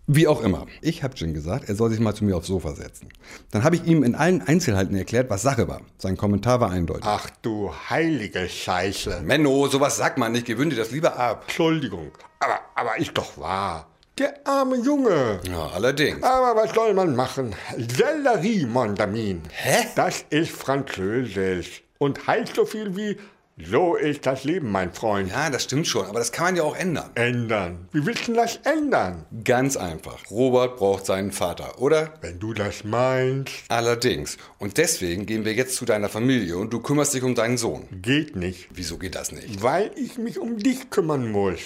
Wie 0.08 0.26
auch 0.26 0.42
immer. 0.42 0.66
Ich 0.82 1.04
habe 1.04 1.14
Jin 1.16 1.34
gesagt, 1.34 1.68
er 1.68 1.76
soll 1.76 1.90
sich 1.90 2.00
mal 2.00 2.16
zu 2.16 2.24
mir 2.24 2.36
aufs 2.36 2.48
Sofa 2.48 2.74
setzen. 2.74 3.10
Dann 3.52 3.62
habe 3.62 3.76
ich 3.76 3.84
ihm 3.84 4.02
in 4.02 4.16
allen 4.16 4.42
Einzelheiten 4.42 4.96
erklärt, 4.96 5.30
was 5.30 5.42
Sache 5.42 5.68
war. 5.68 5.82
Sein 5.98 6.16
Kommentar 6.16 6.60
war 6.60 6.70
eindeutig. 6.70 7.04
Ach 7.06 7.30
du 7.42 7.72
heilige 7.88 8.48
Scheiße. 8.48 9.22
Menno, 9.24 9.68
sowas 9.68 9.98
sagt 9.98 10.18
man 10.18 10.32
nicht, 10.32 10.46
gewöhn 10.46 10.68
dir 10.68 10.74
das 10.74 10.90
lieber 10.90 11.16
ab. 11.16 11.44
Entschuldigung, 11.46 12.10
aber, 12.40 12.58
aber 12.74 12.98
ist 12.98 13.12
doch 13.16 13.38
wahr. 13.38 13.89
Der 14.20 14.34
arme 14.44 14.76
Junge. 14.76 15.40
Ja, 15.50 15.70
allerdings. 15.74 16.22
Aber 16.22 16.54
was 16.60 16.74
soll 16.74 16.92
man 16.92 17.16
machen? 17.16 17.54
Sellerie, 17.96 18.66
Mondamin. 18.66 19.40
Hä? 19.50 19.86
Das 19.96 20.26
ist 20.28 20.50
Französisch 20.50 21.82
und 21.96 22.26
heißt 22.26 22.54
so 22.54 22.66
viel 22.66 22.94
wie 22.94 23.16
so 23.64 23.96
ist 23.96 24.26
das 24.26 24.44
Leben, 24.44 24.70
mein 24.70 24.92
Freund. 24.92 25.30
Ja, 25.30 25.48
das 25.48 25.64
stimmt 25.64 25.86
schon, 25.86 26.04
aber 26.04 26.18
das 26.18 26.32
kann 26.32 26.46
man 26.46 26.56
ja 26.56 26.64
auch 26.64 26.76
ändern. 26.76 27.08
Ändern. 27.14 27.88
Wie 27.92 28.04
willst 28.04 28.28
du 28.28 28.34
das 28.34 28.56
ändern? 28.64 29.24
Ganz 29.42 29.78
einfach. 29.78 30.18
Robert 30.30 30.76
braucht 30.76 31.06
seinen 31.06 31.32
Vater, 31.32 31.80
oder? 31.80 32.12
Wenn 32.20 32.38
du 32.38 32.52
das 32.52 32.84
meinst, 32.84 33.54
Allerdings. 33.68 34.36
Und 34.58 34.76
deswegen 34.76 35.24
gehen 35.24 35.46
wir 35.46 35.54
jetzt 35.54 35.76
zu 35.76 35.86
deiner 35.86 36.10
Familie 36.10 36.58
und 36.58 36.74
du 36.74 36.80
kümmerst 36.80 37.14
dich 37.14 37.22
um 37.22 37.34
deinen 37.34 37.56
Sohn. 37.56 37.88
geht 37.90 38.36
nicht. 38.36 38.68
Wieso 38.74 38.98
geht 38.98 39.14
das 39.14 39.32
nicht? 39.32 39.62
Weil 39.62 39.90
ich 39.96 40.18
mich 40.18 40.38
um 40.38 40.58
dich 40.58 40.90
kümmern 40.90 41.30
muss. 41.30 41.60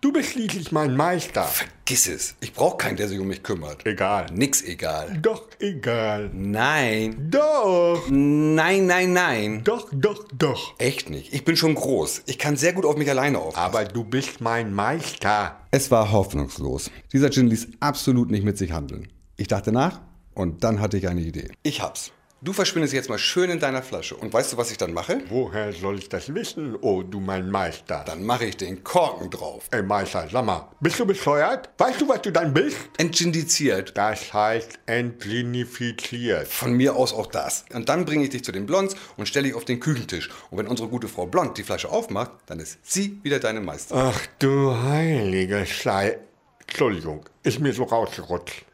Du 0.00 0.12
bist 0.12 0.30
schließlich 0.30 0.70
mein 0.70 0.94
Meister. 0.94 1.42
Vergiss 1.42 2.06
es. 2.06 2.36
Ich 2.40 2.52
brauche 2.52 2.76
keinen, 2.76 2.96
der 2.96 3.08
sich 3.08 3.18
um 3.18 3.26
mich 3.26 3.42
kümmert. 3.42 3.84
Egal. 3.84 4.26
Nix 4.32 4.62
egal. 4.62 5.18
Doch 5.20 5.48
egal. 5.58 6.30
Nein. 6.32 7.28
Doch. 7.32 8.06
Nein, 8.08 8.86
nein, 8.86 9.12
nein. 9.12 9.64
Doch, 9.64 9.88
doch, 9.92 10.24
doch. 10.32 10.78
Echt 10.78 11.10
nicht. 11.10 11.34
Ich 11.34 11.44
bin 11.44 11.56
schon 11.56 11.74
groß. 11.74 12.22
Ich 12.26 12.38
kann 12.38 12.56
sehr 12.56 12.74
gut 12.74 12.84
auf 12.84 12.96
mich 12.96 13.10
alleine 13.10 13.40
aufpassen. 13.40 13.58
Aber 13.58 13.84
du 13.86 14.04
bist 14.04 14.40
mein 14.40 14.72
Meister. 14.72 15.66
Es 15.72 15.90
war 15.90 16.12
hoffnungslos. 16.12 16.92
Dieser 17.12 17.30
Gin 17.32 17.48
ließ 17.48 17.66
absolut 17.80 18.30
nicht 18.30 18.44
mit 18.44 18.56
sich 18.56 18.70
handeln. 18.70 19.08
Ich 19.36 19.48
dachte 19.48 19.72
nach 19.72 20.00
und 20.32 20.62
dann 20.62 20.80
hatte 20.80 20.96
ich 20.96 21.08
eine 21.08 21.22
Idee. 21.22 21.50
Ich 21.64 21.82
hab's. 21.82 22.12
Du 22.40 22.52
verschwindest 22.52 22.94
jetzt 22.94 23.08
mal 23.08 23.18
schön 23.18 23.50
in 23.50 23.58
deiner 23.58 23.82
Flasche. 23.82 24.14
Und 24.14 24.32
weißt 24.32 24.52
du, 24.52 24.56
was 24.56 24.70
ich 24.70 24.76
dann 24.78 24.92
mache? 24.92 25.22
Woher 25.28 25.72
soll 25.72 25.98
ich 25.98 26.08
das 26.08 26.32
wissen, 26.32 26.76
oh 26.82 27.02
du 27.02 27.18
mein 27.18 27.50
Meister? 27.50 28.04
Dann 28.06 28.24
mache 28.24 28.44
ich 28.44 28.56
den 28.56 28.84
Korken 28.84 29.28
drauf. 29.28 29.64
Ey 29.72 29.82
Meister, 29.82 30.28
sag 30.30 30.44
mal, 30.44 30.68
bist 30.78 31.00
du 31.00 31.04
bescheuert? 31.04 31.68
Weißt 31.78 32.00
du, 32.00 32.08
was 32.08 32.22
du 32.22 32.30
dann 32.30 32.54
bist? 32.54 32.76
Entgindiziert. 32.96 33.96
Das 33.96 34.32
heißt 34.32 34.78
entlinifiziert. 34.86 36.46
Von 36.46 36.74
mir 36.74 36.94
aus 36.94 37.12
auch 37.12 37.26
das. 37.26 37.64
Und 37.74 37.88
dann 37.88 38.04
bringe 38.04 38.22
ich 38.22 38.30
dich 38.30 38.44
zu 38.44 38.52
den 38.52 38.66
Blonds 38.66 38.94
und 39.16 39.26
stelle 39.26 39.48
dich 39.48 39.56
auf 39.56 39.64
den 39.64 39.80
Küchentisch. 39.80 40.30
Und 40.50 40.58
wenn 40.58 40.68
unsere 40.68 40.88
gute 40.88 41.08
Frau 41.08 41.26
Blond 41.26 41.58
die 41.58 41.64
Flasche 41.64 41.88
aufmacht, 41.88 42.30
dann 42.46 42.60
ist 42.60 42.78
sie 42.84 43.18
wieder 43.24 43.40
deine 43.40 43.60
Meisterin. 43.60 44.12
Ach 44.14 44.26
du 44.38 44.80
heilige 44.80 45.66
Schei. 45.66 46.18
Entschuldigung, 46.60 47.24
ist 47.42 47.58
mir 47.58 47.72
so 47.72 47.82
rausgerutscht. 47.82 48.67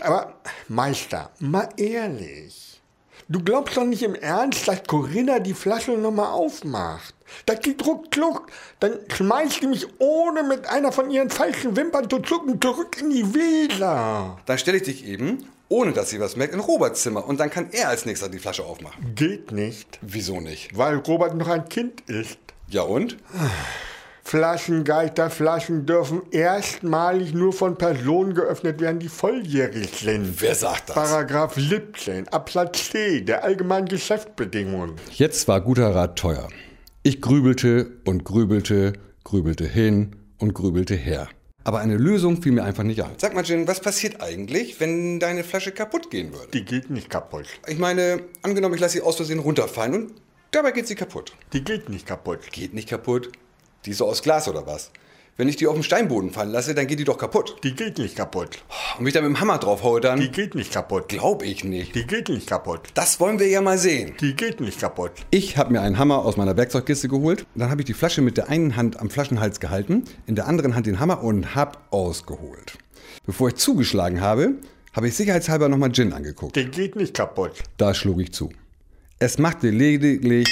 Aber 0.00 0.34
Meister, 0.68 1.30
mal 1.40 1.68
ehrlich. 1.76 2.80
Du 3.28 3.42
glaubst 3.42 3.76
doch 3.76 3.84
nicht 3.84 4.02
im 4.02 4.14
Ernst, 4.14 4.68
dass 4.68 4.82
Corinna 4.86 5.38
die 5.38 5.54
Flasche 5.54 5.92
nochmal 5.92 6.26
aufmacht. 6.32 7.14
Das 7.46 7.60
geht 7.60 7.84
ruckzuck. 7.86 8.50
Dann 8.80 8.98
schmeißt 9.08 9.60
sie 9.60 9.66
mich 9.66 9.86
ohne 9.98 10.42
mit 10.42 10.66
einer 10.68 10.92
von 10.92 11.10
ihren 11.10 11.30
falschen 11.30 11.74
Wimpern 11.74 12.08
zu 12.10 12.18
zucken 12.18 12.60
zurück 12.60 12.98
in 13.00 13.10
die 13.10 13.34
Weser. 13.34 14.36
Dann 14.44 14.58
stelle 14.58 14.76
ich 14.76 14.82
dich 14.82 15.06
eben, 15.06 15.48
ohne 15.70 15.92
dass 15.92 16.10
sie 16.10 16.20
was 16.20 16.36
merkt, 16.36 16.52
in 16.52 16.60
Roberts 16.60 17.02
Zimmer. 17.02 17.26
Und 17.26 17.40
dann 17.40 17.48
kann 17.50 17.68
er 17.72 17.88
als 17.88 18.04
nächster 18.04 18.28
die 18.28 18.38
Flasche 18.38 18.64
aufmachen. 18.64 19.14
Geht 19.14 19.52
nicht, 19.52 19.98
Wieso 20.02 20.40
nicht? 20.40 20.76
weil 20.76 20.96
Robert 20.96 21.34
noch 21.34 21.48
ein 21.48 21.66
Kind 21.68 22.02
ist. 22.02 22.38
Ja 22.68 22.82
und? 22.82 23.16
Flaschengeisterflaschen 24.24 25.84
dürfen 25.84 26.22
erstmalig 26.30 27.34
nur 27.34 27.52
von 27.52 27.76
Personen 27.76 28.34
geöffnet 28.34 28.80
werden, 28.80 28.98
die 28.98 29.08
volljährig 29.08 29.90
sind. 29.90 30.40
Wer 30.40 30.54
sagt 30.54 30.88
das? 30.88 30.94
Paragraph 30.94 31.54
17 31.54 32.28
Absatz 32.28 32.90
C 32.90 33.20
der 33.20 33.44
allgemeinen 33.44 33.86
Geschäftsbedingungen. 33.86 34.96
Jetzt 35.12 35.46
war 35.46 35.60
guter 35.60 35.94
Rat 35.94 36.18
teuer. 36.18 36.48
Ich 37.02 37.20
grübelte 37.20 37.92
und 38.06 38.24
grübelte, 38.24 38.94
grübelte 39.24 39.66
hin 39.66 40.16
und 40.38 40.54
grübelte 40.54 40.94
her. 40.94 41.28
Aber 41.62 41.80
eine 41.80 41.96
Lösung 41.96 42.42
fiel 42.42 42.52
mir 42.52 42.64
einfach 42.64 42.82
nicht 42.82 43.02
ein. 43.02 43.12
Sag 43.18 43.34
mal, 43.34 43.44
Jin, 43.44 43.68
was 43.68 43.80
passiert 43.80 44.22
eigentlich, 44.22 44.80
wenn 44.80 45.20
deine 45.20 45.44
Flasche 45.44 45.72
kaputt 45.72 46.10
gehen 46.10 46.32
würde? 46.32 46.48
Die 46.52 46.64
geht 46.64 46.90
nicht 46.90 47.10
kaputt. 47.10 47.46
Ich 47.66 47.78
meine, 47.78 48.20
angenommen, 48.42 48.74
ich 48.74 48.80
lasse 48.80 48.94
sie 48.94 49.02
aus 49.02 49.16
Versehen 49.16 49.38
runterfallen 49.38 49.94
und 49.94 50.12
dabei 50.50 50.72
geht 50.72 50.86
sie 50.86 50.94
kaputt. 50.94 51.32
Die 51.52 51.62
geht 51.62 51.88
nicht 51.88 52.06
kaputt. 52.06 52.40
Geht 52.52 52.74
nicht 52.74 52.88
kaputt? 52.88 53.30
Die 53.86 53.90
ist 53.90 53.98
so 53.98 54.06
aus 54.06 54.22
Glas 54.22 54.48
oder 54.48 54.66
was? 54.66 54.90
Wenn 55.36 55.48
ich 55.48 55.56
die 55.56 55.66
auf 55.66 55.74
den 55.74 55.82
Steinboden 55.82 56.30
fallen 56.30 56.52
lasse, 56.52 56.76
dann 56.76 56.86
geht 56.86 57.00
die 57.00 57.04
doch 57.04 57.18
kaputt. 57.18 57.56
Die 57.64 57.74
geht 57.74 57.98
nicht 57.98 58.14
kaputt. 58.14 58.62
Und 58.96 59.04
mich 59.04 59.14
da 59.14 59.20
mit 59.20 59.28
dem 59.30 59.40
Hammer 59.40 59.58
drauf 59.58 59.82
haue, 59.82 60.00
dann 60.00 60.20
Die 60.20 60.30
geht 60.30 60.54
nicht 60.54 60.72
kaputt. 60.72 61.08
glaub 61.08 61.42
ich 61.42 61.64
nicht. 61.64 61.92
Die 61.96 62.06
geht 62.06 62.28
nicht 62.28 62.46
kaputt. 62.46 62.82
Das 62.94 63.18
wollen 63.18 63.40
wir 63.40 63.48
ja 63.48 63.60
mal 63.60 63.76
sehen. 63.76 64.14
Die 64.20 64.36
geht 64.36 64.60
nicht 64.60 64.78
kaputt. 64.78 65.10
Ich 65.32 65.56
habe 65.56 65.72
mir 65.72 65.80
einen 65.80 65.98
Hammer 65.98 66.18
aus 66.24 66.36
meiner 66.36 66.56
Werkzeugkiste 66.56 67.08
geholt. 67.08 67.46
Dann 67.56 67.68
habe 67.68 67.80
ich 67.80 67.86
die 67.86 67.94
Flasche 67.94 68.22
mit 68.22 68.36
der 68.36 68.48
einen 68.48 68.76
Hand 68.76 69.00
am 69.00 69.10
Flaschenhals 69.10 69.58
gehalten, 69.58 70.04
in 70.26 70.36
der 70.36 70.46
anderen 70.46 70.76
Hand 70.76 70.86
den 70.86 71.00
Hammer 71.00 71.24
und 71.24 71.56
hab 71.56 71.92
ausgeholt. 71.92 72.78
Bevor 73.26 73.48
ich 73.48 73.56
zugeschlagen 73.56 74.20
habe, 74.20 74.52
habe 74.92 75.08
ich 75.08 75.16
sicherheitshalber 75.16 75.68
nochmal 75.68 75.90
Gin 75.90 76.12
angeguckt. 76.12 76.54
Die 76.54 76.66
geht 76.66 76.94
nicht 76.94 77.12
kaputt. 77.12 77.60
Da 77.76 77.92
schlug 77.92 78.20
ich 78.20 78.32
zu. 78.32 78.52
Es 79.18 79.38
machte 79.38 79.70
lediglich... 79.70 80.46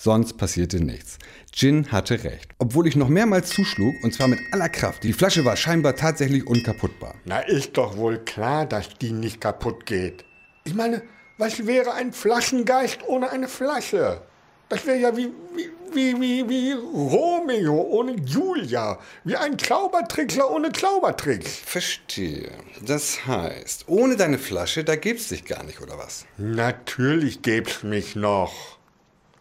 Sonst 0.00 0.36
passierte 0.36 0.78
nichts. 0.78 1.18
Jin 1.52 1.90
hatte 1.90 2.22
recht. 2.22 2.52
Obwohl 2.58 2.86
ich 2.86 2.94
noch 2.94 3.08
mehrmals 3.08 3.50
zuschlug, 3.50 3.96
und 4.04 4.14
zwar 4.14 4.28
mit 4.28 4.38
aller 4.52 4.68
Kraft. 4.68 5.02
Die 5.02 5.12
Flasche 5.12 5.44
war 5.44 5.56
scheinbar 5.56 5.96
tatsächlich 5.96 6.46
unkaputtbar. 6.46 7.16
Na, 7.24 7.40
ist 7.40 7.76
doch 7.76 7.96
wohl 7.96 8.18
klar, 8.18 8.64
dass 8.64 8.90
die 9.00 9.10
nicht 9.10 9.40
kaputt 9.40 9.86
geht. 9.86 10.24
Ich 10.62 10.74
meine, 10.74 11.02
was 11.36 11.66
wäre 11.66 11.94
ein 11.94 12.12
Flaschengeist 12.12 13.00
ohne 13.08 13.30
eine 13.30 13.48
Flasche? 13.48 14.22
Das 14.68 14.86
wäre 14.86 14.98
ja 14.98 15.16
wie, 15.16 15.32
wie, 15.56 15.68
wie, 15.92 16.20
wie, 16.20 16.48
wie 16.48 16.72
Romeo 16.74 17.74
ohne 17.74 18.12
Julia. 18.24 19.00
Wie 19.24 19.34
ein 19.34 19.58
Zaubertrickser 19.58 20.48
ohne 20.48 20.70
Zaubertricks. 20.70 21.56
Verstehe. 21.56 22.52
Das 22.86 23.26
heißt, 23.26 23.88
ohne 23.88 24.16
deine 24.16 24.38
Flasche, 24.38 24.84
da 24.84 24.94
gibt's 24.94 25.30
dich 25.30 25.44
gar 25.44 25.64
nicht, 25.64 25.80
oder 25.80 25.98
was? 25.98 26.24
Natürlich 26.36 27.42
gäb's 27.42 27.82
mich 27.82 28.14
noch. 28.14 28.77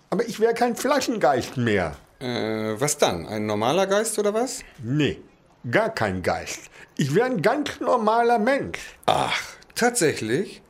Aber 0.10 0.26
ich 0.28 0.39
wäre 0.39 0.54
kein 0.54 0.76
Flaschengeist 0.76 1.58
mehr. 1.58 1.96
Äh, 2.20 2.80
was 2.80 2.98
dann? 2.98 3.26
Ein 3.28 3.46
normaler 3.46 3.88
Geist 3.88 4.17
oder 4.17 4.34
was? 4.34 4.63
Nee, 4.82 5.21
gar 5.69 5.90
kein 5.90 6.23
Geist. 6.23 6.62
Ich 6.98 7.13
wäre 7.13 7.27
ein 7.27 7.42
ganz 7.42 7.79
normaler 7.79 8.40
Mensch. 8.40 8.79
Ach, 9.06 9.40
tatsächlich? 9.75 10.62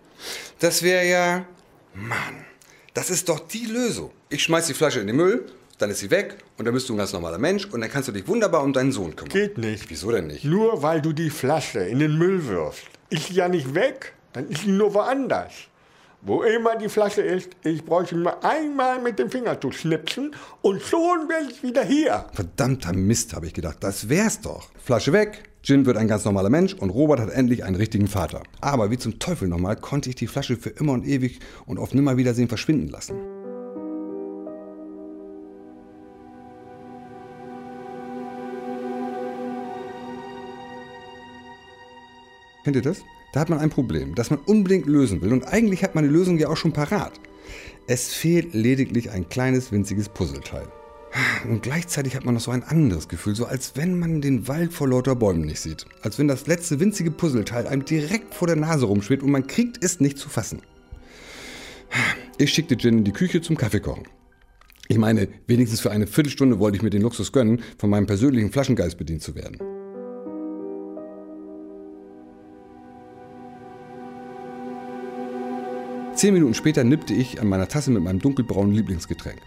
Das 0.59 0.81
wäre 0.83 1.05
ja. 1.05 1.45
Mann, 1.93 2.45
das 2.93 3.09
ist 3.09 3.29
doch 3.29 3.39
die 3.39 3.65
Lösung. 3.65 4.11
Ich 4.29 4.43
schmeiß 4.43 4.67
die 4.67 4.73
Flasche 4.73 4.99
in 4.99 5.07
den 5.07 5.15
Müll, 5.15 5.45
dann 5.77 5.89
ist 5.89 5.99
sie 5.99 6.11
weg 6.11 6.37
und 6.57 6.65
dann 6.65 6.73
bist 6.73 6.89
du 6.89 6.93
ein 6.93 6.97
ganz 6.97 7.13
normaler 7.13 7.37
Mensch 7.37 7.65
und 7.65 7.81
dann 7.81 7.89
kannst 7.89 8.07
du 8.09 8.11
dich 8.11 8.27
wunderbar 8.27 8.63
um 8.63 8.73
deinen 8.73 8.91
Sohn 8.91 9.15
kümmern. 9.15 9.31
Geht 9.31 9.57
nicht. 9.57 9.89
Wieso 9.89 10.11
denn 10.11 10.27
nicht? 10.27 10.43
Nur 10.43 10.81
weil 10.81 11.01
du 11.01 11.13
die 11.13 11.29
Flasche 11.29 11.79
in 11.79 11.99
den 11.99 12.17
Müll 12.17 12.47
wirfst. 12.47 12.85
Ist 13.09 13.27
sie 13.27 13.35
ja 13.35 13.47
nicht 13.47 13.73
weg, 13.73 14.13
dann 14.33 14.49
ist 14.49 14.63
sie 14.63 14.71
nur 14.71 14.93
woanders. 14.93 15.53
Wo 16.27 16.43
immer 16.43 16.75
die 16.75 16.89
Flasche 16.89 17.21
ist, 17.21 17.51
ich 17.63 17.85
bräuchte 17.85 18.17
nur 18.17 18.43
einmal 18.43 19.01
mit 19.01 19.17
dem 19.17 19.31
Finger 19.31 19.61
zu 19.61 19.71
schnipsen 19.71 20.35
und 20.61 20.81
schon 20.81 21.29
wäre 21.29 21.49
ich 21.49 21.63
wieder 21.63 21.85
hier. 21.85 22.25
Verdammter 22.33 22.91
Mist, 22.91 23.33
habe 23.33 23.47
ich 23.47 23.53
gedacht. 23.53 23.77
Das 23.79 24.09
wär's 24.09 24.41
doch. 24.41 24.67
Flasche 24.77 25.13
weg. 25.13 25.43
Jin 25.63 25.85
wird 25.85 25.95
ein 25.95 26.09
ganz 26.09 26.25
normaler 26.25 26.49
Mensch 26.49 26.73
und 26.73 26.89
Robert 26.89 27.21
hat 27.21 27.29
endlich 27.29 27.63
einen 27.63 27.77
richtigen 27.77 28.07
Vater. 28.07 28.43
Aber 28.59 28.91
wie 28.91 28.97
zum 28.97 29.19
Teufel 29.19 29.47
nochmal 29.47 29.77
konnte 29.77 30.09
ich 30.09 30.15
die 30.15 30.27
Flasche 30.27 30.57
für 30.57 30.69
immer 30.71 30.91
und 30.91 31.05
ewig 31.05 31.39
und 31.65 31.77
auf 31.79 31.93
Nimmerwiedersehen 31.93 32.49
verschwinden 32.49 32.89
lassen. 32.89 33.15
Kennt 42.65 42.75
ihr 42.75 42.81
das? 42.81 43.01
Da 43.37 43.41
hat 43.41 43.49
man 43.49 43.59
ein 43.59 43.69
Problem, 43.69 44.15
das 44.15 44.31
man 44.31 44.39
unbedingt 44.39 44.87
lösen 44.87 45.21
will 45.21 45.31
und 45.31 45.43
eigentlich 45.43 45.83
hat 45.83 45.93
man 45.93 46.03
die 46.03 46.09
Lösung 46.09 46.39
ja 46.39 46.47
auch 46.47 46.57
schon 46.57 46.73
parat. 46.73 47.19
Es 47.85 48.11
fehlt 48.11 48.55
lediglich 48.55 49.11
ein 49.11 49.29
kleines 49.29 49.71
winziges 49.71 50.09
Puzzleteil. 50.09 50.67
Und 51.47 51.61
gleichzeitig 51.61 52.15
hat 52.15 52.25
man 52.25 52.33
noch 52.33 52.41
so 52.41 52.49
ein 52.49 52.63
anderes 52.63 53.07
Gefühl, 53.07 53.35
so 53.35 53.45
als 53.45 53.73
wenn 53.75 53.99
man 53.99 54.21
den 54.21 54.47
Wald 54.47 54.73
vor 54.73 54.87
lauter 54.87 55.15
Bäumen 55.15 55.41
nicht 55.41 55.59
sieht. 55.59 55.85
Als 56.01 56.17
wenn 56.17 56.27
das 56.27 56.47
letzte 56.47 56.79
winzige 56.79 57.11
Puzzleteil 57.11 57.67
einem 57.67 57.85
direkt 57.85 58.33
vor 58.33 58.47
der 58.47 58.55
Nase 58.55 58.87
rumschwebt 58.87 59.21
und 59.21 59.29
man 59.29 59.45
kriegt 59.45 59.83
es 59.83 59.99
nicht 59.99 60.17
zu 60.17 60.29
fassen. 60.29 60.63
Ich 62.39 62.51
schickte 62.51 62.73
Jen 62.73 62.97
in 62.97 63.03
die 63.03 63.11
Küche 63.11 63.43
zum 63.43 63.55
Kaffeekochen. 63.55 64.07
Ich 64.87 64.97
meine, 64.97 65.27
wenigstens 65.45 65.79
für 65.79 65.91
eine 65.91 66.07
Viertelstunde 66.07 66.57
wollte 66.57 66.77
ich 66.77 66.81
mir 66.81 66.89
den 66.89 67.03
Luxus 67.03 67.31
gönnen, 67.31 67.61
von 67.77 67.91
meinem 67.91 68.07
persönlichen 68.07 68.51
Flaschengeist 68.51 68.97
bedient 68.97 69.21
zu 69.21 69.35
werden. 69.35 69.76
Zehn 76.17 76.33
Minuten 76.33 76.55
später 76.55 76.83
nippte 76.83 77.13
ich 77.13 77.39
an 77.39 77.47
meiner 77.47 77.67
Tasse 77.67 77.91
mit 77.91 78.01
meinem 78.01 78.17
dunkelbraunen 78.17 78.73
Lieblingsgetränk. 78.73 79.39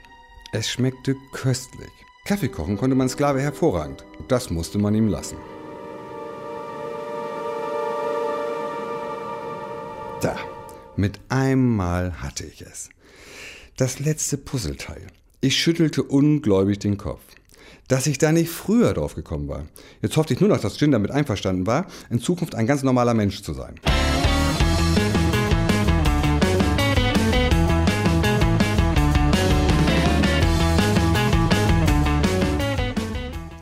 Es 0.53 0.71
schmeckte 0.71 1.17
köstlich. 1.33 1.91
Kaffee 2.25 2.47
kochen 2.47 2.77
konnte 2.77 2.95
mein 2.95 3.09
Sklave 3.09 3.41
hervorragend. 3.41 4.05
Das 4.29 4.51
musste 4.51 4.79
man 4.79 4.95
ihm 4.95 5.09
lassen. 5.09 5.37
Da, 10.21 10.37
mit 10.95 11.19
einmal 11.29 12.23
hatte 12.23 12.45
ich 12.45 12.63
es. 12.63 12.91
Das 13.77 13.99
letzte 13.99 14.39
Puzzleteil. 14.39 15.09
Ich 15.41 15.57
schüttelte 15.57 16.05
ungläubig 16.05 16.79
den 16.79 16.99
Kopf. 16.99 17.23
Dass 17.89 18.07
ich 18.07 18.19
da 18.19 18.31
nicht 18.31 18.51
früher 18.51 18.95
drauf 18.95 19.17
gekommen 19.17 19.49
war. 19.49 19.67
Jetzt 20.03 20.17
hoffte 20.17 20.35
ich 20.35 20.41
nur 20.41 20.49
noch, 20.51 20.61
dass 20.61 20.79
Jin 20.79 20.93
damit 20.93 21.11
einverstanden 21.11 21.67
war, 21.67 21.89
in 22.11 22.21
Zukunft 22.21 22.55
ein 22.55 22.69
ganz 22.69 22.85
normaler 22.85 23.15
Mensch 23.15 23.43
zu 23.43 23.55
sein. 23.55 23.75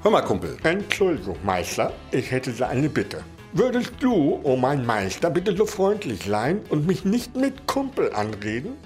Hör 0.03 0.13
mal, 0.13 0.23
Kumpel. 0.23 0.57
Entschuldigung, 0.63 1.37
Meister, 1.43 1.93
ich 2.13 2.31
hätte 2.31 2.53
da 2.53 2.69
eine 2.69 2.89
Bitte. 2.89 3.25
Würdest 3.53 3.95
du, 3.99 4.39
oh 4.45 4.55
mein 4.55 4.87
Meister, 4.87 5.29
bitte 5.29 5.57
so 5.57 5.67
freundlich 5.67 6.25
sein 6.25 6.61
und 6.69 6.87
mich 6.87 7.05
nicht 7.05 7.35
mit 7.35 7.67
Kumpel 7.67 8.13
anreden? 8.13 8.77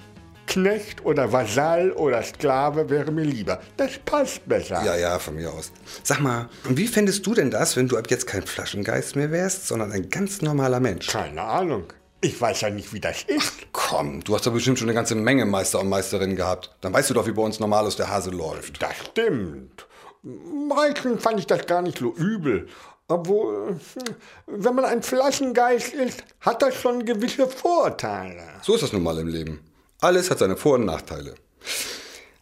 Knecht 0.47 1.05
oder 1.05 1.31
Vasall 1.31 1.91
oder 1.91 2.23
Sklave 2.23 2.89
wäre 2.89 3.11
mir 3.11 3.25
lieber. 3.25 3.59
Das 3.77 3.99
passt 4.03 4.47
besser. 4.49 4.83
Ja, 4.83 4.95
ja, 4.95 5.19
von 5.19 5.35
mir 5.35 5.53
aus. 5.53 5.71
Sag 6.01 6.19
mal, 6.19 6.49
wie 6.63 6.87
fändest 6.87 7.25
du 7.27 7.35
denn 7.35 7.51
das, 7.51 7.77
wenn 7.77 7.87
du 7.87 7.97
ab 7.97 8.07
jetzt 8.09 8.25
kein 8.25 8.41
Flaschengeist 8.41 9.15
mehr 9.15 9.29
wärst, 9.29 9.67
sondern 9.67 9.91
ein 9.91 10.09
ganz 10.09 10.41
normaler 10.41 10.79
Mensch? 10.79 11.07
Keine 11.07 11.43
Ahnung. 11.43 11.83
Ich 12.21 12.41
weiß 12.41 12.61
ja 12.61 12.71
nicht, 12.71 12.91
wie 12.91 12.99
das 12.99 13.21
ist. 13.23 13.67
Komm, 13.71 14.23
du 14.23 14.33
hast 14.33 14.47
doch 14.47 14.53
bestimmt 14.53 14.79
schon 14.79 14.87
eine 14.87 14.95
ganze 14.95 15.13
Menge 15.13 15.45
Meister 15.45 15.79
und 15.79 15.89
Meisterinnen 15.89 16.35
gehabt. 16.35 16.75
Dann 16.81 16.91
weißt 16.91 17.11
du 17.11 17.13
doch, 17.13 17.27
wie 17.27 17.33
bei 17.33 17.43
uns 17.43 17.59
normalos 17.59 17.97
der 17.97 18.09
Hase 18.09 18.31
läuft. 18.31 18.81
Das 18.81 18.95
stimmt. 19.11 19.85
Meistens 20.23 21.21
fand 21.21 21.39
ich 21.39 21.47
das 21.47 21.65
gar 21.67 21.81
nicht 21.81 21.99
so 21.99 22.13
übel. 22.13 22.67
Obwohl, 23.09 23.67
hm, 23.67 24.15
wenn 24.47 24.75
man 24.75 24.85
ein 24.85 25.03
Flaschengeist 25.03 25.93
ist, 25.93 26.23
hat 26.39 26.61
das 26.61 26.75
schon 26.75 27.05
gewisse 27.05 27.47
Vorteile. 27.47 28.41
So 28.61 28.75
ist 28.75 28.83
das 28.83 28.93
nun 28.93 29.03
mal 29.03 29.19
im 29.19 29.27
Leben. 29.27 29.59
Alles 29.99 30.31
hat 30.31 30.39
seine 30.39 30.55
Vor- 30.55 30.75
und 30.75 30.85
Nachteile. 30.85 31.35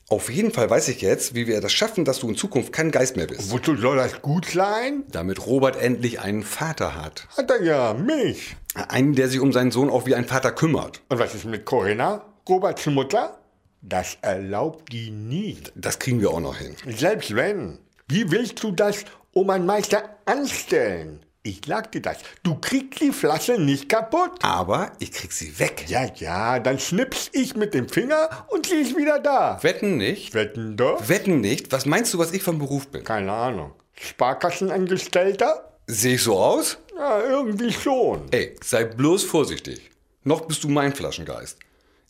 Auf 0.07 0.29
jeden 0.29 0.51
Fall 0.51 0.69
weiß 0.69 0.89
ich 0.89 1.01
jetzt, 1.01 1.35
wie 1.35 1.47
wir 1.47 1.61
das 1.61 1.71
schaffen, 1.71 2.05
dass 2.05 2.19
du 2.19 2.29
in 2.29 2.35
Zukunft 2.35 2.73
kein 2.73 2.91
Geist 2.91 3.15
mehr 3.15 3.27
bist. 3.27 3.49
Wozu 3.49 3.75
soll 3.77 3.95
das 3.95 4.21
gut 4.21 4.45
sein? 4.45 5.03
Damit 5.09 5.47
Robert 5.47 5.81
endlich 5.81 6.19
einen 6.19 6.43
Vater 6.43 7.01
hat. 7.01 7.27
Hat 7.37 7.49
er 7.49 7.63
ja 7.63 7.93
mich. 7.93 8.55
Einen, 8.75 9.15
der 9.15 9.29
sich 9.29 9.39
um 9.39 9.53
seinen 9.53 9.71
Sohn 9.71 9.89
auch 9.89 10.05
wie 10.05 10.13
ein 10.15 10.25
Vater 10.25 10.51
kümmert. 10.51 11.01
Und 11.09 11.17
was 11.17 11.33
ist 11.33 11.45
mit 11.45 11.65
Corinna, 11.65 12.25
Roberts 12.47 12.85
Mutter? 12.87 13.40
Das 13.81 14.17
erlaubt 14.21 14.91
die 14.91 15.09
nicht. 15.09 15.73
Das 15.75 15.97
kriegen 15.97 16.21
wir 16.21 16.29
auch 16.29 16.39
noch 16.39 16.57
hin. 16.57 16.75
Selbst 16.87 17.35
wenn. 17.35 17.79
Wie 18.07 18.29
willst 18.29 18.61
du 18.61 18.71
das, 18.71 19.05
um 19.33 19.49
einen 19.49 19.65
Meister 19.65 20.17
anstellen? 20.25 21.25
Ich 21.41 21.61
sag 21.65 21.91
dir 21.91 22.03
das. 22.03 22.17
Du 22.43 22.59
kriegst 22.59 23.01
die 23.01 23.11
Flasche 23.11 23.59
nicht 23.59 23.89
kaputt. 23.89 24.33
Aber 24.43 24.91
ich 24.99 25.11
krieg 25.11 25.31
sie 25.31 25.57
weg. 25.57 25.85
Ja, 25.87 26.05
ja, 26.13 26.59
dann 26.59 26.77
schnips 26.77 27.31
ich 27.33 27.55
mit 27.55 27.73
dem 27.73 27.89
Finger 27.89 28.45
und 28.49 28.67
sie 28.67 28.75
ist 28.75 28.95
wieder 28.95 29.17
da. 29.17 29.57
Wetten 29.63 29.97
nicht? 29.97 30.35
Wetten 30.35 30.77
doch? 30.77 31.09
Wetten 31.09 31.41
nicht? 31.41 31.71
Was 31.71 31.87
meinst 31.87 32.13
du, 32.13 32.19
was 32.19 32.33
ich 32.33 32.43
vom 32.43 32.59
Beruf 32.59 32.89
bin? 32.89 33.03
Keine 33.03 33.31
Ahnung. 33.31 33.71
Sparkassenangestellter? 33.99 35.71
Sehe 35.87 36.15
ich 36.15 36.21
so 36.21 36.37
aus? 36.37 36.77
Ja, 36.95 37.19
irgendwie 37.21 37.73
schon. 37.73 38.27
Ey, 38.31 38.55
sei 38.63 38.83
bloß 38.83 39.23
vorsichtig. 39.23 39.89
Noch 40.23 40.41
bist 40.41 40.63
du 40.63 40.69
mein 40.69 40.93
Flaschengeist. 40.93 41.57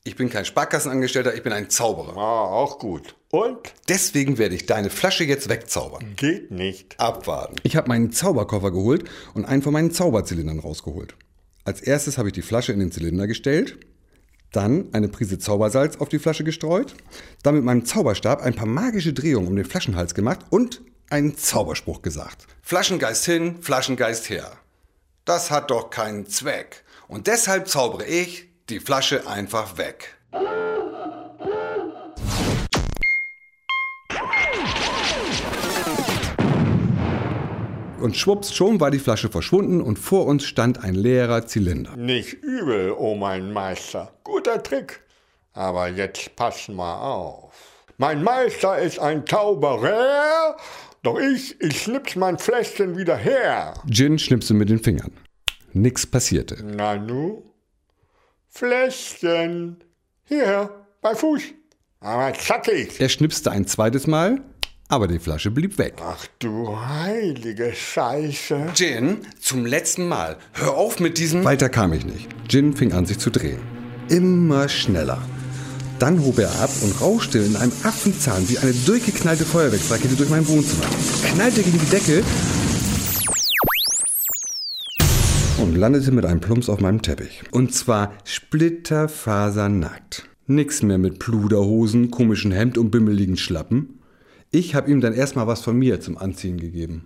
Ich 0.03 0.15
bin 0.15 0.31
kein 0.31 0.45
Sparkassenangestellter, 0.45 1.35
ich 1.35 1.43
bin 1.43 1.53
ein 1.53 1.69
Zauberer. 1.69 2.17
Ah, 2.17 2.45
auch 2.45 2.79
gut. 2.79 3.15
Und? 3.29 3.71
Deswegen 3.87 4.39
werde 4.39 4.55
ich 4.55 4.65
deine 4.65 4.89
Flasche 4.89 5.23
jetzt 5.25 5.47
wegzaubern. 5.47 6.15
Geht 6.15 6.49
nicht. 6.49 6.99
Abwarten. 6.99 7.57
Ich 7.61 7.75
habe 7.75 7.87
meinen 7.87 8.11
Zauberkoffer 8.11 8.71
geholt 8.71 9.07
und 9.35 9.45
einen 9.45 9.61
von 9.61 9.73
meinen 9.73 9.91
Zauberzylindern 9.91 10.57
rausgeholt. 10.57 11.13
Als 11.65 11.81
erstes 11.81 12.17
habe 12.17 12.29
ich 12.29 12.33
die 12.33 12.41
Flasche 12.41 12.73
in 12.73 12.79
den 12.79 12.91
Zylinder 12.91 13.27
gestellt, 13.27 13.77
dann 14.51 14.89
eine 14.91 15.07
Prise 15.07 15.37
Zaubersalz 15.37 15.97
auf 15.97 16.09
die 16.09 16.17
Flasche 16.17 16.43
gestreut, 16.43 16.95
dann 17.43 17.53
mit 17.53 17.63
meinem 17.63 17.85
Zauberstab 17.85 18.41
ein 18.41 18.55
paar 18.55 18.65
magische 18.65 19.13
Drehungen 19.13 19.47
um 19.47 19.55
den 19.55 19.65
Flaschenhals 19.65 20.15
gemacht 20.15 20.39
und 20.49 20.81
einen 21.11 21.37
Zauberspruch 21.37 22.01
gesagt. 22.01 22.47
Flaschengeist 22.63 23.25
hin, 23.25 23.61
Flaschengeist 23.61 24.31
her. 24.31 24.51
Das 25.25 25.51
hat 25.51 25.69
doch 25.69 25.91
keinen 25.91 26.25
Zweck. 26.25 26.83
Und 27.07 27.27
deshalb 27.27 27.67
zaubere 27.67 28.07
ich 28.07 28.50
die 28.69 28.79
Flasche 28.79 29.27
einfach 29.27 29.77
weg. 29.77 30.17
Und 37.99 38.17
schwupps, 38.17 38.53
schon 38.55 38.79
war 38.79 38.89
die 38.89 38.99
Flasche 38.99 39.29
verschwunden 39.29 39.79
und 39.79 39.99
vor 39.99 40.25
uns 40.25 40.45
stand 40.45 40.83
ein 40.83 40.95
leerer 40.95 41.45
Zylinder. 41.45 41.95
Nicht 41.95 42.33
übel, 42.33 42.95
oh 42.97 43.13
mein 43.15 43.53
Meister. 43.53 44.11
Guter 44.23 44.61
Trick. 44.63 45.01
Aber 45.53 45.87
jetzt 45.87 46.35
pass 46.35 46.67
mal 46.67 46.99
auf. 46.99 47.53
Mein 47.97 48.23
Meister 48.23 48.79
ist 48.79 48.97
ein 48.97 49.27
Zauberer, 49.27 50.57
doch 51.03 51.19
ich, 51.19 51.61
ich 51.61 51.83
schnips 51.83 52.15
mein 52.15 52.39
Fläschchen 52.39 52.97
wieder 52.97 53.17
her. 53.17 53.75
Jin 53.85 54.17
schnipste 54.17 54.55
mit 54.55 54.69
den 54.69 54.79
Fingern. 54.79 55.11
Nix 55.73 56.07
passierte. 56.07 56.63
Nanu? 56.63 57.43
Fläschchen. 58.53 59.77
Hier, 60.25 60.69
bei 61.01 61.15
Fuß. 61.15 61.41
Aber 62.01 62.33
zackig. 62.33 62.99
Er 62.99 63.07
schnipste 63.07 63.49
ein 63.49 63.65
zweites 63.65 64.07
Mal, 64.07 64.41
aber 64.89 65.07
die 65.07 65.19
Flasche 65.19 65.51
blieb 65.51 65.77
weg. 65.77 65.93
Ach 66.03 66.27
du 66.39 66.77
heilige 66.77 67.73
Scheiße. 67.73 68.73
Jin, 68.75 69.19
zum 69.39 69.65
letzten 69.65 70.07
Mal. 70.07 70.37
Hör 70.53 70.73
auf 70.73 70.99
mit 70.99 71.17
diesem. 71.17 71.45
Weiter 71.45 71.69
kam 71.69 71.93
ich 71.93 72.05
nicht. 72.05 72.27
Jin 72.49 72.75
fing 72.75 72.91
an, 72.91 73.05
sich 73.05 73.19
zu 73.19 73.29
drehen. 73.29 73.61
Immer 74.09 74.67
schneller. 74.67 75.21
Dann 75.97 76.21
hob 76.25 76.37
er 76.39 76.51
ab 76.59 76.71
und 76.81 76.99
rauschte 76.99 77.39
in 77.39 77.55
einem 77.55 77.71
Affenzahn 77.83 78.49
wie 78.49 78.57
eine 78.57 78.73
durchgeknallte 78.73 79.45
Feuerwerksrakete 79.45 80.15
durch 80.15 80.29
mein 80.29 80.45
Wohnzimmer. 80.47 80.85
Knallte 81.33 81.63
gegen 81.63 81.79
die 81.79 81.85
Decke 81.85 82.23
und 85.61 85.75
landete 85.75 86.11
mit 86.11 86.25
einem 86.25 86.39
Plumps 86.39 86.69
auf 86.69 86.79
meinem 86.79 87.03
Teppich. 87.03 87.43
Und 87.51 87.73
zwar 87.73 88.13
splitterfasernackt. 88.23 90.27
Nix 90.47 90.81
mehr 90.81 90.97
mit 90.97 91.19
Pluderhosen, 91.19 92.09
komischen 92.09 92.51
Hemd 92.51 92.79
und 92.79 92.89
bimmeligen 92.89 93.37
Schlappen. 93.37 93.99
Ich 94.49 94.73
habe 94.73 94.89
ihm 94.89 95.01
dann 95.01 95.13
erstmal 95.13 95.45
was 95.45 95.61
von 95.61 95.77
mir 95.77 96.01
zum 96.01 96.17
Anziehen 96.17 96.57
gegeben. 96.57 97.05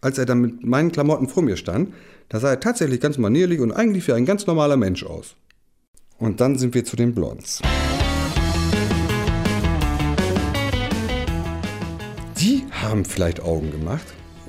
Als 0.00 0.16
er 0.16 0.26
dann 0.26 0.40
mit 0.40 0.64
meinen 0.64 0.92
Klamotten 0.92 1.28
vor 1.28 1.42
mir 1.42 1.56
stand, 1.56 1.92
da 2.28 2.38
sah 2.38 2.50
er 2.50 2.60
tatsächlich 2.60 3.00
ganz 3.00 3.18
manierlich 3.18 3.58
und 3.58 3.72
eigentlich 3.72 4.06
wie 4.06 4.12
ein 4.12 4.26
ganz 4.26 4.46
normaler 4.46 4.76
Mensch 4.76 5.02
aus. 5.02 5.34
Und 6.18 6.40
dann 6.40 6.56
sind 6.56 6.74
wir 6.74 6.84
zu 6.84 6.94
den 6.94 7.14
Blondes. 7.14 7.60
Die 12.38 12.62
haben 12.70 13.04
vielleicht 13.04 13.42
Augen 13.42 13.72
gemacht. 13.72 14.06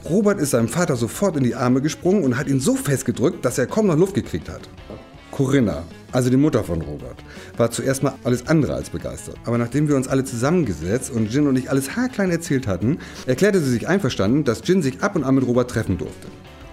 Robert 0.08 0.40
ist 0.40 0.52
seinem 0.52 0.68
Vater 0.68 0.96
sofort 0.96 1.36
in 1.36 1.44
die 1.44 1.56
Arme 1.56 1.82
gesprungen 1.82 2.24
und 2.24 2.38
hat 2.38 2.48
ihn 2.48 2.60
so 2.60 2.76
festgedrückt, 2.76 3.44
dass 3.44 3.58
er 3.58 3.68
kaum 3.68 3.88
noch 3.88 3.98
Luft 3.98 4.14
gekriegt 4.14 4.50
hat. 4.50 4.62
Corinna, 5.32 5.84
also 6.12 6.30
die 6.30 6.38
Mutter 6.38 6.64
von 6.64 6.82
Robert, 6.82 7.18
war 7.58 7.72
zuerst 7.72 8.04
mal 8.04 8.14
alles 8.24 8.48
andere 8.48 8.74
als 8.74 8.90
begeistert. 8.90 9.36
Aber 9.46 9.58
nachdem 9.58 9.88
wir 9.88 9.96
uns 9.96 10.08
alle 10.08 10.24
zusammengesetzt 10.24 11.12
und 11.12 11.32
Jin 11.32 11.48
und 11.48 11.58
ich 11.58 11.70
alles 11.70 11.96
haarklein 11.96 12.32
erzählt 12.32 12.68
hatten, 12.68 13.00
erklärte 13.26 13.60
sie 13.60 13.72
sich 13.72 13.88
einverstanden, 13.88 14.44
dass 14.44 14.62
Jin 14.68 14.82
sich 14.82 15.02
ab 15.02 15.16
und 15.16 15.24
an 15.24 15.36
mit 15.36 15.46
Robert 15.46 15.70
treffen 15.70 15.98
durfte. 15.98 16.28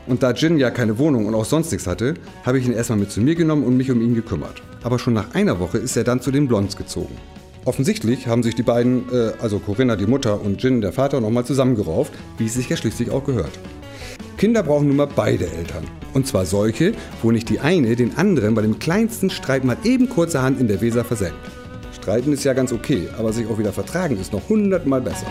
Und 0.07 0.23
da 0.23 0.33
Jin 0.33 0.59
ja 0.59 0.71
keine 0.71 0.99
Wohnung 0.99 1.27
und 1.27 1.35
auch 1.35 1.45
sonst 1.45 1.73
nichts 1.73 1.87
hatte, 1.87 2.15
habe 2.45 2.59
ich 2.59 2.67
ihn 2.67 2.73
erstmal 2.73 2.99
mit 2.99 3.11
zu 3.11 3.21
mir 3.21 3.35
genommen 3.35 3.65
und 3.65 3.77
mich 3.77 3.91
um 3.91 4.01
ihn 4.01 4.15
gekümmert. 4.15 4.63
Aber 4.83 4.99
schon 4.99 5.15
nach 5.15 5.35
einer 5.35 5.59
Woche 5.59 5.79
ist 5.79 5.97
er 5.97 6.05
dann 6.05 6.21
zu 6.21 6.31
den 6.31 6.47
Blonds 6.47 6.77
gezogen. 6.77 7.17
Offensichtlich 7.67 8.29
haben 8.29 8.45
sich 8.45 8.55
die 8.55 8.63
beiden, 8.63 9.13
äh, 9.13 9.33
also 9.41 9.59
Corinna 9.59 9.97
die 9.97 10.07
Mutter 10.07 10.41
und 10.41 10.63
Jin 10.63 10.81
der 10.81 10.93
Vater, 10.93 11.21
nochmal 11.21 11.45
zusammengerauft, 11.45 12.13
wie 12.39 12.47
es 12.47 12.55
sich 12.55 12.69
ja 12.69 12.77
schließlich 12.77 13.11
auch 13.11 13.25
gehört. 13.25 13.51
Kinder 14.39 14.63
brauchen 14.63 14.87
nun 14.87 14.97
mal 14.97 15.09
beide 15.09 15.47
Eltern. 15.51 15.83
Und 16.15 16.29
zwar 16.29 16.47
solche, 16.47 16.93
wo 17.23 17.33
nicht 17.33 17.49
die 17.49 17.59
eine 17.59 17.97
den 17.97 18.17
anderen 18.17 18.55
bei 18.55 18.63
dem 18.63 18.79
kleinsten 18.79 19.31
Streit 19.31 19.65
mal 19.65 19.77
eben 19.83 20.09
kurzerhand 20.09 20.61
in 20.61 20.69
der 20.69 20.81
Weser 20.81 21.05
versenkt. 21.05 21.35
Streiten 21.93 22.33
ist 22.33 22.45
ja 22.45 22.53
ganz 22.53 22.73
okay, 22.73 23.09
aber 23.19 23.33
sich 23.33 23.49
auch 23.49 23.59
wieder 23.59 23.73
vertragen 23.73 24.17
ist 24.21 24.33
noch 24.33 24.49
hundertmal 24.49 25.01
besser. 25.01 25.27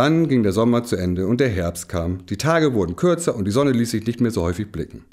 Dann 0.00 0.28
ging 0.28 0.42
der 0.42 0.52
Sommer 0.52 0.82
zu 0.82 0.96
Ende 0.96 1.26
und 1.26 1.40
der 1.40 1.50
Herbst 1.50 1.90
kam. 1.90 2.24
Die 2.30 2.38
Tage 2.38 2.72
wurden 2.72 2.96
kürzer 2.96 3.36
und 3.36 3.44
die 3.44 3.50
Sonne 3.50 3.72
ließ 3.72 3.90
sich 3.90 4.06
nicht 4.06 4.22
mehr 4.22 4.30
so 4.30 4.40
häufig 4.40 4.72
blicken. 4.72 5.04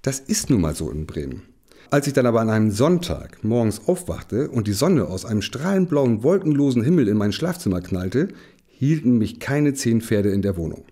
Das 0.00 0.20
ist 0.20 0.48
nun 0.48 0.62
mal 0.62 0.74
so 0.74 0.90
in 0.90 1.04
Bremen. 1.04 1.42
Als 1.90 2.06
ich 2.06 2.14
dann 2.14 2.24
aber 2.24 2.40
an 2.40 2.48
einem 2.48 2.70
Sonntag 2.70 3.44
morgens 3.44 3.82
aufwachte 3.86 4.48
und 4.48 4.66
die 4.68 4.72
Sonne 4.72 5.04
aus 5.04 5.26
einem 5.26 5.42
strahlendblauen, 5.42 6.22
wolkenlosen 6.22 6.82
Himmel 6.82 7.08
in 7.08 7.18
mein 7.18 7.32
Schlafzimmer 7.32 7.82
knallte, 7.82 8.28
hielten 8.68 9.18
mich 9.18 9.38
keine 9.38 9.74
zehn 9.74 10.00
Pferde 10.00 10.30
in 10.30 10.40
der 10.40 10.56
Wohnung. 10.56 10.84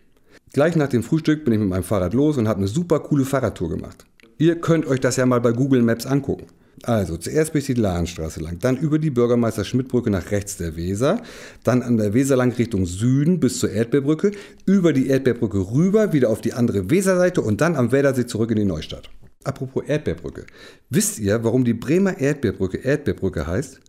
Gleich 0.53 0.77
nach 0.77 0.91
dem 0.91 1.03
Frühstück 1.03 1.47
bin 1.47 1.55
ich 1.55 1.61
mit 1.61 1.71
meinem 1.71 1.85
Fahrrad 1.85 2.13
los 2.13 2.37
und 2.37 2.47
habe 2.47 2.59
eine 2.59 2.69
super 2.69 3.01
coole 3.01 3.25
Fahrradtour 3.25 3.71
gemacht. 3.71 4.05
Ihr 4.37 4.61
könnt 4.61 4.87
euch 4.87 5.01
das 5.01 5.17
ja 5.17 5.25
mal 5.25 5.41
bei 5.41 5.53
Google 5.53 5.81
Maps 5.81 6.05
angucken. 6.05 6.45
Also 6.83 7.16
zuerst 7.16 7.53
bin 7.53 7.61
ich 7.61 7.66
die 7.66 7.74
Lahnstraße 7.74 8.41
lang, 8.41 8.59
dann 8.59 8.76
über 8.76 8.99
die 8.99 9.11
Bürgermeister 9.11 9.64
Schmidtbrücke 9.64 10.11
nach 10.11 10.31
rechts 10.31 10.57
der 10.57 10.76
Weser, 10.76 11.22
dann 11.64 11.83
an 11.83 11.97
der 11.97 12.14
Weser 12.14 12.37
lang 12.37 12.53
Richtung 12.53 12.87
Süden 12.87 13.41
bis 13.41 13.59
zur 13.59 13.70
Erdbeerbrücke, 13.70 14.33
über 14.66 14.93
die 14.93 15.09
Erdbeerbrücke 15.09 15.72
rüber, 15.72 16.12
wieder 16.12 16.31
auf 16.31 16.41
die 16.41 16.53
andere 16.53 16.91
Weserseite 16.91 17.41
und 17.43 17.61
dann 17.61 17.76
am 17.76 17.93
Wädersee 17.93 18.26
zurück 18.26 18.51
in 18.51 18.57
die 18.57 18.64
Neustadt. 18.64 19.11
Apropos 19.45 19.85
Erdbeerbrücke. 19.87 20.47
Wisst 20.91 21.18
ihr, 21.18 21.43
warum 21.45 21.64
die 21.64 21.74
Bremer 21.74 22.18
Erdbeerbrücke 22.18 22.79
Erdbeerbrücke 22.79 23.47
heißt? 23.47 23.81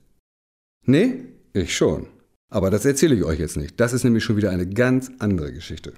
Nee? 0.86 1.26
Ich 1.54 1.76
schon. 1.76 2.08
Aber 2.50 2.70
das 2.70 2.86
erzähle 2.86 3.16
ich 3.16 3.24
euch 3.24 3.40
jetzt 3.40 3.58
nicht. 3.58 3.80
Das 3.80 3.94
ist 3.94 4.04
nämlich 4.04 4.24
schon 4.24 4.38
wieder 4.38 4.52
eine 4.52 4.68
ganz 4.68 5.12
andere 5.20 5.52
Geschichte. 5.52 5.94